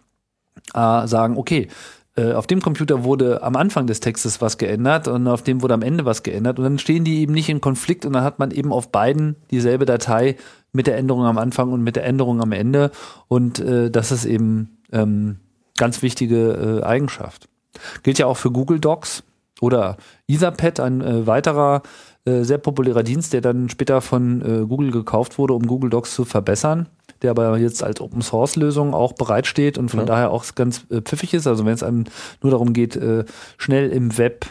äh, 0.74 1.06
sagen, 1.06 1.38
okay, 1.38 1.68
auf 2.16 2.46
dem 2.46 2.62
Computer 2.62 3.04
wurde 3.04 3.42
am 3.42 3.56
Anfang 3.56 3.88
des 3.88 4.00
Textes 4.00 4.40
was 4.40 4.60
geändert 4.60 5.08
und 5.08 5.28
auf 5.28 5.42
dem 5.42 5.64
wurde 5.64 5.74
am 5.74 5.82
Ende 5.82 6.06
was 6.06 6.22
geändert. 6.22 6.60
Und 6.60 6.66
dann 6.66 6.78
stehen 6.78 7.04
die 7.04 7.22
eben 7.22 7.34
nicht 7.34 7.50
in 7.50 7.60
Konflikt 7.60 8.06
und 8.06 8.14
dann 8.14 8.24
hat 8.24 8.38
man 8.38 8.52
eben 8.52 8.72
auf 8.72 8.92
beiden 8.92 9.36
dieselbe 9.50 9.86
Datei 9.86 10.36
mit 10.74 10.86
der 10.86 10.98
Änderung 10.98 11.26
am 11.26 11.38
Anfang 11.40 11.72
und 11.72 11.82
mit 11.84 11.96
der 11.96 12.06
Änderung 12.06 12.42
am 12.42 12.52
Ende. 12.52 12.92
Und 13.28 13.60
äh, 13.60 13.90
das 13.90 14.12
ist 14.12 14.26
eben 14.26 14.78
ähm, 14.92 15.38
ganz 15.78 16.02
wichtige 16.02 16.82
äh, 16.82 16.84
Eigenschaft. 16.84 17.48
Gilt 18.04 18.20
ja 18.20 18.28
auch 18.28 18.38
für 18.38 18.52
Google 18.52 18.80
Docs 18.80 19.24
oder 19.62 19.98
Etherpad, 20.28 20.80
ein 20.80 21.02
äh, 21.02 21.26
weiterer 21.28 21.82
äh, 22.26 22.44
sehr 22.44 22.58
populärer 22.58 23.04
Dienst, 23.04 23.34
der 23.34 23.42
dann 23.42 23.70
später 23.70 24.02
von 24.02 24.42
äh, 24.42 24.66
Google 24.66 24.92
gekauft 24.92 25.38
wurde, 25.38 25.54
um 25.54 25.66
Google 25.66 25.90
Docs 25.90 26.14
zu 26.14 26.26
verbessern 26.26 26.88
der 27.24 27.32
aber 27.32 27.58
jetzt 27.58 27.84
als 27.84 28.02
Open 28.02 28.22
Source 28.22 28.56
Lösung 28.56 28.94
auch 28.94 29.14
bereitsteht 29.14 29.78
und 29.78 29.90
von 29.90 30.02
ja. 30.02 30.06
daher 30.06 30.32
auch 30.32 30.46
ganz 30.56 30.86
äh, 30.90 31.02
pfiffig 31.02 31.34
ist. 31.34 31.48
Also 31.48 31.66
wenn 31.66 31.74
es 31.74 31.84
einem 31.84 32.04
nur 32.42 32.52
darum 32.52 32.74
geht, 32.74 32.96
äh, 32.96 33.26
schnell 33.58 33.90
im 33.90 34.18
Web 34.18 34.46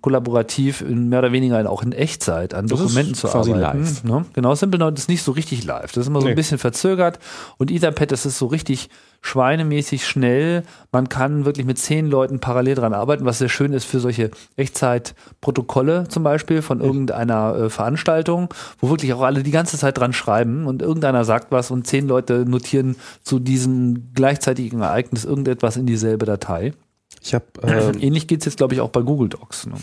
kollaborativ 0.00 0.80
in 0.80 1.08
mehr 1.08 1.20
oder 1.20 1.32
weniger 1.32 1.70
auch 1.70 1.82
in 1.82 1.92
Echtzeit 1.92 2.54
an 2.54 2.66
Dokumenten 2.66 3.14
zu 3.14 3.28
arbeiten. 3.28 3.60
Live. 3.60 4.04
Ne? 4.04 4.24
Genau, 4.32 4.54
SimpleNote 4.54 4.98
ist 4.98 5.08
nicht 5.08 5.22
so 5.22 5.32
richtig 5.32 5.64
live. 5.64 5.92
Das 5.92 6.02
ist 6.02 6.08
immer 6.08 6.20
so 6.20 6.26
nee. 6.26 6.32
ein 6.32 6.36
bisschen 6.36 6.58
verzögert. 6.58 7.18
Und 7.58 7.70
Etherpad, 7.70 8.10
das 8.12 8.26
ist 8.26 8.38
so 8.38 8.46
richtig 8.46 8.88
schweinemäßig 9.22 10.06
schnell. 10.06 10.62
Man 10.92 11.08
kann 11.08 11.44
wirklich 11.44 11.66
mit 11.66 11.78
zehn 11.78 12.06
Leuten 12.06 12.40
parallel 12.40 12.74
dran 12.74 12.94
arbeiten, 12.94 13.24
was 13.24 13.38
sehr 13.38 13.48
schön 13.48 13.72
ist 13.72 13.84
für 13.84 14.00
solche 14.00 14.30
Echtzeitprotokolle 14.56 16.08
zum 16.08 16.22
Beispiel 16.22 16.62
von 16.62 16.80
irgendeiner 16.80 17.54
äh, 17.54 17.70
Veranstaltung, 17.70 18.52
wo 18.78 18.88
wirklich 18.88 19.12
auch 19.12 19.22
alle 19.22 19.42
die 19.42 19.50
ganze 19.50 19.76
Zeit 19.76 19.98
dran 19.98 20.12
schreiben 20.12 20.66
und 20.66 20.82
irgendeiner 20.82 21.24
sagt 21.24 21.52
was 21.52 21.70
und 21.70 21.86
zehn 21.86 22.08
Leute 22.08 22.44
notieren 22.48 22.96
zu 23.22 23.38
diesem 23.38 24.12
gleichzeitigen 24.14 24.80
Ereignis 24.80 25.24
irgendetwas 25.24 25.76
in 25.76 25.86
dieselbe 25.86 26.24
Datei. 26.24 26.72
Ich 27.20 27.34
habe 27.34 27.44
äh, 27.62 27.90
ähnlich 27.98 28.26
geht 28.26 28.40
es 28.40 28.46
jetzt, 28.46 28.56
glaube 28.56 28.74
ich, 28.74 28.80
auch 28.80 28.90
bei 28.90 29.02
Google 29.02 29.28
Docs. 29.28 29.66
Ne? 29.66 29.74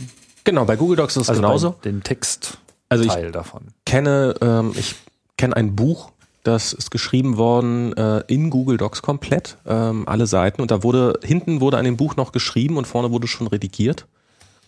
Genau, 0.43 0.65
bei 0.65 0.75
Google 0.75 0.97
Docs 0.97 1.17
ist 1.17 1.23
es 1.23 1.29
also 1.29 1.41
genauso. 1.41 1.75
Den 1.83 2.03
Text 2.03 2.57
also 2.89 3.03
ich 3.03 3.31
davon. 3.31 3.63
Kenne, 3.85 4.35
ähm, 4.41 4.71
ich 4.75 4.95
kenne 5.37 5.55
ein 5.55 5.75
Buch, 5.75 6.11
das 6.43 6.71
ist 6.71 6.91
geschrieben 6.91 7.37
worden 7.37 7.95
äh, 7.97 8.23
in 8.27 8.49
Google 8.49 8.77
Docs 8.77 9.01
komplett, 9.01 9.57
ähm, 9.65 10.07
alle 10.07 10.27
Seiten. 10.27 10.61
Und 10.61 10.71
da 10.71 10.83
wurde, 10.83 11.19
hinten 11.21 11.59
wurde 11.59 11.77
an 11.77 11.85
dem 11.85 11.97
Buch 11.97 12.15
noch 12.15 12.31
geschrieben 12.31 12.77
und 12.77 12.87
vorne 12.87 13.11
wurde 13.11 13.27
schon 13.27 13.47
redigiert. 13.47 14.05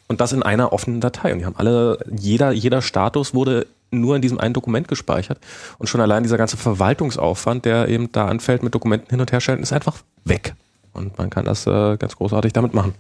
Und 0.08 0.20
das 0.20 0.34
in 0.34 0.44
einer 0.44 0.74
offenen 0.74 1.00
Datei. 1.02 1.32
Und 1.32 1.40
die 1.40 1.46
haben 1.46 1.56
alle, 1.56 2.00
jeder, 2.12 2.52
jeder 2.52 2.82
Status 2.82 3.34
wurde 3.34 3.68
nur 3.92 4.16
in 4.16 4.22
diesem 4.22 4.40
einen 4.40 4.54
Dokument 4.54 4.88
gespeichert. 4.88 5.40
Und 5.78 5.88
schon 5.88 6.02
allein 6.02 6.24
dieser 6.24 6.38
ganze 6.38 6.58
Verwaltungsaufwand, 6.58 7.64
der 7.64 7.88
eben 7.88 8.12
da 8.12 8.28
anfällt 8.28 8.64
mit 8.64 8.76
Dokumenten 8.76 9.10
hin 9.10 9.22
und 9.22 9.32
her 9.32 9.40
stellen, 9.40 9.62
ist 9.62 9.72
einfach 9.72 9.98
weg. 10.26 10.56
Und 11.00 11.18
man 11.18 11.30
kann 11.30 11.46
das 11.46 11.66
äh, 11.66 11.98
ganz 11.98 12.16
großartig 12.16 12.54
damit 12.54 12.74
machen. 12.74 12.94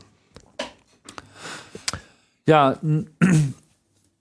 Ja, 2.48 2.78
ein 2.82 3.10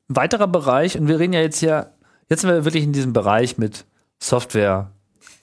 weiterer 0.08 0.48
Bereich, 0.48 0.98
und 0.98 1.08
wir 1.08 1.18
reden 1.18 1.32
ja 1.32 1.40
jetzt 1.40 1.60
ja, 1.60 1.86
jetzt 2.28 2.42
sind 2.42 2.50
wir 2.50 2.64
wirklich 2.64 2.84
in 2.84 2.92
diesem 2.92 3.12
Bereich 3.12 3.56
mit 3.56 3.86
Software 4.18 4.90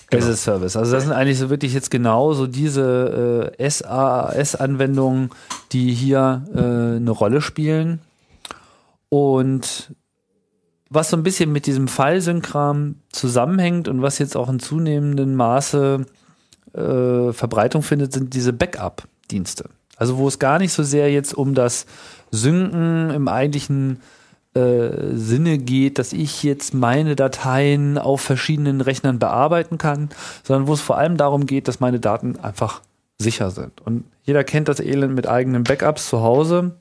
genau. 0.09 0.23
as 0.23 0.29
a 0.29 0.36
Service. 0.36 0.75
Also 0.75 0.91
das 0.91 1.03
sind 1.03 1.13
eigentlich 1.13 1.39
so 1.39 1.49
wirklich 1.49 1.73
jetzt 1.73 1.89
genau 1.89 2.33
so 2.33 2.45
diese 2.45 3.53
äh, 3.57 3.69
SaaS-Anwendungen, 3.69 5.29
die 5.71 5.93
hier 5.93 6.45
äh, 6.53 6.97
eine 6.97 7.11
Rolle 7.11 7.41
spielen. 7.41 8.01
Und 9.09 9.95
was 10.89 11.09
so 11.09 11.17
ein 11.17 11.23
bisschen 11.23 11.51
mit 11.51 11.65
diesem 11.65 11.88
File-Synchram 11.88 12.95
zusammenhängt 13.11 13.88
und 13.88 14.01
was 14.01 14.19
jetzt 14.19 14.36
auch 14.36 14.49
in 14.49 14.59
zunehmendem 14.59 15.36
Maße 15.36 16.05
äh, 16.76 17.34
Verbreitung 17.34 17.82
findet, 17.82 18.13
sind 18.13 18.34
diese 18.34 18.53
Backup-Dienste. 18.53 19.69
Also 19.97 20.17
wo 20.17 20.28
es 20.28 20.39
gar 20.39 20.59
nicht 20.59 20.73
so 20.73 20.84
sehr 20.84 21.11
jetzt 21.11 21.34
um 21.34 21.53
das 21.55 21.86
Synken 22.32 23.11
im 23.11 23.28
eigentlichen 23.28 24.01
äh, 24.55 25.13
Sinne 25.13 25.57
geht, 25.57 25.99
dass 25.99 26.13
ich 26.13 26.43
jetzt 26.43 26.73
meine 26.73 27.15
Dateien 27.15 27.97
auf 27.97 28.21
verschiedenen 28.21 28.82
Rechnern 28.82 29.19
bearbeiten 29.19 29.78
kann, 29.78 30.09
sondern 30.43 30.67
wo 30.67 30.73
es 30.73 30.82
vor 30.82 30.97
allem 30.97 31.17
darum 31.17 31.45
geht, 31.45 31.67
dass 31.67 31.80
meine 31.80 31.99
Daten 31.99 32.38
einfach 32.39 32.82
sicher 33.17 33.51
sind. 33.51 33.82
Und 33.82 34.05
jeder 34.23 34.43
kennt 34.43 34.67
das 34.67 34.80
Elend 34.80 35.13
mit 35.13 35.28
eigenen 35.28 35.63
Backups 35.63 36.09
zu 36.09 36.21
Hause. 36.21 36.76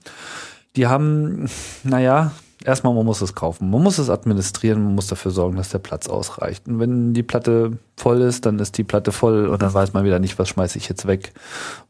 Die 0.76 0.86
haben, 0.86 1.48
naja, 1.84 2.32
erstmal, 2.64 2.94
man 2.94 3.06
muss 3.06 3.20
es 3.20 3.34
kaufen. 3.34 3.70
Man 3.70 3.82
muss 3.82 3.98
es 3.98 4.10
administrieren, 4.10 4.82
man 4.82 4.94
muss 4.94 5.06
dafür 5.06 5.30
sorgen, 5.30 5.56
dass 5.56 5.70
der 5.70 5.78
Platz 5.78 6.08
ausreicht. 6.08 6.66
Und 6.66 6.80
wenn 6.80 7.14
die 7.14 7.22
Platte 7.22 7.78
voll 7.96 8.20
ist, 8.22 8.46
dann 8.46 8.58
ist 8.58 8.76
die 8.78 8.84
Platte 8.84 9.12
voll 9.12 9.46
und 9.46 9.62
dann 9.62 9.72
weiß 9.72 9.92
man 9.92 10.04
wieder 10.04 10.18
nicht, 10.18 10.38
was 10.38 10.48
schmeiße 10.48 10.78
ich 10.78 10.88
jetzt 10.88 11.06
weg 11.06 11.32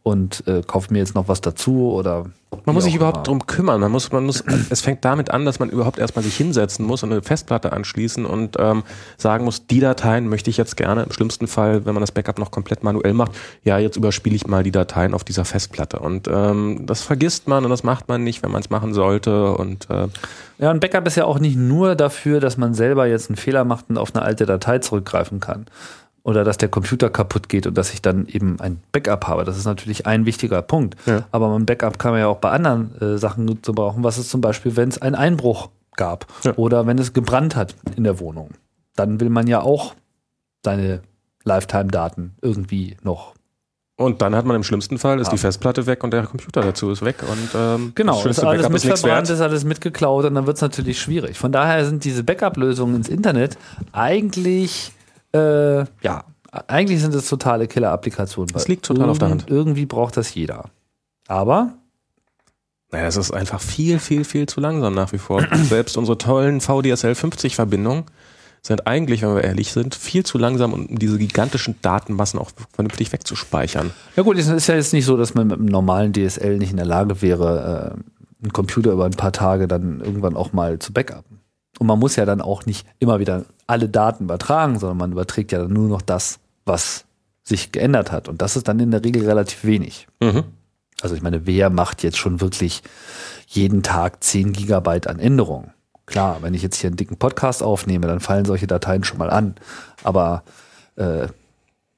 und 0.03 0.47
äh, 0.47 0.63
kaufe 0.63 0.93
mir 0.93 0.99
jetzt 0.99 1.15
noch 1.15 1.29
was 1.29 1.41
dazu 1.41 1.93
oder 1.93 2.27
man 2.67 2.75
muss 2.75 2.85
sich 2.85 2.95
überhaupt 2.95 3.17
immer. 3.17 3.25
drum 3.25 3.47
kümmern. 3.47 3.81
Man 3.81 3.91
muss, 3.91 4.13
man 4.13 4.25
muss, 4.25 4.45
es 4.71 4.81
fängt 4.81 5.05
damit 5.05 5.31
an, 5.31 5.45
dass 5.45 5.59
man 5.59 5.71
überhaupt 5.71 5.99
erstmal 5.99 6.25
sich 6.25 6.37
hinsetzen 6.37 6.87
muss 6.87 7.03
und 7.03 7.13
eine 7.13 7.23
Festplatte 7.23 7.73
anschließen 7.73 8.25
und 8.25 8.57
ähm, 8.59 8.85
sagen 9.17 9.45
muss, 9.45 9.67
die 9.67 9.81
Dateien 9.81 10.29
möchte 10.29 10.51
ich 10.51 10.57
jetzt 10.57 10.77
gerne, 10.77 11.03
im 11.03 11.11
schlimmsten 11.11 11.47
Fall, 11.47 11.85
wenn 11.85 11.95
man 11.95 12.01
das 12.01 12.13
Backup 12.13 12.39
noch 12.39 12.51
komplett 12.51 12.85
manuell 12.85 13.15
macht, 13.15 13.33
ja, 13.65 13.79
jetzt 13.79 13.97
überspiele 13.97 14.37
ich 14.37 14.47
mal 14.47 14.63
die 14.63 14.71
Dateien 14.71 15.15
auf 15.15 15.25
dieser 15.25 15.45
Festplatte. 15.45 15.99
Und 15.99 16.29
ähm, 16.29 16.87
das 16.87 17.03
vergisst 17.03 17.49
man 17.49 17.65
und 17.65 17.71
das 17.71 17.83
macht 17.83 18.09
man 18.09 18.23
nicht, 18.23 18.43
wenn 18.43 18.51
man 18.51 18.61
es 18.61 18.71
machen 18.71 18.95
sollte. 18.95 19.53
Und 19.53 19.89
äh, 19.91 20.09
ja, 20.59 20.71
ein 20.71 20.81
Backup 20.81 21.07
ist 21.07 21.17
ja 21.17 21.25
auch 21.25 21.41
nicht 21.41 21.57
nur 21.57 21.97
dafür, 21.97 22.41
dass 22.41 22.57
man 22.57 22.75
selber 22.75 23.07
jetzt 23.07 23.31
einen 23.31 23.37
Fehler 23.37 23.65
macht 23.65 23.87
und 23.89 23.99
auf 23.99 24.15
eine 24.15 24.25
alte 24.25 24.47
Datei 24.47 24.79
zurückgreifen 24.79 25.41
kann 25.41 25.67
oder 26.25 26.43
dass 26.43 26.59
der 26.59 26.69
Computer 26.71 27.11
kaputt 27.11 27.49
geht 27.49 27.67
und 27.67 27.79
dass 27.79 27.93
ich 27.93 28.03
dann 28.03 28.27
eben 28.27 28.59
ein 28.59 28.83
Backup 28.91 29.29
habe. 29.29 29.45
Das 29.45 29.57
ist 29.57 29.67
natürlich 29.67 30.07
ein 30.07 30.27
wichtiger 30.27 30.63
Punkt. 30.63 30.97
Ja. 31.07 31.27
Aber 31.31 31.55
ein 31.55 31.67
Backup 31.67 31.99
kann 31.99 32.13
man 32.13 32.21
ja 32.21 32.27
auch 32.27 32.39
bei 32.39 32.51
anderen 32.51 33.01
äh, 33.01 33.19
Sachen 33.19 33.47
brauchen. 33.47 34.03
Was 34.03 34.19
ist 34.19 34.31
zum 34.31 34.41
Beispiel, 34.41 34.77
wenn 34.77 34.89
es 34.89 35.01
einen 35.01 35.15
Einbruch 35.15 35.69
gab 35.97 36.27
ja. 36.43 36.55
oder 36.57 36.87
wenn 36.87 36.99
es 36.99 37.13
gebrannt 37.13 37.55
hat 37.55 37.77
in 37.95 38.05
der 38.05 38.19
Wohnung? 38.19 38.51
Dann 38.97 39.21
will 39.21 39.29
man 39.29 39.47
ja 39.47 39.61
auch 39.61 39.95
seine 40.65 41.03
Lifetime-Daten 41.45 42.37
irgendwie 42.41 42.97
noch 43.03 43.35
und 43.97 44.23
dann 44.23 44.35
hat 44.35 44.45
man 44.45 44.57
im 44.57 44.65
schlimmsten 44.65 44.99
Fall 44.99 45.21
ist 45.21 45.31
die 45.31 45.39
Festplatte 45.39 45.87
weg 45.87 46.03
und 46.03 46.11
der 46.11 46.27
Computer 46.27 46.63
dazu 46.63 46.91
ist 46.91 47.05
weg 47.05 47.17
und 47.23 47.51
ähm, 47.55 47.93
genau, 47.95 48.21
das 48.25 48.39
ist 48.39 48.45
alles 48.45 48.69
mitverbrannt, 48.69 49.31
ist 49.31 49.41
alles 49.41 49.63
mitgeklaut 49.63 50.25
und 50.25 50.35
dann 50.35 50.49
wird 50.49 50.57
es 50.57 50.63
natürlich 50.63 51.01
schwierig. 51.01 51.39
Von 51.39 51.53
daher 51.53 51.85
sind 51.85 52.03
diese 52.03 52.25
Backup-Lösungen 52.25 52.97
ins 52.97 53.09
Internet 53.09 53.57
eigentlich 53.93 54.91
äh, 55.35 55.85
ja, 56.03 56.25
Eigentlich 56.69 57.01
sind 57.01 57.15
es 57.15 57.29
totale 57.29 57.67
Killer-Applikationen. 57.67 58.53
Das 58.53 58.69
liegt 58.69 58.85
total 58.85 59.11
auf 59.11 59.19
der 59.19 59.31
Hand. 59.31 59.47
Irgendwie 59.49 59.87
braucht 59.87 60.17
das 60.17 60.35
jeder. 60.35 60.71
Aber 61.27 61.75
Naja, 62.93 63.07
es 63.07 63.17
ist 63.17 63.33
einfach 63.33 63.61
viel, 63.61 63.99
viel, 63.99 64.25
viel 64.25 64.47
zu 64.47 64.61
langsam 64.61 64.95
nach 64.95 65.13
wie 65.13 65.19
vor. 65.19 65.45
Selbst 65.69 65.97
unsere 65.97 66.17
tollen 66.17 66.61
VDSL 66.61 67.17
50 67.17 67.57
Verbindungen 67.57 68.05
sind 68.63 68.87
eigentlich, 68.87 69.23
wenn 69.23 69.35
wir 69.35 69.43
ehrlich 69.43 69.73
sind, 69.73 69.95
viel 69.95 70.25
zu 70.25 70.39
langsam, 70.39 70.73
um 70.73 70.99
diese 70.99 71.19
gigantischen 71.19 71.75
Datenmassen 71.83 72.39
auch 72.39 72.51
vernünftig 72.73 73.13
wegzuspeichern. 73.13 73.91
Ja 74.17 74.23
gut, 74.23 74.39
es 74.39 74.47
ist 74.49 74.69
ja 74.69 74.77
jetzt 74.77 74.93
nicht 74.93 75.05
so, 75.05 75.17
dass 75.17 75.35
man 75.35 75.49
mit 75.49 75.59
einem 75.59 75.67
normalen 75.67 76.13
DSL 76.13 76.59
nicht 76.59 76.71
in 76.71 76.77
der 76.77 76.87
Lage 76.87 77.21
wäre, 77.21 77.97
äh, 77.97 78.43
einen 78.43 78.53
Computer 78.53 78.93
über 78.93 79.07
ein 79.07 79.13
paar 79.13 79.33
Tage 79.33 79.67
dann 79.67 80.01
irgendwann 80.01 80.37
auch 80.37 80.53
mal 80.53 80.79
zu 80.79 80.93
backuppen. 80.93 81.41
Und 81.79 81.87
man 81.87 81.99
muss 81.99 82.17
ja 82.17 82.25
dann 82.25 82.41
auch 82.41 82.67
nicht 82.67 82.87
immer 82.99 83.19
wieder 83.19 83.45
alle 83.67 83.89
Daten 83.89 84.25
übertragen, 84.25 84.79
sondern 84.79 84.99
man 84.99 85.13
überträgt 85.13 85.53
ja 85.53 85.59
dann 85.59 85.73
nur 85.73 85.89
noch 85.89 86.03
das, 86.03 86.39
was 86.65 87.05
sich 87.43 87.73
geändert 87.73 88.13
hat. 88.13 88.29
Und 88.29 88.43
das 88.43 88.57
ist 88.57 88.69
dann 88.69 88.81
in 88.81 88.91
der 88.91 89.05
Regel 89.05 89.25
relativ 89.25 89.65
wenig. 89.65 90.07
Mhm. 90.21 90.45
Also 91.03 91.15
ich 91.15 91.23
meine, 91.23 91.47
wer 91.47 91.71
macht 91.71 92.03
jetzt 92.03 92.17
schon 92.17 92.41
wirklich 92.41 92.83
jeden 93.47 93.83
Tag 93.83 94.23
10 94.23 94.53
Gigabyte 94.53 95.07
an 95.07 95.19
Änderungen? 95.19 95.73
Klar, 96.07 96.39
wenn 96.43 96.55
ich 96.55 96.63
jetzt 96.63 96.77
hier 96.77 96.89
einen 96.89 96.97
dicken 96.97 97.17
Podcast 97.17 97.63
aufnehme, 97.63 98.07
dann 98.07 98.21
fallen 98.21 98.45
solche 98.45 98.67
Dateien 98.67 99.05
schon 99.05 99.19
mal 99.19 99.31
an. 99.31 99.55
Aber 100.03 100.45
äh, 100.97 101.29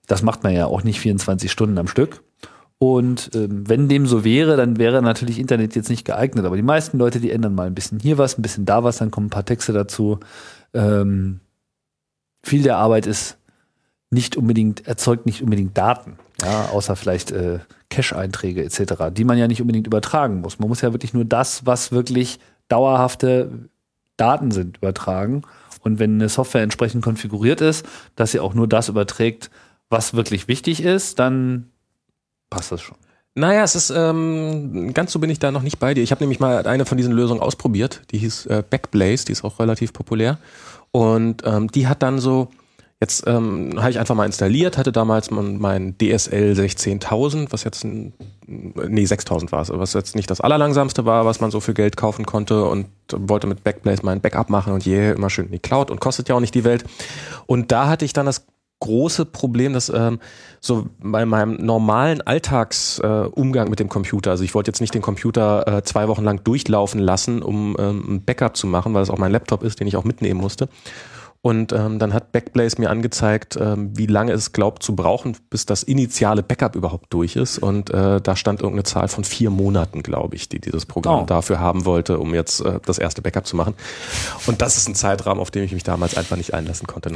das 0.06 0.22
macht 0.22 0.44
man 0.44 0.54
ja 0.54 0.66
auch 0.66 0.82
nicht 0.82 1.00
24 1.00 1.50
Stunden 1.50 1.78
am 1.78 1.88
Stück. 1.88 2.22
Und 2.78 3.30
ähm, 3.34 3.66
wenn 3.68 3.88
dem 3.88 4.06
so 4.06 4.22
wäre, 4.22 4.56
dann 4.56 4.78
wäre 4.78 5.00
natürlich 5.00 5.38
Internet 5.38 5.74
jetzt 5.74 5.88
nicht 5.88 6.04
geeignet. 6.04 6.44
Aber 6.44 6.56
die 6.56 6.62
meisten 6.62 6.98
Leute, 6.98 7.20
die 7.20 7.30
ändern 7.30 7.54
mal 7.54 7.66
ein 7.66 7.74
bisschen 7.74 7.98
hier 7.98 8.18
was, 8.18 8.38
ein 8.38 8.42
bisschen 8.42 8.66
da 8.66 8.84
was, 8.84 8.98
dann 8.98 9.10
kommen 9.10 9.28
ein 9.28 9.30
paar 9.30 9.46
Texte 9.46 9.72
dazu. 9.72 10.20
Ähm, 10.74 11.40
viel 12.42 12.62
der 12.62 12.76
Arbeit 12.76 13.06
ist 13.06 13.38
nicht 14.10 14.36
unbedingt, 14.36 14.86
erzeugt 14.86 15.24
nicht 15.26 15.42
unbedingt 15.42 15.76
Daten. 15.76 16.18
Ja, 16.42 16.66
außer 16.66 16.96
vielleicht 16.96 17.30
äh, 17.30 17.60
Cache-Einträge 17.88 18.62
etc., 18.62 19.04
die 19.10 19.24
man 19.24 19.38
ja 19.38 19.48
nicht 19.48 19.62
unbedingt 19.62 19.86
übertragen 19.86 20.42
muss. 20.42 20.58
Man 20.58 20.68
muss 20.68 20.82
ja 20.82 20.92
wirklich 20.92 21.14
nur 21.14 21.24
das, 21.24 21.64
was 21.64 21.92
wirklich 21.92 22.38
dauerhafte 22.68 23.70
Daten 24.18 24.50
sind, 24.50 24.78
übertragen. 24.78 25.42
Und 25.80 25.98
wenn 25.98 26.14
eine 26.14 26.28
Software 26.28 26.62
entsprechend 26.62 27.02
konfiguriert 27.02 27.62
ist, 27.62 27.86
dass 28.16 28.32
sie 28.32 28.40
auch 28.40 28.54
nur 28.54 28.68
das 28.68 28.90
überträgt, 28.90 29.50
was 29.88 30.14
wirklich 30.14 30.46
wichtig 30.46 30.82
ist, 30.82 31.18
dann 31.18 31.70
passt 32.56 32.72
das 32.72 32.80
schon. 32.80 32.96
Naja, 33.38 33.62
es 33.62 33.74
ist, 33.74 33.90
ähm, 33.90 34.94
ganz 34.94 35.12
so 35.12 35.18
bin 35.18 35.28
ich 35.28 35.38
da 35.38 35.52
noch 35.52 35.60
nicht 35.60 35.78
bei 35.78 35.92
dir. 35.92 36.02
Ich 36.02 36.10
habe 36.10 36.22
nämlich 36.22 36.40
mal 36.40 36.66
eine 36.66 36.86
von 36.86 36.96
diesen 36.96 37.12
Lösungen 37.12 37.42
ausprobiert. 37.42 38.00
Die 38.10 38.18
hieß 38.18 38.46
äh, 38.46 38.62
Backblaze, 38.68 39.26
die 39.26 39.32
ist 39.32 39.44
auch 39.44 39.60
relativ 39.60 39.92
populär. 39.92 40.38
Und 40.90 41.42
ähm, 41.44 41.70
die 41.70 41.86
hat 41.86 42.02
dann 42.02 42.18
so, 42.18 42.48
jetzt 42.98 43.26
ähm, 43.26 43.74
habe 43.76 43.90
ich 43.90 43.98
einfach 43.98 44.14
mal 44.14 44.24
installiert, 44.24 44.78
hatte 44.78 44.90
damals 44.90 45.30
mein, 45.30 45.96
DSL 45.98 46.54
16000, 46.54 47.52
was 47.52 47.62
jetzt, 47.64 47.84
ein, 47.84 48.14
nee, 48.46 49.04
6000 49.04 49.52
war 49.52 49.60
es, 49.60 49.70
was 49.70 49.92
jetzt 49.92 50.16
nicht 50.16 50.30
das 50.30 50.40
allerlangsamste 50.40 51.04
war, 51.04 51.26
was 51.26 51.38
man 51.42 51.50
so 51.50 51.60
für 51.60 51.74
Geld 51.74 51.98
kaufen 51.98 52.24
konnte 52.24 52.64
und 52.64 52.86
wollte 53.12 53.46
mit 53.46 53.62
Backblaze 53.62 54.00
mein 54.02 54.22
Backup 54.22 54.48
machen 54.48 54.72
und 54.72 54.86
je 54.86 55.10
immer 55.10 55.28
schön 55.28 55.44
in 55.44 55.52
die 55.52 55.58
Cloud 55.58 55.90
und 55.90 56.00
kostet 56.00 56.30
ja 56.30 56.34
auch 56.34 56.40
nicht 56.40 56.54
die 56.54 56.64
Welt. 56.64 56.84
Und 57.44 57.70
da 57.70 57.88
hatte 57.88 58.06
ich 58.06 58.14
dann 58.14 58.24
das 58.24 58.46
große 58.80 59.24
Problem, 59.24 59.72
dass 59.72 59.88
ähm, 59.88 60.18
so 60.60 60.86
bei 60.98 61.24
meinem 61.24 61.54
normalen 61.64 62.20
Alltagsumgang 62.20 63.66
äh, 63.66 63.70
mit 63.70 63.80
dem 63.80 63.88
Computer, 63.88 64.30
also 64.32 64.44
ich 64.44 64.54
wollte 64.54 64.70
jetzt 64.70 64.80
nicht 64.80 64.94
den 64.94 65.02
Computer 65.02 65.66
äh, 65.66 65.82
zwei 65.82 66.08
Wochen 66.08 66.24
lang 66.24 66.44
durchlaufen 66.44 67.00
lassen, 67.00 67.42
um 67.42 67.76
ähm, 67.78 68.04
ein 68.08 68.24
Backup 68.24 68.56
zu 68.56 68.66
machen, 68.66 68.92
weil 68.94 69.02
es 69.02 69.10
auch 69.10 69.18
mein 69.18 69.32
Laptop 69.32 69.62
ist, 69.62 69.80
den 69.80 69.86
ich 69.86 69.96
auch 69.96 70.04
mitnehmen 70.04 70.40
musste. 70.40 70.68
Und 71.46 71.72
ähm, 71.72 72.00
dann 72.00 72.12
hat 72.12 72.32
Backblaze 72.32 72.80
mir 72.80 72.90
angezeigt, 72.90 73.56
ähm, 73.56 73.96
wie 73.96 74.06
lange 74.06 74.32
es 74.32 74.50
glaubt 74.52 74.82
zu 74.82 74.96
brauchen, 74.96 75.36
bis 75.48 75.64
das 75.64 75.84
initiale 75.84 76.42
Backup 76.42 76.74
überhaupt 76.74 77.14
durch 77.14 77.36
ist. 77.36 77.58
Und 77.58 77.88
äh, 77.90 78.20
da 78.20 78.34
stand 78.34 78.62
irgendeine 78.62 78.82
Zahl 78.82 79.06
von 79.06 79.22
vier 79.22 79.50
Monaten, 79.50 80.02
glaube 80.02 80.34
ich, 80.34 80.48
die 80.48 80.58
dieses 80.58 80.86
Programm 80.86 81.20
Oh. 81.20 81.24
dafür 81.24 81.60
haben 81.60 81.84
wollte, 81.84 82.18
um 82.18 82.34
jetzt 82.34 82.62
äh, 82.62 82.80
das 82.84 82.98
erste 82.98 83.22
Backup 83.22 83.46
zu 83.46 83.54
machen. 83.54 83.74
Und 84.46 84.60
das 84.60 84.76
ist 84.76 84.88
ein 84.88 84.96
Zeitrahmen, 84.96 85.40
auf 85.40 85.52
den 85.52 85.62
ich 85.62 85.70
mich 85.70 85.84
damals 85.84 86.16
einfach 86.16 86.36
nicht 86.36 86.52
einlassen 86.52 86.88
konnte. 86.88 87.10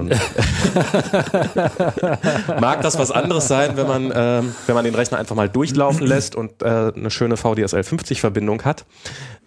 Mag 2.61 2.83
das 2.83 3.01
was 3.01 3.11
anderes 3.11 3.49
sein, 3.49 3.77
wenn 3.77 3.89
man, 3.89 4.13
ähm, 4.15 4.55
wenn 4.67 4.77
man 4.77 4.85
den 4.85 4.95
Rechner 4.95 5.19
einfach 5.19 5.35
mal 5.35 5.49
durchlaufen 5.49 6.07
lässt 6.07 6.37
und 6.37 6.63
äh, 6.63 6.93
eine 6.95 7.11
schöne 7.11 7.37
VDSL 7.37 7.83
50 7.83 8.21
Verbindung 8.21 8.63
hat. 8.63 8.85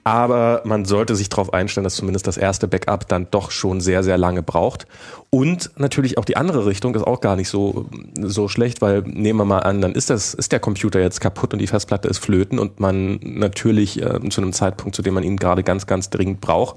Aber 0.04 0.62
man 0.66 0.84
sollte 0.84 1.16
sich 1.16 1.30
darauf 1.30 1.54
einstellen, 1.54 1.86
dass 1.86 1.96
zumindest 1.96 2.28
das 2.28 2.38
erste 2.38 2.68
Backup 2.68 3.08
dann 3.08 3.28
doch 3.32 3.52
schon 3.52 3.80
sehr, 3.80 4.04
sehr 4.04 4.18
lange 4.18 4.44
braucht. 4.44 4.86
Und 5.30 5.72
natürlich 5.78 6.18
auch 6.18 6.26
die 6.26 6.36
andere 6.36 6.66
Richtung 6.66 6.94
ist 6.96 7.04
auch 7.04 7.22
gar 7.22 7.38
nicht 7.38 7.48
so, 7.48 7.86
so 8.20 8.50
schlecht, 8.50 8.82
weil 8.82 9.02
nehmen 9.06 9.40
wir 9.40 9.46
mal 9.46 9.60
an, 9.60 9.80
dann 9.80 9.94
ist 9.94 10.10
das, 10.10 10.34
ist 10.34 10.52
der 10.52 10.60
Computer 10.60 11.00
jetzt 11.00 11.22
kaputt 11.22 11.54
und 11.54 11.60
die 11.60 11.68
Festplatte 11.68 12.10
ist 12.10 12.20
flöten 12.20 12.60
und 12.60 12.82
man 12.82 13.20
natürlich 13.24 14.02
äh, 14.02 14.20
zu 14.30 14.42
einem 14.42 14.52
Zeitpunkt, 14.52 14.96
zu 14.96 15.02
dem 15.02 15.14
man 15.14 15.24
ihn 15.24 15.38
gerade 15.38 15.64
ganz, 15.64 15.88
ganz 15.88 16.10
dringend 16.10 16.42
braucht. 16.42 16.76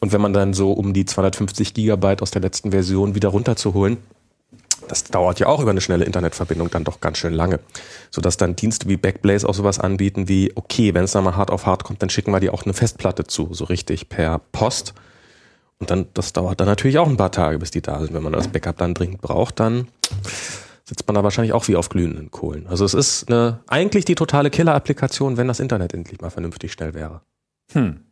Und 0.00 0.12
wenn 0.12 0.20
man 0.20 0.32
dann 0.32 0.54
so 0.54 0.72
um 0.72 0.92
die 0.92 1.04
250 1.04 1.74
Gigabyte 1.74 2.22
aus 2.22 2.30
der 2.30 2.42
letzten 2.42 2.70
Version 2.70 3.14
wieder 3.14 3.28
runterzuholen, 3.28 3.98
das 4.88 5.04
dauert 5.04 5.40
ja 5.40 5.46
auch 5.46 5.60
über 5.60 5.70
eine 5.70 5.80
schnelle 5.80 6.04
Internetverbindung 6.04 6.70
dann 6.70 6.84
doch 6.84 7.00
ganz 7.00 7.18
schön 7.18 7.32
lange. 7.32 7.60
Sodass 8.10 8.36
dann 8.36 8.56
Dienste 8.56 8.88
wie 8.88 8.96
Backblaze 8.96 9.48
auch 9.48 9.54
sowas 9.54 9.78
anbieten 9.78 10.28
wie, 10.28 10.52
okay, 10.54 10.94
wenn 10.94 11.04
es 11.04 11.12
dann 11.12 11.24
mal 11.24 11.36
hart 11.36 11.50
auf 11.50 11.66
hart 11.66 11.84
kommt, 11.84 12.02
dann 12.02 12.10
schicken 12.10 12.32
wir 12.32 12.40
dir 12.40 12.54
auch 12.54 12.64
eine 12.64 12.74
Festplatte 12.74 13.24
zu, 13.24 13.52
so 13.52 13.64
richtig 13.64 14.08
per 14.08 14.38
Post. 14.52 14.94
Und 15.78 15.90
dann, 15.90 16.06
das 16.14 16.32
dauert 16.32 16.60
dann 16.60 16.68
natürlich 16.68 16.98
auch 16.98 17.08
ein 17.08 17.18
paar 17.18 17.32
Tage, 17.32 17.58
bis 17.58 17.70
die 17.70 17.82
da 17.82 18.00
sind. 18.00 18.14
Wenn 18.14 18.22
man 18.22 18.32
das 18.32 18.48
Backup 18.48 18.78
dann 18.78 18.94
dringend 18.94 19.20
braucht, 19.20 19.60
dann 19.60 19.88
sitzt 20.84 21.06
man 21.06 21.14
da 21.14 21.22
wahrscheinlich 21.22 21.52
auch 21.52 21.68
wie 21.68 21.76
auf 21.76 21.88
glühenden 21.88 22.30
Kohlen. 22.30 22.66
Also 22.66 22.84
es 22.84 22.94
ist 22.94 23.30
eine, 23.30 23.60
eigentlich 23.66 24.04
die 24.04 24.14
totale 24.14 24.50
Killer-Applikation, 24.50 25.36
wenn 25.36 25.48
das 25.48 25.60
Internet 25.60 25.92
endlich 25.92 26.20
mal 26.20 26.30
vernünftig 26.30 26.72
schnell 26.72 26.94
wäre. 26.94 27.20
Hm. 27.72 28.05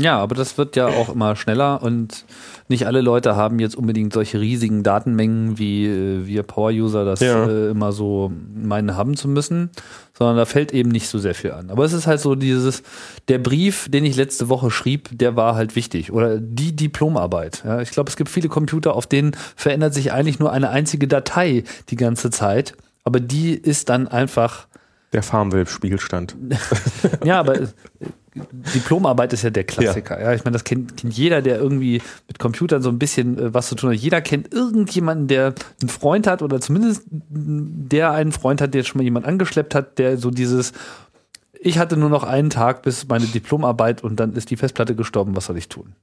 Ja, 0.00 0.18
aber 0.18 0.34
das 0.36 0.56
wird 0.58 0.76
ja 0.76 0.86
auch 0.86 1.08
immer 1.08 1.34
schneller 1.34 1.82
und 1.82 2.24
nicht 2.68 2.86
alle 2.86 3.00
Leute 3.00 3.34
haben 3.34 3.58
jetzt 3.58 3.74
unbedingt 3.74 4.12
solche 4.12 4.40
riesigen 4.40 4.82
Datenmengen, 4.84 5.58
wie 5.58 5.86
äh, 5.86 6.26
wir 6.26 6.44
Power-User 6.44 7.04
das 7.04 7.20
Ja. 7.20 7.46
äh, 7.46 7.70
immer 7.70 7.90
so 7.90 8.30
meinen 8.54 8.96
haben 8.96 9.16
zu 9.16 9.26
müssen, 9.26 9.70
sondern 10.16 10.36
da 10.36 10.44
fällt 10.44 10.72
eben 10.72 10.90
nicht 10.90 11.08
so 11.08 11.18
sehr 11.18 11.34
viel 11.34 11.50
an. 11.50 11.70
Aber 11.70 11.84
es 11.84 11.92
ist 11.92 12.06
halt 12.06 12.20
so 12.20 12.36
dieses, 12.36 12.82
der 13.26 13.38
Brief, 13.38 13.88
den 13.90 14.04
ich 14.04 14.14
letzte 14.16 14.48
Woche 14.48 14.70
schrieb, 14.70 15.08
der 15.12 15.34
war 15.34 15.56
halt 15.56 15.74
wichtig. 15.74 16.12
Oder 16.12 16.38
die 16.38 16.76
Diplomarbeit. 16.76 17.62
Ja, 17.64 17.80
ich 17.80 17.90
glaube, 17.90 18.08
es 18.10 18.16
gibt 18.16 18.30
viele 18.30 18.48
Computer, 18.48 18.94
auf 18.94 19.06
denen 19.08 19.32
verändert 19.56 19.94
sich 19.94 20.12
eigentlich 20.12 20.38
nur 20.38 20.52
eine 20.52 20.70
einzige 20.70 21.08
Datei 21.08 21.64
die 21.88 21.96
ganze 21.96 22.30
Zeit. 22.30 22.74
Aber 23.02 23.18
die 23.18 23.54
ist 23.54 23.88
dann 23.88 24.06
einfach 24.06 24.68
Der 25.12 25.22
Farmville-Spielstand. 25.22 26.36
ja, 27.24 27.40
aber 27.40 27.60
äh, 27.62 27.66
Diplomarbeit 28.74 29.32
ist 29.32 29.42
ja 29.42 29.50
der 29.50 29.64
Klassiker. 29.64 30.20
Ja, 30.20 30.34
ich 30.34 30.44
meine, 30.44 30.52
das 30.52 30.64
kennt, 30.64 30.96
kennt 30.96 31.14
jeder, 31.14 31.40
der 31.40 31.58
irgendwie 31.58 32.02
mit 32.26 32.38
Computern 32.38 32.82
so 32.82 32.90
ein 32.90 32.98
bisschen 32.98 33.38
äh, 33.38 33.54
was 33.54 33.68
zu 33.68 33.74
tun 33.74 33.90
hat. 33.90 33.96
Jeder 33.96 34.20
kennt 34.20 34.52
irgendjemanden, 34.52 35.28
der 35.28 35.54
einen 35.80 35.88
Freund 35.88 36.26
hat 36.26 36.42
oder 36.42 36.60
zumindest 36.60 37.02
der 37.10 38.12
einen 38.12 38.32
Freund 38.32 38.60
hat, 38.60 38.74
der 38.74 38.84
schon 38.84 38.98
mal 38.98 39.04
jemand 39.04 39.26
angeschleppt 39.26 39.74
hat, 39.74 39.98
der 39.98 40.18
so 40.18 40.30
dieses 40.30 40.72
ich 41.60 41.78
hatte 41.78 41.96
nur 41.96 42.08
noch 42.08 42.22
einen 42.22 42.50
Tag 42.50 42.82
bis 42.82 43.08
meine 43.08 43.26
Diplomarbeit 43.26 44.04
und 44.04 44.20
dann 44.20 44.34
ist 44.34 44.50
die 44.50 44.56
Festplatte 44.56 44.94
gestorben, 44.94 45.34
was 45.34 45.46
soll 45.46 45.58
ich 45.58 45.68
tun? 45.68 45.94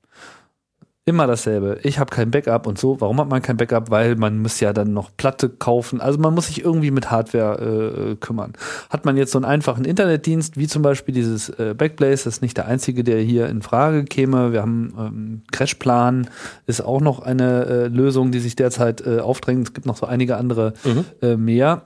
Immer 1.08 1.28
dasselbe. 1.28 1.78
Ich 1.84 1.99
habe 1.99 2.10
kein 2.10 2.32
Backup 2.32 2.66
und 2.66 2.80
so. 2.80 2.99
Warum 2.99 3.20
hat 3.20 3.30
man 3.30 3.43
kein 3.43 3.58
Backup? 3.58 3.91
Weil 3.91 4.16
man 4.16 4.39
muss 4.39 4.60
ja 4.60 4.74
dann 4.74 4.91
noch 4.91 5.16
Platte 5.16 5.49
kaufen. 5.49 6.01
Also 6.01 6.18
man 6.18 6.34
muss 6.34 6.47
sich 6.47 6.66
irgendwie 6.66 6.89
mit 6.89 7.12
Hardware 7.12 8.14
äh, 8.14 8.16
kümmern. 8.16 8.53
Hat 8.89 9.06
man 9.06 9.16
jetzt 9.16 9.32
so 9.32 9.38
einen 9.38 9.45
einfachen 9.45 9.86
Internetdienst, 9.86 10.58
wie 10.58 10.68
zum 10.68 10.82
Beispiel 10.82 11.14
dieses 11.14 11.49
äh, 11.49 11.76
Backblaze, 11.78 12.24
das 12.24 12.38
ist 12.38 12.41
nicht 12.41 12.58
der 12.58 12.66
einzige, 12.66 13.03
der 13.03 13.22
hier 13.22 13.47
in 13.49 13.62
Frage 13.62 14.03
käme. 14.06 14.51
Wir 14.51 14.64
haben 14.64 14.95
ähm, 14.97 15.41
Crashplan, 15.51 16.28
ist 16.66 16.82
auch 16.82 17.01
noch 17.01 17.20
eine 17.20 17.66
äh, 17.66 17.88
Lösung, 17.88 18.32
die 18.32 18.39
sich 18.39 18.56
derzeit 18.56 19.06
äh, 19.06 19.20
aufdrängt. 19.20 19.68
Es 19.68 19.74
gibt 19.76 19.86
noch 19.86 19.97
so 19.97 20.08
einige 20.08 20.38
andere 20.38 20.74
äh, 21.22 21.36
mehr. 21.36 21.84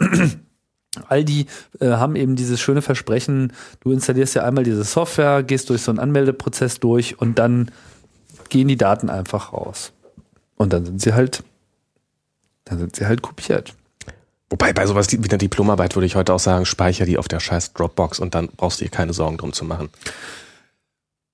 All 1.10 1.26
die 1.26 1.48
äh, 1.82 1.88
haben 1.88 2.16
eben 2.16 2.38
dieses 2.38 2.62
schöne 2.62 2.82
Versprechen, 2.82 3.52
du 3.82 3.92
installierst 3.92 4.36
ja 4.36 4.46
einmal 4.46 4.64
diese 4.64 4.86
Software, 4.86 5.44
gehst 5.44 5.70
durch 5.70 5.82
so 5.82 5.92
einen 5.92 6.00
Anmeldeprozess 6.00 6.80
durch 6.80 7.20
und 7.20 7.38
dann 7.38 7.70
gehen 8.50 8.68
die 8.68 8.78
Daten 8.78 9.10
einfach 9.10 9.54
raus. 9.54 9.92
Und 10.56 10.74
dann 10.74 10.86
sind 10.86 11.02
sie 11.02 11.14
halt, 11.14 11.44
dann 12.66 12.80
sind 12.80 12.96
sie 12.96 13.06
halt 13.06 13.22
kopiert. 13.22 13.74
Wobei 14.50 14.74
bei 14.74 14.86
sowas 14.86 15.12
wie 15.12 15.18
einer 15.18 15.38
Diplomarbeit 15.38 15.96
würde 15.96 16.08
ich 16.08 16.16
heute 16.16 16.34
auch 16.34 16.40
sagen, 16.40 16.66
speicher 16.66 17.06
die 17.06 17.18
auf 17.18 17.28
der 17.28 17.40
scheiß 17.40 17.74
Dropbox 17.74 18.20
und 18.20 18.34
dann 18.34 18.50
brauchst 18.58 18.82
du 18.82 18.86
dir 18.86 18.92
keine 18.92 19.14
Sorgen 19.14 19.38
drum 19.38 19.54
zu 19.54 19.64
machen. 19.64 19.90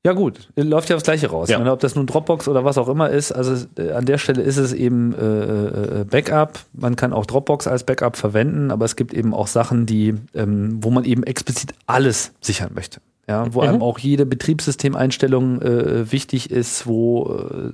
Ja 0.05 0.13
gut, 0.13 0.49
läuft 0.55 0.89
ja 0.89 0.95
das 0.97 1.03
gleiche 1.03 1.31
raus. 1.31 1.49
Ja. 1.49 1.57
Meine, 1.57 1.71
ob 1.71 1.79
das 1.79 1.95
nun 1.95 2.05
Dropbox 2.05 2.47
oder 2.47 2.63
was 2.63 2.77
auch 2.77 2.87
immer 2.89 3.09
ist, 3.09 3.31
also 3.31 3.65
äh, 3.79 3.91
an 3.91 4.05
der 4.05 4.19
Stelle 4.19 4.43
ist 4.43 4.57
es 4.57 4.71
eben 4.71 5.15
äh, 5.15 6.01
äh, 6.01 6.03
Backup. 6.03 6.59
Man 6.73 6.95
kann 6.95 7.11
auch 7.11 7.25
Dropbox 7.25 7.65
als 7.65 7.85
Backup 7.85 8.15
verwenden, 8.15 8.69
aber 8.69 8.85
es 8.85 8.95
gibt 8.95 9.15
eben 9.15 9.33
auch 9.33 9.47
Sachen, 9.47 9.87
die, 9.87 10.13
ähm, 10.35 10.77
wo 10.81 10.91
man 10.91 11.05
eben 11.05 11.23
explizit 11.23 11.73
alles 11.87 12.33
sichern 12.39 12.69
möchte. 12.75 13.01
Ja, 13.27 13.51
wo 13.53 13.61
Mhm. 13.61 13.67
einem 13.67 13.81
auch 13.81 13.97
jede 13.97 14.25
Betriebssystemeinstellung 14.25 15.61
äh, 15.61 16.11
wichtig 16.11 16.51
ist, 16.51 16.85
wo, 16.85 17.25
äh, 17.33 17.71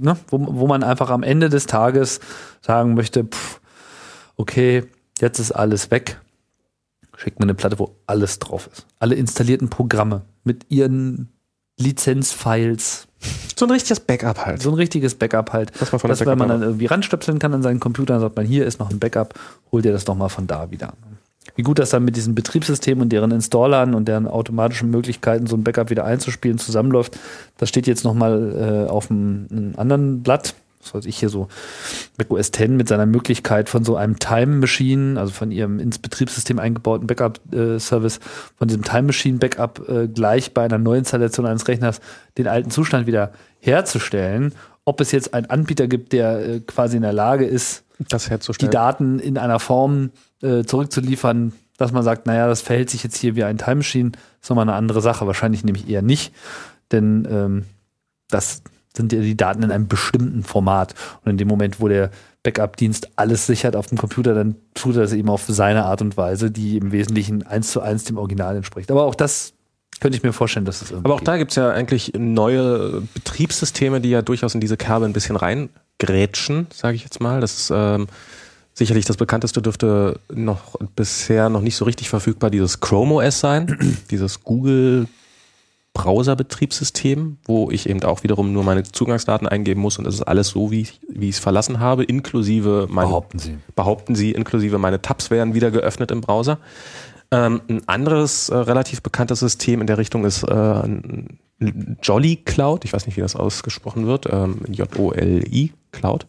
ne, 0.00 0.16
wo, 0.28 0.38
wo 0.40 0.66
man 0.66 0.82
einfach 0.82 1.10
am 1.10 1.22
Ende 1.22 1.50
des 1.50 1.66
Tages 1.66 2.20
sagen 2.62 2.94
möchte, 2.94 3.24
pff, 3.24 3.60
okay, 4.36 4.84
jetzt 5.20 5.38
ist 5.38 5.52
alles 5.52 5.90
weg. 5.90 6.20
Schickt 7.16 7.38
mir 7.38 7.44
eine 7.44 7.54
Platte, 7.54 7.78
wo 7.78 7.96
alles 8.06 8.38
drauf 8.38 8.68
ist. 8.72 8.86
Alle 8.98 9.14
installierten 9.14 9.68
Programme 9.68 10.22
mit 10.42 10.66
ihren 10.70 11.28
Lizenzfiles. 11.78 13.06
So 13.56 13.66
ein 13.66 13.70
richtiges 13.70 14.00
Backup 14.00 14.44
halt. 14.44 14.62
So 14.62 14.70
ein 14.70 14.74
richtiges 14.74 15.14
Backup 15.14 15.52
halt. 15.52 15.72
Was 15.80 15.92
man 15.92 16.00
von 16.00 16.10
dass 16.10 16.24
wenn 16.26 16.38
man 16.38 16.48
dann 16.48 16.62
irgendwie 16.62 16.86
ranstöpseln 16.86 17.38
kann 17.38 17.54
an 17.54 17.62
seinen 17.62 17.80
Computer, 17.80 18.14
dann 18.14 18.20
sagt 18.20 18.36
man, 18.36 18.44
hier 18.46 18.66
ist 18.66 18.78
noch 18.80 18.90
ein 18.90 18.98
Backup, 18.98 19.34
hol 19.72 19.80
dir 19.82 19.92
das 19.92 20.04
doch 20.04 20.14
mal 20.14 20.28
von 20.28 20.46
da 20.46 20.70
wieder. 20.70 20.94
Wie 21.56 21.62
gut 21.62 21.78
das 21.78 21.90
dann 21.90 22.04
mit 22.04 22.16
diesen 22.16 22.34
Betriebssystemen 22.34 23.02
und 23.02 23.10
deren 23.10 23.30
Installern 23.30 23.94
und 23.94 24.08
deren 24.08 24.26
automatischen 24.26 24.90
Möglichkeiten, 24.90 25.46
so 25.46 25.56
ein 25.56 25.64
Backup 25.64 25.90
wieder 25.90 26.04
einzuspielen, 26.04 26.58
zusammenläuft, 26.58 27.18
das 27.58 27.68
steht 27.68 27.86
jetzt 27.86 28.04
nochmal 28.04 28.86
äh, 28.86 28.90
auf 28.90 29.10
einem, 29.10 29.74
anderen 29.76 30.22
Blatt. 30.22 30.54
Was 30.82 30.92
weiß 30.92 31.06
ich 31.06 31.16
hier 31.16 31.30
so, 31.30 31.48
Mac 32.18 32.30
OS 32.30 32.48
X 32.48 32.68
mit 32.68 32.88
seiner 32.88 33.06
Möglichkeit 33.06 33.70
von 33.70 33.84
so 33.84 33.96
einem 33.96 34.18
Time 34.18 34.56
Machine, 34.56 35.18
also 35.18 35.32
von 35.32 35.50
ihrem 35.50 35.78
ins 35.78 35.98
Betriebssystem 35.98 36.58
eingebauten 36.58 37.06
Backup-Service, 37.06 38.20
von 38.58 38.68
diesem 38.68 38.82
Time 38.82 39.04
Machine 39.04 39.38
Backup 39.38 39.88
äh, 39.88 40.08
gleich 40.08 40.52
bei 40.52 40.64
einer 40.64 40.76
Neuinstallation 40.76 41.46
eines 41.46 41.68
Rechners 41.68 42.00
den 42.36 42.48
alten 42.48 42.70
Zustand 42.70 43.06
wieder 43.06 43.32
herzustellen. 43.60 44.52
Ob 44.84 45.00
es 45.00 45.12
jetzt 45.12 45.32
einen 45.32 45.46
Anbieter 45.46 45.86
gibt, 45.86 46.12
der 46.12 46.46
äh, 46.46 46.60
quasi 46.60 46.96
in 46.96 47.02
der 47.02 47.14
Lage 47.14 47.46
ist, 47.46 47.83
die. 48.66 48.70
Daten 48.70 49.18
in 49.18 49.38
einer 49.38 49.60
Form 49.60 50.10
äh, 50.42 50.64
zurückzuliefern, 50.64 51.52
dass 51.76 51.92
man 51.92 52.02
sagt, 52.02 52.26
naja, 52.26 52.46
das 52.46 52.60
verhält 52.60 52.90
sich 52.90 53.02
jetzt 53.02 53.16
hier 53.16 53.36
wie 53.36 53.44
ein 53.44 53.58
Time 53.58 53.76
Machine, 53.76 54.12
ist 54.40 54.50
nochmal 54.50 54.68
eine 54.68 54.76
andere 54.76 55.00
Sache. 55.00 55.26
Wahrscheinlich 55.26 55.64
nämlich 55.64 55.88
eher 55.88 56.02
nicht, 56.02 56.34
denn 56.92 57.26
ähm, 57.30 57.64
das 58.28 58.62
sind 58.96 59.12
ja 59.12 59.20
die 59.20 59.36
Daten 59.36 59.62
in 59.62 59.72
einem 59.72 59.88
bestimmten 59.88 60.44
Format. 60.44 60.94
Und 61.24 61.30
in 61.32 61.36
dem 61.36 61.48
Moment, 61.48 61.80
wo 61.80 61.88
der 61.88 62.10
Backup-Dienst 62.44 63.10
alles 63.16 63.46
sichert 63.46 63.74
auf 63.74 63.86
dem 63.86 63.98
Computer, 63.98 64.34
dann 64.34 64.56
tut 64.74 64.96
er 64.96 65.02
das 65.02 65.12
eben 65.12 65.28
auf 65.30 65.44
seine 65.46 65.84
Art 65.84 66.00
und 66.02 66.16
Weise, 66.16 66.50
die 66.50 66.76
im 66.76 66.92
Wesentlichen 66.92 67.44
eins 67.44 67.72
zu 67.72 67.80
eins 67.80 68.04
dem 68.04 68.18
Original 68.18 68.56
entspricht. 68.56 68.90
Aber 68.90 69.04
auch 69.04 69.14
das 69.14 69.53
könnte 70.00 70.16
ich 70.16 70.22
mir 70.22 70.32
vorstellen, 70.32 70.66
dass 70.66 70.82
es 70.82 70.90
irgendwie 70.90 71.06
Aber 71.06 71.14
auch 71.14 71.20
da 71.20 71.36
gibt's 71.36 71.56
ja 71.56 71.70
eigentlich 71.70 72.12
neue 72.16 73.02
Betriebssysteme, 73.14 74.00
die 74.00 74.10
ja 74.10 74.22
durchaus 74.22 74.54
in 74.54 74.60
diese 74.60 74.76
Kerbe 74.76 75.04
ein 75.04 75.12
bisschen 75.12 75.36
reingrätschen, 75.36 76.66
sage 76.72 76.96
ich 76.96 77.02
jetzt 77.02 77.20
mal. 77.20 77.40
Das 77.40 77.58
ist 77.58 77.72
ähm, 77.74 78.06
sicherlich 78.74 79.04
das 79.04 79.16
bekannteste 79.16 79.62
dürfte 79.62 80.18
noch 80.32 80.76
bisher 80.96 81.48
noch 81.48 81.60
nicht 81.60 81.76
so 81.76 81.84
richtig 81.84 82.08
verfügbar 82.10 82.50
dieses 82.50 82.80
Chrome 82.80 83.14
OS 83.14 83.40
sein, 83.40 83.96
dieses 84.10 84.42
Google 84.42 85.06
Browser-Betriebssystem, 85.94 87.38
wo 87.44 87.70
ich 87.70 87.88
eben 87.88 88.02
auch 88.02 88.24
wiederum 88.24 88.52
nur 88.52 88.64
meine 88.64 88.82
Zugangsdaten 88.82 89.46
eingeben 89.46 89.80
muss 89.80 89.96
und 89.96 90.06
es 90.06 90.16
ist 90.16 90.22
alles 90.22 90.48
so, 90.48 90.72
wie 90.72 90.80
ich, 90.80 91.00
wie 91.08 91.28
ich 91.28 91.36
es 91.36 91.40
verlassen 91.40 91.78
habe, 91.78 92.02
inklusive 92.02 92.88
meine 92.90 93.06
behaupten 93.06 93.38
Sie. 93.38 93.58
behaupten 93.76 94.16
sie, 94.16 94.32
inklusive 94.32 94.76
meine 94.78 95.00
Tabs 95.00 95.30
werden 95.30 95.54
wieder 95.54 95.70
geöffnet 95.70 96.10
im 96.10 96.20
Browser. 96.20 96.58
Ähm, 97.34 97.62
ein 97.68 97.88
anderes 97.88 98.48
äh, 98.48 98.56
relativ 98.56 99.02
bekanntes 99.02 99.40
System 99.40 99.80
in 99.80 99.88
der 99.88 99.98
Richtung 99.98 100.24
ist 100.24 100.44
äh, 100.44 100.82
Jolly 102.00 102.36
Cloud. 102.36 102.84
Ich 102.84 102.92
weiß 102.92 103.06
nicht, 103.06 103.16
wie 103.16 103.22
das 103.22 103.34
ausgesprochen 103.34 104.06
wird. 104.06 104.26
Ähm, 104.30 104.60
J-O-L-I 104.68 105.72
Cloud. 105.90 106.26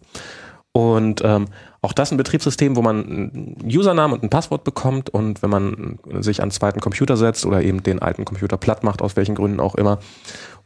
Und 0.71 1.21
ähm, 1.23 1.45
auch 1.83 1.93
das 1.93 2.11
ein 2.11 2.17
Betriebssystem, 2.17 2.75
wo 2.75 2.81
man 2.81 3.05
einen 3.05 3.57
Username 3.63 4.15
und 4.15 4.23
ein 4.23 4.31
Passwort 4.31 4.63
bekommt 4.63 5.09
und 5.11 5.43
wenn 5.43 5.49
man 5.51 5.99
sich 6.19 6.39
an 6.39 6.45
einen 6.45 6.51
zweiten 6.51 6.81
Computer 6.81 7.15
setzt 7.15 7.45
oder 7.45 7.61
eben 7.61 7.83
den 7.83 7.99
alten 7.99 8.25
Computer 8.25 8.57
platt 8.57 8.83
macht, 8.83 9.03
aus 9.03 9.15
welchen 9.15 9.35
Gründen 9.35 9.59
auch 9.59 9.75
immer, 9.75 9.99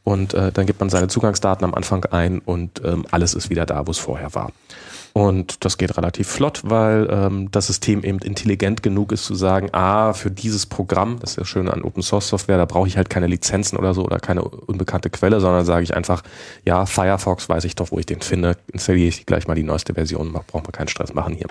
und 0.03 0.33
äh, 0.33 0.51
dann 0.51 0.65
gibt 0.65 0.79
man 0.79 0.89
seine 0.89 1.07
Zugangsdaten 1.07 1.65
am 1.65 1.73
Anfang 1.73 2.05
ein 2.05 2.39
und 2.39 2.81
ähm, 2.83 3.05
alles 3.11 3.33
ist 3.33 3.49
wieder 3.49 3.65
da, 3.65 3.85
wo 3.85 3.91
es 3.91 3.97
vorher 3.97 4.33
war. 4.33 4.51
Und 5.19 5.65
das 5.65 5.77
geht 5.77 5.97
relativ 5.97 6.29
flott, 6.29 6.61
weil 6.63 7.09
ähm, 7.11 7.51
das 7.51 7.67
System 7.67 8.05
eben 8.05 8.19
intelligent 8.19 8.81
genug 8.81 9.11
ist 9.11 9.25
zu 9.25 9.35
sagen, 9.35 9.67
ah, 9.73 10.13
für 10.13 10.31
dieses 10.31 10.65
Programm, 10.65 11.19
das 11.19 11.31
ist 11.31 11.35
ja 11.35 11.43
schön 11.43 11.67
an 11.67 11.81
Open 11.81 12.01
Source 12.01 12.29
Software, 12.29 12.55
da 12.55 12.63
brauche 12.63 12.87
ich 12.87 12.95
halt 12.95 13.09
keine 13.09 13.27
Lizenzen 13.27 13.77
oder 13.77 13.93
so 13.93 14.05
oder 14.05 14.19
keine 14.19 14.43
unbekannte 14.43 15.09
Quelle, 15.09 15.41
sondern 15.41 15.65
sage 15.65 15.83
ich 15.83 15.93
einfach, 15.93 16.23
ja, 16.63 16.85
Firefox 16.85 17.49
weiß 17.49 17.65
ich 17.65 17.75
doch, 17.75 17.91
wo 17.91 17.99
ich 17.99 18.05
den 18.05 18.21
finde, 18.21 18.55
installiere 18.71 19.09
ich 19.09 19.25
gleich 19.25 19.45
mal 19.45 19.55
die 19.55 19.63
neueste 19.63 19.95
Version, 19.95 20.31
braucht 20.31 20.53
man 20.53 20.71
keinen 20.71 20.87
Stress 20.87 21.13
machen 21.13 21.35
hier. 21.35 21.47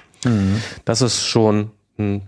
Das 0.87 1.03
ist 1.03 1.27
schon 1.27 1.71
ein, 1.99 2.23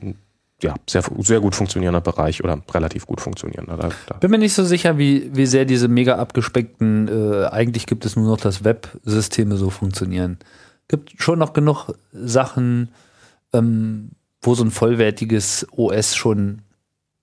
ein 0.00 0.16
ja, 0.62 0.76
sehr, 0.88 1.02
sehr 1.18 1.40
gut 1.40 1.54
funktionierender 1.54 2.00
Bereich 2.00 2.42
oder 2.42 2.58
relativ 2.72 3.04
gut 3.06 3.20
funktionierender. 3.20 3.76
Da, 3.76 3.90
da. 4.06 4.16
Bin 4.16 4.30
mir 4.30 4.38
nicht 4.38 4.54
so 4.54 4.64
sicher, 4.64 4.96
wie, 4.96 5.28
wie 5.34 5.44
sehr 5.44 5.66
diese 5.66 5.88
mega 5.88 6.16
abgespeckten, 6.16 7.08
äh, 7.08 7.48
eigentlich 7.48 7.84
gibt 7.84 8.06
es 8.06 8.16
nur 8.16 8.30
noch 8.30 8.40
das 8.40 8.64
Web-Systeme 8.64 9.58
so 9.58 9.68
funktionieren. 9.68 10.38
Gibt 10.88 11.20
schon 11.20 11.38
noch 11.38 11.52
genug 11.52 11.94
Sachen, 12.12 12.90
ähm, 13.52 14.10
wo 14.42 14.54
so 14.54 14.64
ein 14.64 14.70
vollwertiges 14.70 15.66
OS 15.72 16.14
schon, 16.14 16.62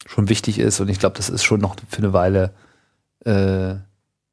schon 0.05 0.29
wichtig 0.29 0.59
ist 0.59 0.79
und 0.79 0.89
ich 0.89 0.99
glaube, 0.99 1.15
das 1.17 1.29
ist 1.29 1.43
schon 1.43 1.61
noch 1.61 1.75
für 1.89 1.99
eine 1.99 2.13
Weile 2.13 2.51
äh, 3.25 3.75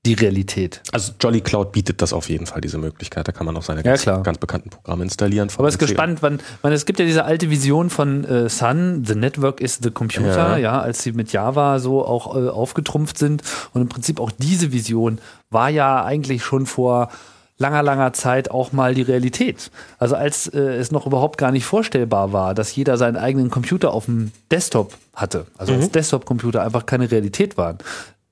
die 0.07 0.14
Realität. 0.14 0.81
Also 0.93 1.12
Jolly 1.20 1.43
Cloud 1.43 1.72
bietet 1.72 2.01
das 2.01 2.14
auf 2.14 2.31
jeden 2.31 2.47
Fall, 2.47 2.62
diese 2.62 2.78
Möglichkeit. 2.78 3.28
Da 3.28 3.33
kann 3.33 3.45
man 3.45 3.55
auch 3.57 3.62
seine 3.62 3.85
Ja, 3.85 3.97
ganz, 3.97 4.05
ganz 4.24 4.39
bekannten 4.39 4.70
Programme 4.70 5.05
installieren. 5.05 5.51
Aber 5.59 5.68
es 5.68 5.74
ist 5.74 5.78
gespannt, 5.78 6.22
wann, 6.22 6.41
wann 6.62 6.72
es 6.72 6.87
gibt 6.87 6.99
ja 7.01 7.05
diese 7.05 7.26
alte 7.26 7.51
Vision 7.51 7.91
von 7.91 8.24
äh, 8.24 8.49
Sun, 8.49 9.05
the 9.05 9.14
network 9.14 9.61
is 9.61 9.78
the 9.83 9.91
computer, 9.91 10.53
Ja. 10.53 10.57
ja. 10.57 10.81
als 10.81 11.03
sie 11.03 11.12
mit 11.12 11.33
Java 11.33 11.78
so 11.81 12.03
auch 12.05 12.35
äh, 12.35 12.49
aufgetrumpft 12.49 13.18
sind. 13.18 13.43
Und 13.74 13.83
im 13.83 13.89
Prinzip 13.91 14.20
auch 14.20 14.31
diese 14.31 14.72
Vision 14.72 15.18
war 15.51 15.68
ja 15.68 16.03
eigentlich 16.03 16.43
schon 16.45 16.64
vor 16.64 17.11
langer, 17.61 17.82
langer 17.82 18.12
Zeit 18.12 18.50
auch 18.50 18.72
mal 18.72 18.94
die 18.94 19.02
Realität. 19.02 19.70
Also 19.98 20.16
als 20.16 20.48
äh, 20.48 20.58
es 20.58 20.90
noch 20.90 21.06
überhaupt 21.06 21.38
gar 21.38 21.52
nicht 21.52 21.66
vorstellbar 21.66 22.32
war, 22.32 22.54
dass 22.54 22.74
jeder 22.74 22.96
seinen 22.96 23.16
eigenen 23.16 23.50
Computer 23.50 23.92
auf 23.92 24.06
dem 24.06 24.32
Desktop 24.50 24.96
hatte, 25.14 25.46
also 25.58 25.74
als 25.74 25.90
Desktop-Computer 25.90 26.62
einfach 26.62 26.86
keine 26.86 27.11
Realität 27.11 27.56
waren. 27.56 27.78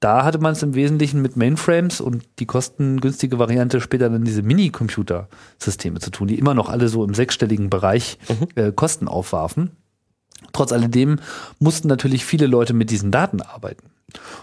Da 0.00 0.24
hatte 0.24 0.38
man 0.38 0.52
es 0.52 0.62
im 0.62 0.74
Wesentlichen 0.74 1.20
mit 1.20 1.36
Mainframes 1.36 2.00
und 2.00 2.24
die 2.38 2.46
kostengünstige 2.46 3.38
Variante 3.38 3.80
später 3.80 4.08
dann 4.08 4.24
diese 4.24 4.42
Mini-Computer-Systeme 4.42 6.00
zu 6.00 6.10
tun, 6.10 6.28
die 6.28 6.38
immer 6.38 6.54
noch 6.54 6.68
alle 6.70 6.88
so 6.88 7.04
im 7.04 7.14
sechsstelligen 7.14 7.68
Bereich 7.68 8.18
äh, 8.54 8.72
Kosten 8.72 9.08
aufwarfen. 9.08 9.72
Trotz 10.52 10.72
alledem 10.72 11.18
mussten 11.58 11.88
natürlich 11.88 12.24
viele 12.24 12.46
Leute 12.46 12.72
mit 12.72 12.90
diesen 12.90 13.10
Daten 13.10 13.42
arbeiten. 13.42 13.90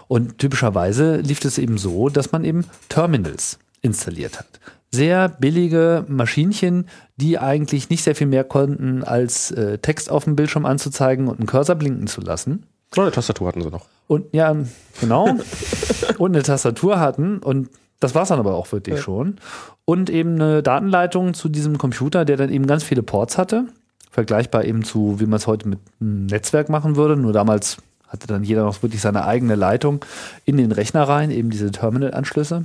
Und 0.06 0.38
typischerweise 0.38 1.16
lief 1.16 1.44
es 1.44 1.58
eben 1.58 1.78
so, 1.78 2.08
dass 2.08 2.32
man 2.32 2.44
eben 2.44 2.64
Terminals 2.88 3.58
installiert 3.80 4.38
hat. 4.38 4.60
Sehr 4.92 5.28
billige 5.28 6.04
Maschinchen, 6.08 6.88
die 7.16 7.38
eigentlich 7.38 7.90
nicht 7.90 8.02
sehr 8.02 8.14
viel 8.14 8.26
mehr 8.26 8.44
konnten, 8.44 9.02
als 9.02 9.50
äh, 9.50 9.78
Text 9.78 10.10
auf 10.10 10.24
dem 10.24 10.36
Bildschirm 10.36 10.64
anzuzeigen 10.64 11.28
und 11.28 11.38
einen 11.38 11.46
Cursor 11.46 11.74
blinken 11.74 12.06
zu 12.06 12.20
lassen. 12.20 12.64
Oh, 12.96 13.02
eine 13.02 13.10
Tastatur 13.10 13.48
hatten 13.48 13.62
sie 13.62 13.70
noch. 13.70 13.86
Und 14.06 14.26
ja, 14.32 14.54
genau. 15.00 15.36
und 16.18 16.34
eine 16.34 16.42
Tastatur 16.42 17.00
hatten 17.00 17.38
und 17.38 17.68
das 18.00 18.14
war 18.14 18.22
es 18.22 18.28
dann 18.28 18.38
aber 18.38 18.54
auch 18.54 18.70
wirklich 18.72 19.00
schon. 19.00 19.36
Und 19.84 20.10
eben 20.10 20.34
eine 20.34 20.62
Datenleitung 20.62 21.34
zu 21.34 21.48
diesem 21.48 21.78
Computer, 21.78 22.24
der 22.24 22.36
dann 22.36 22.50
eben 22.50 22.66
ganz 22.66 22.84
viele 22.84 23.02
Ports 23.02 23.38
hatte. 23.38 23.64
Vergleichbar 24.10 24.64
eben 24.64 24.84
zu, 24.84 25.18
wie 25.18 25.26
man 25.26 25.38
es 25.38 25.46
heute 25.46 25.68
mit 25.68 25.78
einem 26.00 26.26
Netzwerk 26.26 26.68
machen 26.68 26.96
würde. 26.96 27.16
Nur 27.16 27.32
damals 27.32 27.78
hatte 28.08 28.26
dann 28.26 28.44
jeder 28.44 28.64
noch 28.64 28.82
wirklich 28.82 29.00
seine 29.00 29.24
eigene 29.24 29.54
Leitung 29.54 30.04
in 30.44 30.56
den 30.56 30.72
Rechner 30.72 31.04
rein, 31.04 31.30
eben 31.30 31.50
diese 31.50 31.70
Terminal-Anschlüsse. 31.70 32.64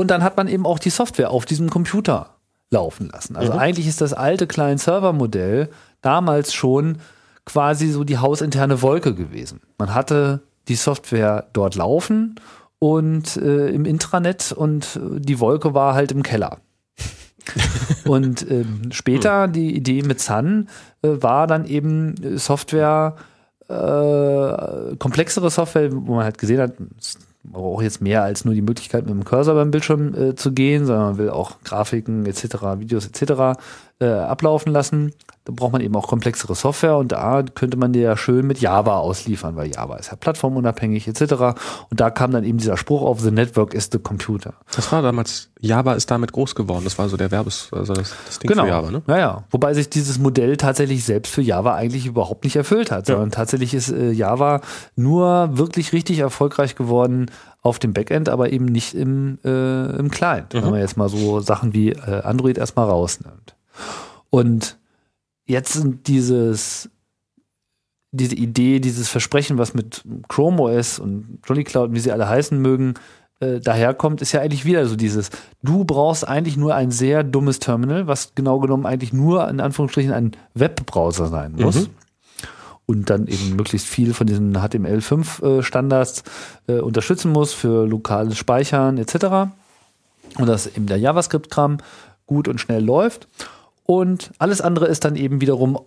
Und 0.00 0.10
dann 0.10 0.24
hat 0.24 0.38
man 0.38 0.48
eben 0.48 0.64
auch 0.64 0.78
die 0.78 0.88
Software 0.88 1.30
auf 1.30 1.44
diesem 1.44 1.68
Computer 1.68 2.30
laufen 2.70 3.10
lassen. 3.12 3.36
Also 3.36 3.52
eigentlich 3.52 3.86
ist 3.86 4.00
das 4.00 4.14
alte 4.14 4.46
Client-Server-Modell 4.46 5.68
damals 6.00 6.54
schon 6.54 6.96
quasi 7.44 7.88
so 7.88 8.02
die 8.02 8.16
hausinterne 8.16 8.80
Wolke 8.80 9.14
gewesen. 9.14 9.60
Man 9.76 9.94
hatte 9.94 10.40
die 10.68 10.76
Software 10.76 11.48
dort 11.52 11.74
laufen 11.74 12.36
und 12.78 13.36
äh, 13.36 13.68
im 13.68 13.84
Intranet 13.84 14.52
und 14.52 14.96
äh, 14.96 15.20
die 15.20 15.38
Wolke 15.38 15.74
war 15.74 15.92
halt 15.92 16.12
im 16.12 16.22
Keller. 16.22 16.60
und 18.06 18.50
ähm, 18.50 18.92
später 18.92 19.48
die 19.48 19.76
Idee 19.76 20.02
mit 20.02 20.18
Sun 20.18 20.70
äh, 21.02 21.08
war 21.08 21.46
dann 21.46 21.66
eben 21.66 22.14
äh, 22.22 22.38
Software, 22.38 23.16
äh, 23.68 24.96
komplexere 24.96 25.50
Software, 25.50 25.90
wo 25.92 26.14
man 26.14 26.24
halt 26.24 26.38
gesehen 26.38 26.60
hat, 26.60 26.72
es 27.44 27.50
braucht 27.52 27.82
jetzt 27.82 28.00
mehr 28.00 28.22
als 28.22 28.44
nur 28.44 28.54
die 28.54 28.62
Möglichkeit, 28.62 29.06
mit 29.06 29.14
dem 29.14 29.24
Cursor 29.24 29.54
beim 29.54 29.70
Bildschirm 29.70 30.14
äh, 30.14 30.34
zu 30.34 30.52
gehen, 30.52 30.86
sondern 30.86 31.04
man 31.06 31.18
will 31.18 31.30
auch 31.30 31.62
Grafiken 31.64 32.26
etc., 32.26 32.44
Videos 32.78 33.06
etc. 33.06 33.58
Äh, 34.02 34.08
ablaufen 34.08 34.72
lassen. 34.72 35.12
Da 35.44 35.52
braucht 35.54 35.72
man 35.72 35.82
eben 35.82 35.94
auch 35.94 36.08
komplexere 36.08 36.54
Software 36.54 36.96
und 36.96 37.12
da 37.12 37.42
könnte 37.42 37.76
man 37.76 37.92
die 37.92 37.98
ja 38.00 38.16
schön 38.16 38.46
mit 38.46 38.58
Java 38.58 38.96
ausliefern, 38.96 39.56
weil 39.56 39.70
Java 39.70 39.96
ist 39.96 40.10
ja 40.10 40.16
plattformunabhängig 40.16 41.06
etc. 41.06 41.32
Und 41.90 42.00
da 42.00 42.08
kam 42.08 42.30
dann 42.30 42.44
eben 42.44 42.56
dieser 42.56 42.78
Spruch 42.78 43.02
auf 43.02 43.20
The 43.20 43.30
Network 43.30 43.74
is 43.74 43.90
the 43.92 43.98
Computer. 43.98 44.54
Das 44.74 44.90
war 44.90 45.02
damals, 45.02 45.50
Java 45.60 45.92
ist 45.92 46.10
damit 46.10 46.32
groß 46.32 46.54
geworden. 46.54 46.84
Das 46.84 46.98
war 46.98 47.10
so 47.10 47.18
der 47.18 47.30
Werbes, 47.30 47.68
also 47.72 47.92
das, 47.92 48.14
das 48.26 48.38
Ding 48.38 48.48
Genau. 48.48 48.62
für 48.62 48.68
Java, 48.70 48.90
ne? 48.90 49.02
Ja, 49.06 49.18
ja. 49.18 49.44
Wobei 49.50 49.74
sich 49.74 49.90
dieses 49.90 50.18
Modell 50.18 50.56
tatsächlich 50.56 51.04
selbst 51.04 51.30
für 51.34 51.42
Java 51.42 51.74
eigentlich 51.74 52.06
überhaupt 52.06 52.44
nicht 52.44 52.56
erfüllt 52.56 52.90
hat, 52.90 53.04
sondern 53.04 53.30
tatsächlich 53.30 53.74
ist 53.74 53.90
äh, 53.90 54.12
Java 54.12 54.62
nur 54.96 55.58
wirklich 55.58 55.92
richtig 55.92 56.20
erfolgreich 56.20 56.74
geworden 56.74 57.26
auf 57.60 57.78
dem 57.78 57.92
Backend, 57.92 58.30
aber 58.30 58.50
eben 58.50 58.64
nicht 58.64 58.94
im, 58.94 59.38
äh, 59.44 59.96
im 59.98 60.10
Client, 60.10 60.54
wenn 60.54 60.70
man 60.70 60.80
jetzt 60.80 60.96
mal 60.96 61.10
so 61.10 61.40
Sachen 61.40 61.74
wie 61.74 61.90
äh, 61.90 62.22
Android 62.22 62.56
erstmal 62.56 62.88
rausnimmt. 62.88 63.56
Und 64.30 64.78
jetzt 65.46 65.72
sind 65.72 66.06
dieses, 66.06 66.88
diese 68.12 68.34
Idee, 68.34 68.80
dieses 68.80 69.08
Versprechen, 69.08 69.58
was 69.58 69.74
mit 69.74 70.02
Chrome 70.28 70.62
OS 70.62 70.98
und 70.98 71.40
Jolly 71.46 71.64
Cloud, 71.64 71.92
wie 71.92 72.00
sie 72.00 72.12
alle 72.12 72.28
heißen 72.28 72.60
mögen, 72.60 72.94
äh, 73.40 73.58
daherkommt, 73.60 74.20
ist 74.20 74.32
ja 74.32 74.40
eigentlich 74.40 74.64
wieder 74.64 74.86
so 74.86 74.96
dieses, 74.96 75.30
du 75.62 75.84
brauchst 75.84 76.28
eigentlich 76.28 76.56
nur 76.56 76.74
ein 76.74 76.90
sehr 76.90 77.24
dummes 77.24 77.58
Terminal, 77.58 78.06
was 78.06 78.34
genau 78.34 78.60
genommen 78.60 78.86
eigentlich 78.86 79.12
nur 79.12 79.48
in 79.48 79.60
Anführungsstrichen 79.60 80.12
ein 80.12 80.32
Webbrowser 80.54 81.28
sein 81.28 81.52
muss. 81.56 81.88
Mhm. 81.88 81.90
Und 82.86 83.08
dann 83.08 83.28
eben 83.28 83.54
möglichst 83.54 83.86
viel 83.86 84.14
von 84.14 84.26
diesen 84.26 84.58
HTML5-Standards 84.58 86.24
äh, 86.66 86.72
äh, 86.74 86.80
unterstützen 86.80 87.30
muss 87.30 87.52
für 87.52 87.86
lokales 87.86 88.36
Speichern 88.36 88.98
etc. 88.98 89.52
Und 90.36 90.46
dass 90.46 90.66
eben 90.66 90.86
der 90.86 90.98
JavaScript-Kram 90.98 91.78
gut 92.26 92.48
und 92.48 92.60
schnell 92.60 92.84
läuft. 92.84 93.28
Und 93.90 94.30
alles 94.38 94.60
andere 94.60 94.86
ist 94.86 95.04
dann 95.04 95.16
eben 95.16 95.40
wiederum, 95.40 95.80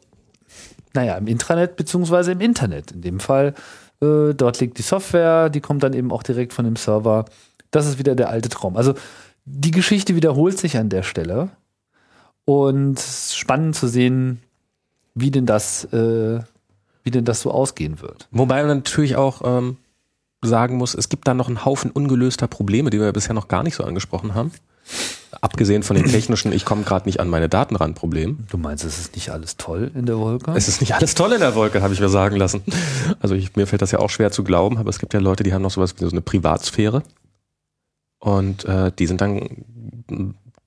naja, 0.94 1.16
im 1.16 1.26
Intranet 1.26 1.78
beziehungsweise 1.78 2.34
im 2.34 2.42
Internet. 2.42 2.92
In 2.92 3.02
dem 3.02 3.22
Fall, 3.22 3.54
äh, 4.02 4.34
dort 4.34 4.60
liegt 4.60 4.78
die 4.78 4.82
Software, 4.82 5.50
die 5.50 5.62
kommt 5.62 5.84
dann 5.84 5.94
eben 5.94 6.12
auch 6.12 6.22
direkt 6.22 6.52
von 6.52 6.66
dem 6.66 6.76
Server. 6.76 7.24
Das 7.72 7.88
ist 7.88 8.00
wieder 8.00 8.14
der 8.14 8.28
alte 8.28 8.50
Traum. 8.50 8.76
Also 8.76 8.94
die 9.46 9.72
Geschichte 9.72 10.18
wiederholt 10.18 10.60
sich 10.60 10.76
an 10.76 10.90
der 10.90 11.04
Stelle. 11.04 11.52
Und 12.44 13.00
spannend 13.00 13.78
zu 13.78 13.88
sehen, 13.88 14.42
wie 15.16 15.32
denn 15.32 15.46
das, 15.46 15.86
äh, 15.94 16.42
wie 17.06 17.12
denn 17.12 17.24
das 17.24 17.40
so 17.40 17.52
ausgehen 17.52 18.02
wird. 18.02 18.28
Wobei 18.32 18.66
man 18.66 18.80
natürlich 18.80 19.16
auch 19.16 19.44
ähm, 19.46 19.78
sagen 20.42 20.76
muss, 20.76 20.94
es 20.94 21.08
gibt 21.08 21.26
da 21.26 21.34
noch 21.34 21.48
einen 21.48 21.64
Haufen 21.64 21.90
ungelöster 21.90 22.48
Probleme, 22.50 22.90
die 22.90 23.00
wir 23.00 23.14
bisher 23.14 23.34
noch 23.34 23.48
gar 23.48 23.64
nicht 23.64 23.76
so 23.76 23.86
angesprochen 23.86 24.36
haben. 24.36 24.52
Abgesehen 25.42 25.84
von 25.84 25.96
den 25.96 26.06
technischen, 26.06 26.52
ich 26.52 26.66
komme 26.66 26.84
gerade 26.84 27.08
nicht 27.08 27.20
an 27.20 27.30
meine 27.30 27.50
Daten 27.50 27.76
ran 27.76 27.94
Problem. 27.94 28.40
Du 28.50 28.58
meinst, 28.58 28.84
es 28.84 29.00
ist 29.00 29.16
nicht 29.16 29.30
alles 29.30 29.58
toll 29.58 29.92
in 29.96 30.06
der 30.06 30.18
Wolke? 30.18 30.52
Es 30.56 30.68
ist 30.68 30.82
nicht 30.82 30.96
alles 30.96 31.16
toll 31.16 31.34
in 31.34 31.40
der 31.40 31.56
Wolke, 31.56 31.82
habe 31.82 31.94
ich 31.94 32.00
mir 32.00 32.10
sagen 32.10 32.36
lassen. 32.36 32.62
Also 33.20 33.36
ich, 33.36 33.56
mir 33.56 33.68
fällt 33.68 33.82
das 33.82 33.92
ja 33.92 34.00
auch 34.00 34.10
schwer 34.10 34.32
zu 34.32 34.44
glauben, 34.44 34.78
aber 34.78 34.90
es 34.90 35.00
gibt 35.00 35.14
ja 35.14 35.20
Leute, 35.20 35.44
die 35.44 35.54
haben 35.54 35.62
noch 35.62 35.72
sowas 35.72 35.96
wie 35.98 36.04
so 36.04 36.12
eine 36.12 36.22
Privatsphäre. 36.22 37.04
Und 38.20 38.66
äh, 38.66 38.92
die 38.98 39.08
sind 39.08 39.22
dann 39.22 39.66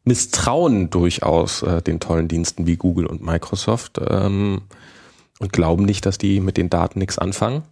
misstrauen 0.05 0.89
durchaus 0.91 1.62
äh, 1.62 1.83
den 1.83 2.01
tollen 2.01 2.29
Diensten 2.29 2.67
wie 2.67 2.77
Google 2.77 3.07
und 3.07 3.23
Microsoft 3.23 4.01
ähm, 4.09 4.62
und 5.41 5.53
glauben 5.53 5.85
nicht, 5.85 6.07
dass 6.07 6.17
die 6.17 6.41
mit 6.41 6.57
den 6.57 6.71
Daten 6.71 6.99
nichts 6.99 7.19
anfangen. 7.19 7.62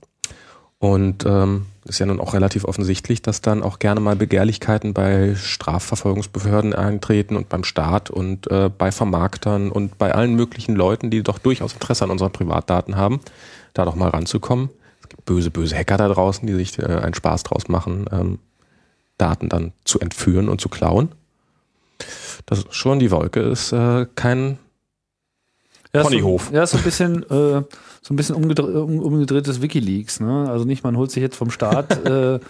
Und 0.85 1.25
ähm, 1.25 1.65
ist 1.87 1.99
ja 1.99 2.05
nun 2.05 2.21
auch 2.21 2.35
relativ 2.35 2.67
offensichtlich, 2.67 3.23
dass 3.23 3.41
dann 3.41 3.63
auch 3.63 3.79
gerne 3.79 4.01
mal 4.01 4.17
Begehrlichkeiten 4.17 4.93
bei 4.93 5.35
Strafverfolgungsbehörden 5.35 6.75
eintreten 6.75 7.37
und 7.37 7.49
beim 7.49 7.65
Staat 7.65 8.11
und 8.11 8.51
äh, 8.51 8.69
bei 8.69 8.93
Vermarktern 8.93 9.71
und 9.71 9.97
bei 9.97 10.15
allen 10.15 10.35
möglichen 10.35 10.77
Leuten, 10.77 11.09
die 11.11 11.23
doch 11.23 11.39
durchaus 11.39 11.73
Interesse 11.73 12.05
an 12.05 12.11
unseren 12.11 12.33
Privatdaten 12.33 12.99
haben, 12.99 13.21
da 13.73 13.87
doch 13.87 13.95
mal 13.95 14.11
ranzukommen. 14.11 14.69
Es 15.01 15.09
gibt 15.09 15.25
böse, 15.25 15.51
böse 15.51 15.75
Hacker 15.75 15.97
da 15.97 16.07
draußen, 16.07 16.47
die 16.47 16.53
sich 16.53 16.79
äh, 16.79 16.85
einen 16.85 17.15
Spaß 17.15 17.45
draus 17.45 17.69
machen, 17.69 18.05
ähm, 18.13 18.39
Daten 19.17 19.49
dann 19.49 19.73
zu 19.87 20.01
entführen 20.01 20.51
und 20.51 20.61
zu 20.61 20.69
klauen. 20.69 21.13
Das 22.45 22.59
ist 22.59 22.75
schon 22.75 22.99
die 22.99 23.11
Wolke 23.11 23.41
ist 23.41 23.73
äh, 23.73 24.05
kein 24.17 24.59
ja, 25.95 26.03
Ponyhof. 26.03 26.49
So, 26.49 26.55
ja, 26.55 26.67
so 26.67 26.77
ein 26.77 26.83
bisschen, 26.83 27.23
äh, 27.23 27.63
so 28.03 28.13
ein 28.13 28.17
bisschen 28.17 28.35
umgedre 28.35 28.83
umgedrehtes 28.83 29.63
WikiLeaks. 29.63 30.21
Ne? 30.21 30.47
Also 30.51 30.65
nicht, 30.65 30.83
man 30.85 30.97
holt 30.97 31.11
sich 31.11 31.23
jetzt 31.23 31.37
vom 31.37 31.51
Staat 31.51 32.05
äh, 32.07 32.41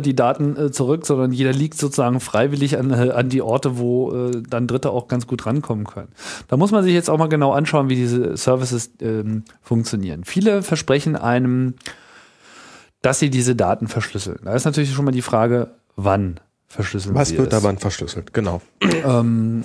die 0.00 0.14
Daten 0.14 0.56
äh, 0.56 0.70
zurück, 0.70 1.06
sondern 1.06 1.32
jeder 1.32 1.52
liegt 1.52 1.78
sozusagen 1.78 2.20
freiwillig 2.20 2.76
an, 2.78 2.90
äh, 2.90 3.10
an 3.10 3.28
die 3.28 3.40
Orte, 3.40 3.78
wo 3.78 4.12
äh, 4.12 4.42
dann 4.48 4.66
Dritte 4.66 4.90
auch 4.90 5.08
ganz 5.08 5.26
gut 5.26 5.46
rankommen 5.46 5.86
können. 5.86 6.08
Da 6.48 6.56
muss 6.56 6.72
man 6.72 6.82
sich 6.82 6.92
jetzt 6.92 7.08
auch 7.08 7.18
mal 7.18 7.28
genau 7.28 7.52
anschauen, 7.52 7.88
wie 7.88 7.94
diese 7.94 8.36
Services 8.36 8.90
ähm, 9.00 9.44
funktionieren. 9.62 10.24
Viele 10.24 10.62
versprechen 10.62 11.14
einem, 11.16 11.74
dass 13.00 13.20
sie 13.20 13.30
diese 13.30 13.54
Daten 13.54 13.86
verschlüsseln. 13.86 14.40
Da 14.44 14.54
ist 14.54 14.64
natürlich 14.64 14.92
schon 14.92 15.04
mal 15.04 15.12
die 15.12 15.22
Frage, 15.22 15.70
wann 15.96 16.40
verschlüsseln 16.66 17.14
Was 17.14 17.28
sie 17.28 17.38
wird 17.38 17.52
da 17.52 17.62
wann 17.62 17.78
verschlüsselt? 17.78 18.34
Genau. 18.34 18.60
Ähm, 19.04 19.62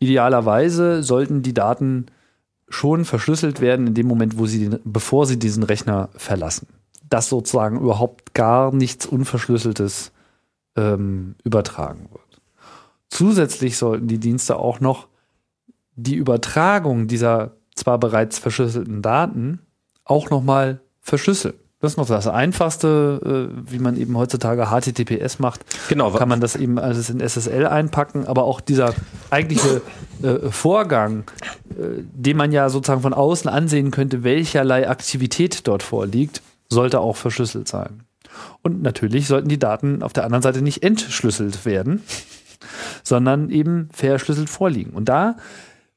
idealerweise 0.00 1.02
sollten 1.02 1.42
die 1.42 1.54
Daten 1.54 2.06
schon 2.72 3.04
verschlüsselt 3.04 3.60
werden 3.60 3.86
in 3.86 3.94
dem 3.94 4.06
Moment, 4.06 4.38
wo 4.38 4.46
sie 4.46 4.68
den, 4.68 4.80
bevor 4.84 5.26
sie 5.26 5.38
diesen 5.38 5.62
Rechner 5.62 6.08
verlassen. 6.16 6.66
Dass 7.08 7.28
sozusagen 7.28 7.80
überhaupt 7.80 8.34
gar 8.34 8.74
nichts 8.74 9.06
Unverschlüsseltes 9.06 10.12
ähm, 10.76 11.34
übertragen 11.44 12.08
wird. 12.10 12.40
Zusätzlich 13.08 13.76
sollten 13.76 14.08
die 14.08 14.18
Dienste 14.18 14.56
auch 14.56 14.80
noch 14.80 15.08
die 15.96 16.14
Übertragung 16.14 17.08
dieser 17.08 17.52
zwar 17.74 17.98
bereits 17.98 18.38
verschlüsselten 18.38 19.02
Daten 19.02 19.60
auch 20.04 20.30
nochmal 20.30 20.80
verschlüsseln. 21.00 21.54
Das 21.82 21.94
ist 21.94 21.96
noch 21.96 22.06
das 22.06 22.28
Einfachste, 22.28 23.50
äh, 23.50 23.72
wie 23.72 23.80
man 23.80 23.96
eben 23.96 24.16
heutzutage 24.16 24.66
HTTPS 24.66 25.40
macht. 25.40 25.62
Genau. 25.88 26.12
Kann 26.12 26.28
man 26.28 26.40
das 26.40 26.54
eben 26.54 26.78
alles 26.78 27.10
in 27.10 27.18
SSL 27.18 27.66
einpacken, 27.66 28.24
aber 28.28 28.44
auch 28.44 28.60
dieser 28.60 28.94
eigentliche 29.30 29.82
äh, 30.22 30.48
Vorgang, 30.48 31.24
äh, 31.70 32.04
den 32.14 32.36
man 32.36 32.52
ja 32.52 32.68
sozusagen 32.68 33.02
von 33.02 33.12
außen 33.12 33.50
ansehen 33.50 33.90
könnte, 33.90 34.22
welcherlei 34.22 34.88
Aktivität 34.88 35.66
dort 35.66 35.82
vorliegt, 35.82 36.40
sollte 36.68 37.00
auch 37.00 37.16
verschlüsselt 37.16 37.66
sein. 37.66 38.04
Und 38.62 38.80
natürlich 38.80 39.26
sollten 39.26 39.48
die 39.48 39.58
Daten 39.58 40.04
auf 40.04 40.12
der 40.12 40.24
anderen 40.24 40.42
Seite 40.42 40.62
nicht 40.62 40.84
entschlüsselt 40.84 41.66
werden, 41.66 42.04
sondern 43.02 43.50
eben 43.50 43.88
verschlüsselt 43.92 44.48
vorliegen. 44.48 44.92
Und 44.92 45.08
da 45.08 45.34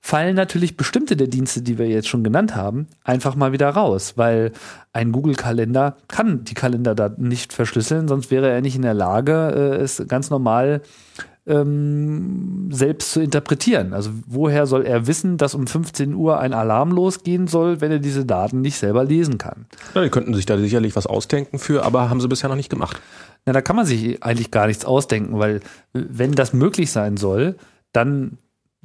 fallen 0.06 0.36
natürlich 0.36 0.78
bestimmte 0.78 1.18
der 1.18 1.26
Dienste, 1.26 1.64
die 1.64 1.80
wir 1.80 1.88
jetzt 1.88 2.08
schon 2.08 2.24
genannt 2.24 2.56
haben, 2.56 2.86
einfach 3.04 3.36
mal 3.36 3.54
wieder 3.54 3.72
raus, 3.72 4.14
weil 4.18 4.52
ein 4.94 5.12
Google-Kalender 5.12 5.98
kann 6.08 6.44
die 6.44 6.54
Kalender 6.54 6.94
da 6.94 7.10
nicht 7.18 7.54
verschlüsseln, 7.54 8.08
sonst 8.08 8.30
wäre 8.30 8.48
er 8.48 8.62
nicht 8.62 8.76
in 8.76 8.84
der 8.84 8.94
Lage, 8.94 9.34
äh, 9.56 9.82
es 9.82 10.04
ganz 10.08 10.30
normal 10.30 10.84
ähm, 11.48 12.70
selbst 12.72 13.14
zu 13.14 13.20
interpretieren. 13.20 13.94
Also 13.94 14.12
woher 14.28 14.68
soll 14.68 14.86
er 14.86 15.08
wissen, 15.08 15.38
dass 15.38 15.56
um 15.56 15.66
15 15.66 16.14
Uhr 16.14 16.40
ein 16.40 16.54
Alarm 16.54 16.92
losgehen 16.92 17.48
soll, 17.48 17.82
wenn 17.82 17.92
er 17.92 17.98
diese 17.98 18.26
Daten 18.26 18.62
nicht 18.62 18.78
selber 18.78 19.04
lesen 19.04 19.40
kann? 19.40 19.66
Ja, 19.96 20.04
die 20.04 20.12
könnten 20.12 20.36
sich 20.36 20.46
da 20.46 20.56
sicherlich 20.60 20.96
was 20.96 21.08
ausdenken 21.08 21.58
für, 21.58 21.84
aber 21.84 22.12
haben 22.12 22.22
sie 22.22 22.28
bisher 22.28 22.50
noch 22.50 22.56
nicht 22.56 22.70
gemacht. 22.70 23.02
Na, 23.48 23.54
da 23.54 23.62
kann 23.62 23.76
man 23.76 23.88
sich 23.88 24.22
eigentlich 24.22 24.52
gar 24.52 24.68
nichts 24.68 24.86
ausdenken, 24.86 25.40
weil 25.40 25.62
wenn 25.94 26.34
das 26.34 26.54
möglich 26.54 26.92
sein 26.92 27.18
soll, 27.18 27.56
dann 27.92 28.38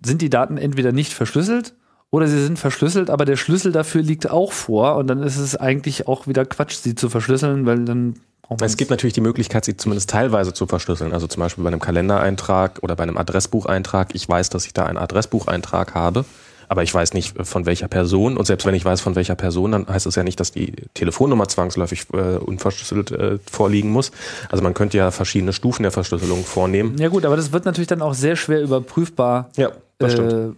sind 0.05 0.23
die 0.23 0.31
Daten 0.31 0.57
entweder 0.57 0.93
nicht 0.93 1.13
verschlüsselt 1.13 1.75
oder 2.11 2.27
sie 2.27 2.43
sind 2.43 2.59
verschlüsselt, 2.59 3.11
aber 3.11 3.25
der 3.25 3.37
Schlüssel 3.37 3.73
dafür 3.73 4.03
liegt 4.03 4.31
auch 4.31 4.53
vor 4.53 4.97
und 4.97 5.07
dann 5.07 5.23
ist 5.23 5.37
es 5.37 5.57
eigentlich 5.57 6.09
auch 6.09 6.27
wieder 6.27 6.45
Quatsch, 6.45 6.77
sie 6.77 6.95
zu 6.95 7.09
verschlüsseln, 7.09 7.67
weil 7.67 7.85
dann 7.85 8.15
es 8.61 8.77
gibt 8.77 8.91
natürlich 8.91 9.15
die 9.15 9.21
Möglichkeit, 9.21 9.65
sie 9.65 9.77
zumindest 9.77 10.11
teilweise 10.11 10.53
zu 10.53 10.67
verschlüsseln. 10.67 11.13
Also 11.13 11.29
zum 11.29 11.41
Beispiel 11.41 11.63
bei 11.63 11.69
einem 11.69 11.81
Kalendereintrag 11.81 12.81
oder 12.83 12.97
bei 12.97 13.05
einem 13.05 13.17
Adressbucheintrag. 13.17 14.15
Ich 14.15 14.29
weiß, 14.29 14.51
dass 14.51 14.67
ich 14.67 14.75
da 14.75 14.87
einen 14.87 14.99
Adressbucheintrag 14.99 15.95
habe, 15.95 16.25
aber 16.69 16.83
ich 16.83 16.93
weiß 16.93 17.15
nicht 17.15 17.35
von 17.47 17.65
welcher 17.65 17.87
Person. 17.87 18.37
Und 18.37 18.47
selbst 18.47 18.67
wenn 18.67 18.75
ich 18.75 18.85
weiß 18.85 19.01
von 19.01 19.15
welcher 19.15 19.37
Person, 19.37 19.71
dann 19.71 19.87
heißt 19.87 20.07
es 20.07 20.17
ja 20.17 20.25
nicht, 20.25 20.41
dass 20.41 20.51
die 20.51 20.73
Telefonnummer 20.95 21.47
zwangsläufig 21.47 22.07
äh, 22.13 22.39
unverschlüsselt 22.39 23.13
äh, 23.13 23.39
vorliegen 23.49 23.91
muss. 23.91 24.11
Also 24.51 24.65
man 24.65 24.75
könnte 24.75 24.97
ja 24.99 25.13
verschiedene 25.13 25.53
Stufen 25.53 25.85
der 25.85 25.93
Verschlüsselung 25.93 26.45
vornehmen. 26.45 26.99
Ja 26.99 27.09
gut, 27.09 27.25
aber 27.25 27.37
das 27.37 27.53
wird 27.53 27.67
natürlich 27.67 27.89
dann 27.89 28.03
auch 28.03 28.15
sehr 28.15 28.35
schwer 28.35 28.63
überprüfbar. 28.63 29.51
Ja 29.57 29.71
Äh, 30.01 30.53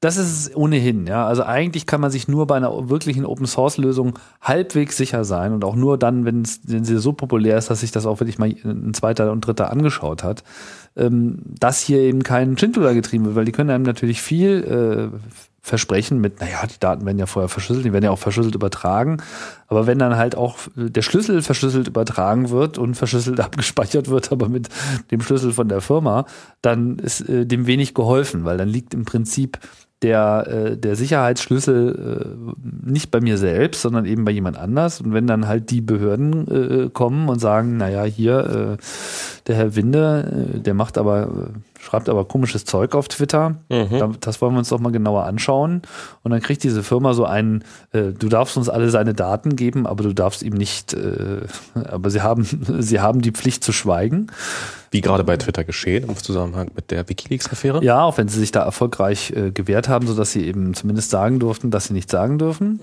das 0.00 0.16
ist 0.16 0.30
es 0.30 0.56
ohnehin, 0.56 1.06
ja. 1.06 1.26
Also 1.26 1.42
eigentlich 1.42 1.84
kann 1.84 2.00
man 2.00 2.10
sich 2.10 2.26
nur 2.26 2.46
bei 2.46 2.56
einer 2.56 2.88
wirklichen 2.88 3.26
Open 3.26 3.46
Source 3.46 3.76
Lösung 3.76 4.18
halbwegs 4.40 4.96
sicher 4.96 5.24
sein 5.24 5.52
und 5.52 5.62
auch 5.62 5.76
nur 5.76 5.98
dann, 5.98 6.24
wenn, 6.24 6.46
sie 6.46 6.98
so 6.98 7.12
populär 7.12 7.58
ist, 7.58 7.68
dass 7.68 7.80
sich 7.80 7.90
das 7.90 8.06
auch 8.06 8.18
wirklich 8.20 8.38
mal 8.38 8.48
ein 8.64 8.94
zweiter 8.94 9.30
und 9.30 9.42
dritter 9.42 9.70
angeschaut 9.70 10.24
hat, 10.24 10.42
ähm, 10.96 11.40
dass 11.58 11.80
hier 11.80 11.98
eben 11.98 12.22
kein 12.22 12.56
Schindluder 12.56 12.94
getrieben 12.94 13.26
wird, 13.26 13.36
weil 13.36 13.44
die 13.44 13.52
können 13.52 13.68
einem 13.68 13.84
natürlich 13.84 14.22
viel 14.22 15.12
äh, 15.12 15.18
versprechen 15.62 16.20
mit, 16.20 16.40
naja, 16.40 16.66
die 16.66 16.78
Daten 16.80 17.04
werden 17.04 17.18
ja 17.18 17.26
vorher 17.26 17.48
verschlüsselt, 17.48 17.84
die 17.84 17.92
werden 17.92 18.04
ja 18.04 18.10
auch 18.10 18.18
verschlüsselt 18.18 18.54
übertragen. 18.54 19.22
Aber 19.68 19.86
wenn 19.86 19.98
dann 19.98 20.16
halt 20.16 20.34
auch 20.34 20.58
der 20.74 21.02
Schlüssel 21.02 21.42
verschlüsselt 21.42 21.88
übertragen 21.88 22.50
wird 22.50 22.78
und 22.78 22.94
verschlüsselt 22.94 23.40
abgespeichert 23.40 24.08
wird, 24.08 24.32
aber 24.32 24.48
mit 24.48 24.68
dem 25.10 25.20
Schlüssel 25.20 25.52
von 25.52 25.68
der 25.68 25.80
Firma, 25.80 26.24
dann 26.62 26.98
ist 26.98 27.28
äh, 27.28 27.46
dem 27.46 27.66
wenig 27.66 27.94
geholfen, 27.94 28.44
weil 28.44 28.56
dann 28.56 28.68
liegt 28.68 28.94
im 28.94 29.04
Prinzip 29.04 29.58
der, 30.02 30.46
äh, 30.46 30.76
der 30.78 30.96
Sicherheitsschlüssel 30.96 32.54
äh, 32.56 32.90
nicht 32.90 33.10
bei 33.10 33.20
mir 33.20 33.36
selbst, 33.36 33.82
sondern 33.82 34.06
eben 34.06 34.24
bei 34.24 34.30
jemand 34.30 34.56
anders. 34.56 35.00
Und 35.00 35.12
wenn 35.12 35.26
dann 35.26 35.46
halt 35.46 35.70
die 35.70 35.82
Behörden 35.82 36.86
äh, 36.86 36.88
kommen 36.88 37.28
und 37.28 37.38
sagen, 37.38 37.76
naja, 37.76 38.04
hier, 38.04 38.78
äh, 38.78 38.82
der 39.46 39.56
Herr 39.56 39.76
Winde, 39.76 40.54
äh, 40.54 40.58
der 40.60 40.72
macht 40.72 40.96
aber, 40.96 41.24
äh, 41.24 41.80
schreibt 41.80 42.08
aber 42.08 42.24
komisches 42.24 42.64
Zeug 42.64 42.94
auf 42.94 43.08
Twitter. 43.08 43.56
Mhm. 43.68 44.16
Das 44.20 44.40
wollen 44.40 44.54
wir 44.54 44.58
uns 44.60 44.70
doch 44.70 44.80
mal 44.80 44.92
genauer 44.92 45.24
anschauen. 45.24 45.82
Und 46.22 46.30
dann 46.30 46.40
kriegt 46.40 46.62
diese 46.62 46.82
Firma 46.82 47.14
so 47.14 47.24
einen, 47.24 47.64
du 47.92 48.28
darfst 48.28 48.58
uns 48.58 48.68
alle 48.68 48.90
seine 48.90 49.14
Daten 49.14 49.56
geben, 49.56 49.86
aber 49.86 50.04
du 50.04 50.12
darfst 50.12 50.42
ihm 50.42 50.52
nicht, 50.52 50.94
aber 51.74 52.10
sie 52.10 52.20
haben, 52.20 52.44
sie 52.80 53.00
haben 53.00 53.22
die 53.22 53.32
Pflicht 53.32 53.64
zu 53.64 53.72
schweigen. 53.72 54.26
Wie 54.90 55.00
gerade 55.00 55.22
bei 55.22 55.36
Twitter 55.36 55.64
geschehen 55.64 56.08
im 56.08 56.16
Zusammenhang 56.16 56.70
mit 56.74 56.90
der 56.90 57.08
Wikileaks-Affäre. 57.08 57.84
Ja, 57.84 58.02
auch 58.02 58.18
wenn 58.18 58.28
sie 58.28 58.40
sich 58.40 58.50
da 58.50 58.64
erfolgreich 58.64 59.30
äh, 59.30 59.52
gewehrt 59.52 59.88
haben, 59.88 60.06
sodass 60.06 60.32
sie 60.32 60.44
eben 60.44 60.74
zumindest 60.74 61.10
sagen 61.10 61.38
durften, 61.38 61.70
dass 61.70 61.86
sie 61.86 61.92
nichts 61.92 62.10
sagen 62.10 62.38
dürfen. 62.38 62.80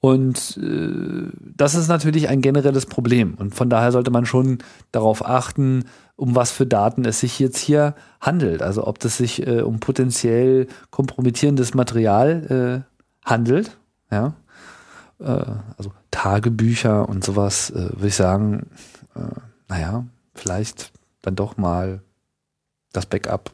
Und 0.00 0.58
äh, 0.62 1.30
das 1.56 1.74
ist 1.74 1.88
natürlich 1.88 2.28
ein 2.28 2.40
generelles 2.40 2.86
Problem. 2.86 3.34
Und 3.34 3.54
von 3.54 3.68
daher 3.68 3.92
sollte 3.92 4.10
man 4.10 4.26
schon 4.26 4.58
darauf 4.92 5.24
achten, 5.24 5.84
um 6.16 6.34
was 6.34 6.50
für 6.50 6.66
Daten 6.66 7.04
es 7.04 7.20
sich 7.20 7.38
jetzt 7.38 7.58
hier 7.58 7.94
handelt. 8.20 8.62
Also 8.62 8.86
ob 8.86 8.98
das 8.98 9.16
sich 9.16 9.46
äh, 9.46 9.62
um 9.62 9.80
potenziell 9.80 10.68
kompromittierendes 10.90 11.74
Material 11.74 12.84
äh, 12.84 13.28
handelt. 13.28 13.76
Ja. 14.10 14.34
Äh, 15.20 15.44
also 15.76 15.92
Tagebücher 16.10 17.08
und 17.08 17.24
sowas, 17.24 17.70
äh, 17.70 17.90
würde 17.94 18.08
ich 18.08 18.14
sagen, 18.14 18.66
äh, 19.14 19.20
naja, 19.68 20.04
vielleicht 20.34 20.92
dann 21.22 21.36
doch 21.36 21.56
mal 21.56 22.02
das 22.92 23.06
Backup 23.06 23.52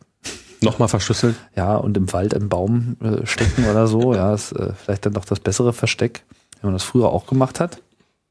Nochmal 0.64 0.88
verschlüsselt. 0.88 1.36
ja, 1.56 1.76
und 1.76 1.96
im 1.96 2.12
Wald 2.12 2.34
einen 2.34 2.48
Baum 2.48 2.96
äh, 3.00 3.26
stecken 3.26 3.66
oder 3.66 3.86
so, 3.86 4.14
ja, 4.14 4.34
ist 4.34 4.52
äh, 4.52 4.72
vielleicht 4.72 5.06
dann 5.06 5.12
doch 5.12 5.24
das 5.24 5.40
bessere 5.40 5.72
Versteck, 5.72 6.24
wenn 6.60 6.68
man 6.68 6.74
das 6.74 6.84
früher 6.84 7.10
auch 7.10 7.26
gemacht 7.26 7.60
hat. 7.60 7.82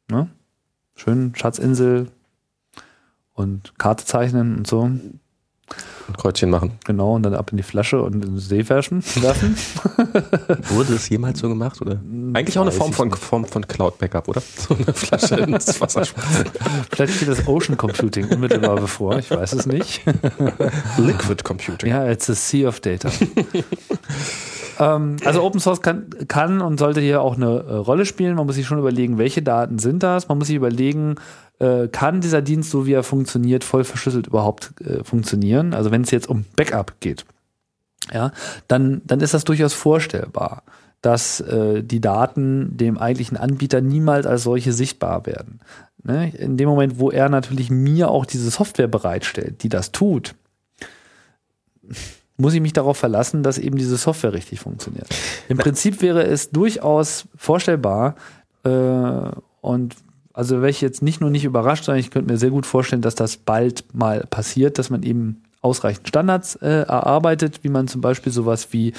Ne? 0.10 0.28
Schön 0.96 1.34
Schatzinsel 1.36 2.12
und 3.34 3.78
Karte 3.80 4.06
zeichnen 4.06 4.58
und 4.58 4.68
so. 4.68 4.90
Und 6.08 6.18
Kreuzchen 6.18 6.50
machen. 6.50 6.74
Genau, 6.84 7.16
und 7.16 7.24
dann 7.24 7.34
ab 7.34 7.52
in 7.52 7.58
die 7.58 7.64
Flasche 7.64 8.02
und 8.02 8.16
in 8.16 8.22
den 8.22 8.38
See 8.38 8.68
werfen. 8.68 9.04
werfen. 9.22 9.56
Wurde 10.70 10.96
es 10.96 11.08
jemals 11.08 11.40
so 11.40 11.48
gemacht? 11.48 11.82
Oder? 11.82 12.02
Eigentlich 12.34 12.58
auch 12.58 12.64
eine 12.64 12.72
Form 12.72 12.92
von. 12.92 13.12
Form 13.12 13.46
von 13.46 13.66
Cloud-Backup, 13.66 14.28
oder? 14.28 14.42
So 14.42 14.76
eine 14.76 14.94
Flasche 14.94 15.36
ins 15.36 15.80
Wasser 15.80 16.04
schmeißen. 16.04 16.46
Vielleicht 16.92 17.14
steht 17.16 17.30
das 17.30 17.48
Ocean 17.48 17.78
Computing 17.78 18.28
unmittelbar 18.30 18.76
bevor, 18.76 19.18
ich 19.18 19.32
weiß 19.32 19.54
es 19.54 19.66
nicht. 19.66 20.02
Liquid 20.98 21.44
Computing. 21.44 21.90
Ja, 21.90 22.10
it's 22.10 22.30
a 22.30 22.34
sea 22.34 22.68
of 22.68 22.80
data. 22.82 23.10
ähm, 24.80 25.16
also 25.24 25.42
Open 25.42 25.60
Source 25.60 25.82
kann, 25.82 26.08
kann 26.28 26.62
und 26.62 26.80
sollte 26.80 27.00
hier 27.00 27.22
auch 27.22 27.36
eine 27.36 27.46
äh, 27.46 27.74
Rolle 27.76 28.06
spielen. 28.06 28.36
Man 28.36 28.46
muss 28.46 28.56
sich 28.56 28.66
schon 28.66 28.80
überlegen, 28.80 29.18
welche 29.18 29.42
Daten 29.42 29.80
sind 29.80 30.04
das. 30.04 30.28
Man 30.28 30.38
muss 30.38 30.48
sich 30.48 30.56
überlegen, 30.56 31.16
äh, 31.60 31.88
kann 31.88 32.22
dieser 32.22 32.42
Dienst, 32.42 32.72
so 32.72 32.86
wie 32.86 32.94
er 32.94 33.04
funktioniert, 33.04 33.64
voll 33.64 33.84
verschlüsselt 33.84 34.28
überhaupt 34.28 34.74
äh, 34.82 35.04
funktionieren? 35.04 35.74
Also 35.74 35.92
wenn 35.92 36.02
es 36.02 36.12
jetzt 36.12 36.28
um 36.28 36.46
Backup 36.56 37.00
geht, 37.00 37.26
ja, 38.12 38.32
dann, 38.68 39.02
dann 39.06 39.22
ist 39.22 39.34
das 39.34 39.44
durchaus 39.44 39.74
vorstellbar, 39.74 40.64
dass 41.02 41.42
äh, 41.42 41.84
die 41.84 42.02
Daten 42.02 42.78
dem 42.78 42.98
eigentlichen 42.98 43.38
Anbieter 43.38 43.82
niemals 43.82 44.26
als 44.26 44.44
solche 44.44 44.74
sichtbar 44.74 45.26
werden. 45.26 45.60
Ne? 46.04 46.34
In 46.36 46.58
dem 46.58 46.68
Moment, 46.68 47.00
wo 47.00 47.12
er 47.12 47.30
natürlich 47.30 47.70
mir 47.70 48.10
auch 48.10 48.26
diese 48.26 48.50
Software 48.50 48.88
bereitstellt, 48.88 49.64
die 49.64 49.70
das 49.70 49.92
tut, 49.92 50.36
muss 52.38 52.54
ich 52.54 52.62
mich 52.62 52.74
darauf 52.74 52.98
verlassen, 52.98 53.44
dass 53.44 53.58
eben 53.58 53.78
diese 53.78 53.98
Software 53.98 54.34
richtig 54.34 54.60
funktioniert. 54.60 55.08
Im 55.50 55.58
Prinzip 55.58 56.02
wäre 56.02 56.24
es 56.24 56.50
durchaus 56.50 57.26
vorstellbar 57.36 58.16
äh, 58.64 58.70
und 59.62 59.96
also 60.34 60.58
wäre 60.58 60.70
ich 60.70 60.82
jetzt 60.82 61.04
nicht 61.04 61.22
nur 61.22 61.30
nicht 61.30 61.46
überrascht, 61.46 61.86
sondern 61.86 62.00
ich 62.00 62.12
könnte 62.12 62.32
mir 62.32 62.40
sehr 62.40 62.50
gut 62.50 62.66
vorstellen, 62.66 63.04
dass 63.04 63.16
das 63.16 63.38
bald 63.38 63.86
mal 63.94 64.26
passiert, 64.30 64.80
dass 64.80 64.90
man 64.90 65.04
eben 65.04 65.44
ausreichend 65.62 66.08
Standards 66.08 66.56
äh, 66.56 66.82
erarbeitet, 66.82 67.64
wie 67.64 67.70
man 67.70 67.88
zum 67.88 68.02
Beispiel 68.02 68.34
sowas 68.34 68.70
wie 68.72 68.94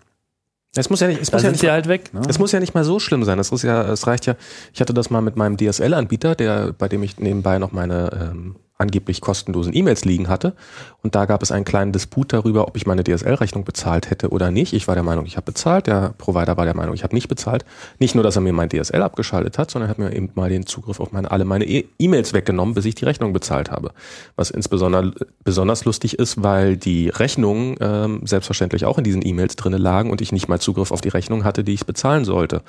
es 0.77 0.91
muss 0.91 1.01
ja 1.01 1.07
nicht, 1.07 1.21
es 1.21 1.31
muss 1.31 1.43
ja 1.43 1.51
nicht 1.53 1.65
halt 1.69 1.87
weg. 1.89 2.13
Ne? 2.13 2.23
Es 2.29 2.39
muss 2.41 2.51
ja 2.51 2.59
nicht 2.59 2.75
mal 2.75 2.83
so 2.83 2.99
schlimm 2.99 3.23
sein. 3.23 3.39
Es 3.39 3.53
ist 3.53 3.63
ja, 3.63 3.83
es 3.93 4.09
reicht 4.09 4.27
ja. 4.27 4.35
Ich 4.73 4.81
hatte 4.81 4.93
das 4.93 5.09
mal 5.09 5.21
mit 5.21 5.37
meinem 5.37 5.57
DSL-Anbieter, 5.57 6.35
der, 6.35 6.73
bei 6.73 6.89
dem 6.89 7.05
ich 7.05 7.19
nebenbei 7.19 7.61
noch 7.61 7.71
meine 7.71 8.11
ähm, 8.13 8.57
angeblich 8.85 9.21
kostenlosen 9.21 9.75
E-Mails 9.75 10.05
liegen 10.05 10.29
hatte. 10.29 10.55
Und 11.03 11.15
da 11.15 11.25
gab 11.27 11.43
es 11.43 11.51
einen 11.51 11.65
kleinen 11.65 11.93
Disput 11.93 12.33
darüber, 12.33 12.69
ob 12.69 12.77
ich 12.77 12.87
meine 12.87 13.03
DSL-Rechnung 13.03 13.65
bezahlt 13.65 14.11
hätte 14.11 14.29
oder 14.29 14.51
nicht. 14.51 14.73
Ich 14.73 14.87
war 14.87 14.95
der 14.95 15.05
Meinung, 15.05 15.27
ich 15.27 15.37
habe 15.37 15.47
bezahlt. 15.47 15.87
Der 15.87 16.15
Provider 16.17 16.57
war 16.57 16.65
der 16.65 16.77
Meinung, 16.77 16.95
ich 16.95 17.03
habe 17.03 17.15
nicht 17.15 17.29
bezahlt. 17.29 17.65
Nicht 17.99 18.15
nur, 18.15 18.23
dass 18.23 18.37
er 18.37 18.43
mir 18.43 18.53
mein 18.53 18.69
DSL 18.69 19.03
abgeschaltet 19.03 19.59
hat, 19.59 19.71
sondern 19.71 19.89
er 19.89 19.91
hat 19.91 19.99
mir 19.99 20.15
eben 20.15 20.31
mal 20.35 20.49
den 20.49 20.67
Zugriff 20.67 21.01
auf 21.01 21.13
meine, 21.13 21.31
alle 21.31 21.45
meine 21.45 21.65
E-Mails 21.65 22.33
weggenommen, 22.33 22.75
bis 22.75 22.85
ich 22.85 22.95
die 22.95 23.05
Rechnung 23.05 23.33
bezahlt 23.33 23.71
habe. 23.71 23.91
Was 24.37 24.51
insbesondere 24.51 25.13
besonders 25.43 25.85
lustig 25.85 26.19
ist, 26.19 26.43
weil 26.43 26.77
die 26.77 27.09
Rechnungen 27.09 27.77
ähm, 27.81 28.21
selbstverständlich 28.25 28.85
auch 28.85 28.99
in 28.99 29.05
diesen 29.05 29.27
E-Mails 29.27 29.57
drinne 29.57 29.79
lagen 29.79 30.11
und 30.11 30.21
ich 30.21 30.33
nicht 30.33 30.49
mal 30.49 30.61
Zugriff 30.61 30.93
auf 30.93 31.01
die 31.01 31.09
Rechnung 31.09 31.45
hatte, 31.45 31.65
die 31.65 31.75
ich 31.75 31.87
bezahlen 31.87 32.25
sollte. 32.25 32.63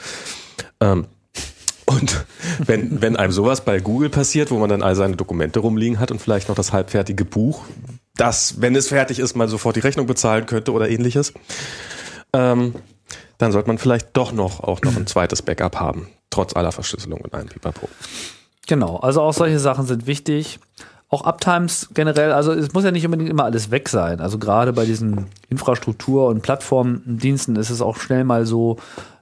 Ähm, 0.80 1.06
und 1.86 2.26
wenn, 2.66 3.02
wenn 3.02 3.16
einem 3.16 3.32
sowas 3.32 3.62
bei 3.62 3.80
Google 3.80 4.10
passiert, 4.10 4.52
wo 4.52 4.58
man 4.58 4.70
dann 4.70 4.82
all 4.82 4.96
seine 4.96 5.16
Dokumente 5.16 5.60
rumliegen 5.60 6.00
hat 6.00 6.12
und 6.12 6.20
vielleicht 6.20 6.50
noch 6.50 6.56
das 6.56 6.74
halbfertige 6.74 7.26
Buch, 7.26 7.64
das, 8.18 8.62
wenn 8.62 8.76
es 8.76 8.88
fertig 8.88 9.20
ist, 9.20 9.36
man 9.36 9.48
sofort 9.48 9.76
die 9.76 9.82
Rechnung 9.82 10.08
bezahlen 10.08 10.46
könnte 10.46 10.72
oder 10.72 10.90
ähnliches, 10.90 11.34
ähm, 12.34 12.76
dann 13.38 13.52
sollte 13.52 13.68
man 13.68 13.78
vielleicht 13.78 14.10
doch 14.14 14.32
noch 14.32 14.62
auch 14.62 14.82
noch 14.82 14.96
ein 14.96 15.08
zweites 15.08 15.42
Backup 15.42 15.80
haben, 15.80 16.08
trotz 16.30 16.56
aller 16.56 16.72
Verschlüsselung 16.72 17.22
und 17.22 17.34
allem 17.34 17.48
Pipapo. 17.48 17.90
Genau, 18.68 18.98
also 18.98 19.22
auch 19.22 19.34
solche 19.34 19.60
Sachen 19.60 19.86
sind 19.86 20.08
wichtig. 20.08 20.60
Auch 21.10 21.24
Uptimes 21.24 21.90
generell, 21.94 22.32
also 22.32 22.52
es 22.52 22.74
muss 22.74 22.84
ja 22.84 22.92
nicht 22.92 23.06
unbedingt 23.06 23.30
immer 23.30 23.44
alles 23.44 23.70
weg 23.70 23.90
sein. 23.90 24.20
Also 24.20 24.40
gerade 24.40 24.74
bei 24.74 24.86
diesen 24.86 25.28
Infrastruktur- 25.50 26.28
und 26.28 26.42
Plattformdiensten 26.42 27.56
ist 27.58 27.70
es 27.70 27.82
auch 27.82 27.98
schnell 27.98 28.24
mal 28.24 28.46
so, 28.48 28.78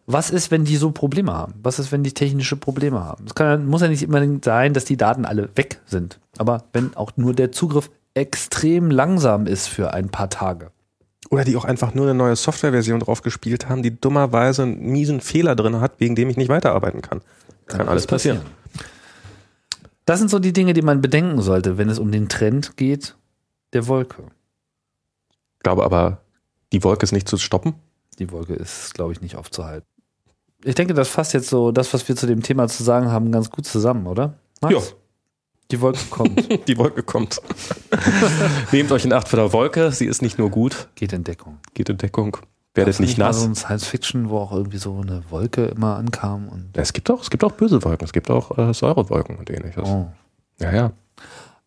was 0.05 0.29
ist, 0.29 0.51
wenn 0.51 0.65
die 0.65 0.75
so 0.75 0.91
Probleme 0.91 1.33
haben? 1.33 1.53
Was 1.63 1.79
ist, 1.79 1.91
wenn 1.91 2.03
die 2.03 2.13
technische 2.13 2.57
Probleme 2.57 3.03
haben? 3.03 3.25
Es 3.25 3.35
kann, 3.35 3.65
muss 3.65 3.81
ja 3.81 3.87
nicht 3.87 4.05
unbedingt 4.05 4.43
sein, 4.43 4.73
dass 4.73 4.85
die 4.85 4.97
Daten 4.97 5.25
alle 5.25 5.49
weg 5.55 5.79
sind. 5.85 6.19
Aber 6.37 6.65
wenn 6.73 6.95
auch 6.95 7.11
nur 7.15 7.33
der 7.33 7.51
Zugriff 7.51 7.89
extrem 8.13 8.91
langsam 8.91 9.47
ist 9.47 9.67
für 9.67 9.93
ein 9.93 10.09
paar 10.09 10.29
Tage. 10.29 10.71
Oder 11.29 11.45
die 11.45 11.55
auch 11.55 11.65
einfach 11.65 11.93
nur 11.93 12.05
eine 12.05 12.13
neue 12.13 12.35
Softwareversion 12.35 12.99
drauf 12.99 13.21
gespielt 13.21 13.69
haben, 13.69 13.81
die 13.81 13.99
dummerweise 13.99 14.63
einen 14.63 14.91
miesen 14.91 15.21
Fehler 15.21 15.55
drin 15.55 15.79
hat, 15.79 15.93
wegen 15.99 16.15
dem 16.15 16.29
ich 16.29 16.37
nicht 16.37 16.49
weiterarbeiten 16.49 17.01
kann. 17.01 17.21
Kann, 17.65 17.87
alles 17.87 18.05
passieren. 18.05 18.41
Das 20.05 20.19
sind 20.19 20.29
so 20.29 20.37
die 20.37 20.53
Dinge, 20.53 20.73
die 20.73 20.81
man 20.81 21.01
bedenken 21.01 21.41
sollte, 21.41 21.77
wenn 21.77 21.89
es 21.89 21.97
um 21.97 22.11
den 22.11 22.27
Trend 22.27 22.75
geht 22.75 23.15
der 23.73 23.87
Wolke. 23.87 24.23
Ich 25.57 25.63
glaube 25.63 25.83
aber, 25.83 26.21
die 26.71 26.83
Wolke 26.83 27.03
ist 27.03 27.11
nicht 27.11 27.27
zu 27.27 27.37
stoppen. 27.37 27.75
Die 28.19 28.31
Wolke 28.31 28.53
ist, 28.53 28.93
glaube 28.93 29.13
ich, 29.13 29.21
nicht 29.21 29.35
aufzuhalten. 29.35 29.87
Ich 30.63 30.75
denke, 30.75 30.93
das 30.93 31.09
fasst 31.09 31.33
jetzt 31.33 31.49
so 31.49 31.71
das, 31.71 31.93
was 31.93 32.07
wir 32.07 32.15
zu 32.15 32.25
dem 32.27 32.41
Thema 32.41 32.67
zu 32.67 32.83
sagen 32.83 33.11
haben, 33.11 33.31
ganz 33.31 33.49
gut 33.49 33.65
zusammen, 33.65 34.07
oder? 34.07 34.33
Max? 34.61 34.73
Ja. 34.73 34.81
Die 35.71 35.81
Wolke 35.81 35.99
kommt. 36.09 36.67
Die 36.67 36.77
Wolke 36.77 37.03
kommt. 37.03 37.41
Nehmt 38.71 38.91
euch 38.91 39.05
in 39.05 39.13
Acht 39.13 39.27
vor 39.27 39.37
der 39.39 39.53
Wolke. 39.53 39.91
Sie 39.91 40.05
ist 40.05 40.21
nicht 40.21 40.37
nur 40.37 40.49
gut, 40.49 40.87
Geht 40.95 41.13
in 41.13 41.23
Deckung. 41.23 41.57
geht 41.73 41.89
in 41.89 41.97
Deckung. 41.97 42.37
Werdet 42.75 42.99
nicht 42.99 43.17
nass. 43.17 43.39
so 43.41 43.45
ein 43.47 43.55
Science-Fiction, 43.55 44.29
wo 44.29 44.39
auch 44.39 44.51
irgendwie 44.51 44.77
so 44.77 44.99
eine 44.99 45.23
Wolke 45.29 45.65
immer 45.65 45.95
ankam 45.97 46.49
und 46.49 46.69
Es 46.73 46.91
gibt 46.91 47.09
auch, 47.11 47.21
es 47.21 47.29
gibt 47.29 47.43
auch 47.43 47.51
böse 47.51 47.83
Wolken. 47.83 48.05
Es 48.05 48.13
gibt 48.13 48.29
auch 48.31 48.57
äh, 48.57 48.73
Säurewolken 48.73 49.37
und 49.37 49.49
ähnliches. 49.49 49.83
oh. 49.87 50.07
Ja, 50.59 50.73
ja. 50.73 50.91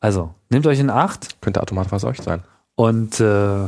Also, 0.00 0.34
nehmt 0.50 0.66
euch 0.66 0.78
in 0.80 0.90
Acht 0.90 1.40
Könnte 1.40 1.60
Automat 1.62 1.86
verseucht 1.88 2.22
sein. 2.22 2.42
und 2.74 3.18
äh, 3.20 3.66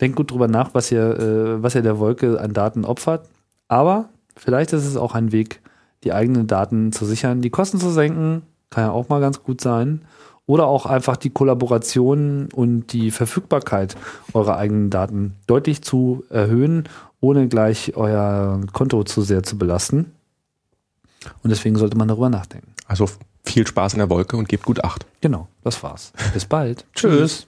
denkt 0.00 0.16
gut 0.16 0.30
drüber 0.30 0.48
nach, 0.48 0.74
was 0.74 0.90
ihr, 0.90 1.02
äh, 1.18 1.62
was 1.62 1.74
ihr 1.74 1.82
der 1.82 1.98
Wolke 1.98 2.40
an 2.40 2.52
Daten 2.54 2.84
opfert. 2.84 3.26
Aber 3.70 4.08
vielleicht 4.36 4.72
ist 4.72 4.84
es 4.84 4.96
auch 4.96 5.14
ein 5.14 5.30
Weg, 5.30 5.60
die 6.02 6.12
eigenen 6.12 6.48
Daten 6.48 6.90
zu 6.90 7.06
sichern, 7.06 7.40
die 7.40 7.50
Kosten 7.50 7.78
zu 7.78 7.90
senken, 7.90 8.42
kann 8.68 8.84
ja 8.84 8.90
auch 8.90 9.08
mal 9.08 9.20
ganz 9.20 9.44
gut 9.44 9.60
sein. 9.60 10.02
Oder 10.46 10.66
auch 10.66 10.86
einfach 10.86 11.16
die 11.16 11.30
Kollaboration 11.30 12.48
und 12.52 12.92
die 12.92 13.12
Verfügbarkeit 13.12 13.96
eurer 14.34 14.56
eigenen 14.56 14.90
Daten 14.90 15.36
deutlich 15.46 15.82
zu 15.82 16.24
erhöhen, 16.30 16.88
ohne 17.20 17.46
gleich 17.46 17.96
euer 17.96 18.60
Konto 18.72 19.04
zu 19.04 19.22
sehr 19.22 19.44
zu 19.44 19.56
belasten. 19.56 20.12
Und 21.44 21.50
deswegen 21.50 21.76
sollte 21.76 21.96
man 21.96 22.08
darüber 22.08 22.28
nachdenken. 22.28 22.74
Also 22.88 23.08
viel 23.44 23.68
Spaß 23.68 23.92
in 23.92 24.00
der 24.00 24.10
Wolke 24.10 24.36
und 24.36 24.48
gebt 24.48 24.64
gut 24.64 24.82
Acht. 24.82 25.06
Genau, 25.20 25.46
das 25.62 25.80
war's. 25.84 26.12
Bis 26.34 26.44
bald. 26.44 26.84
Tschüss. 26.92 27.46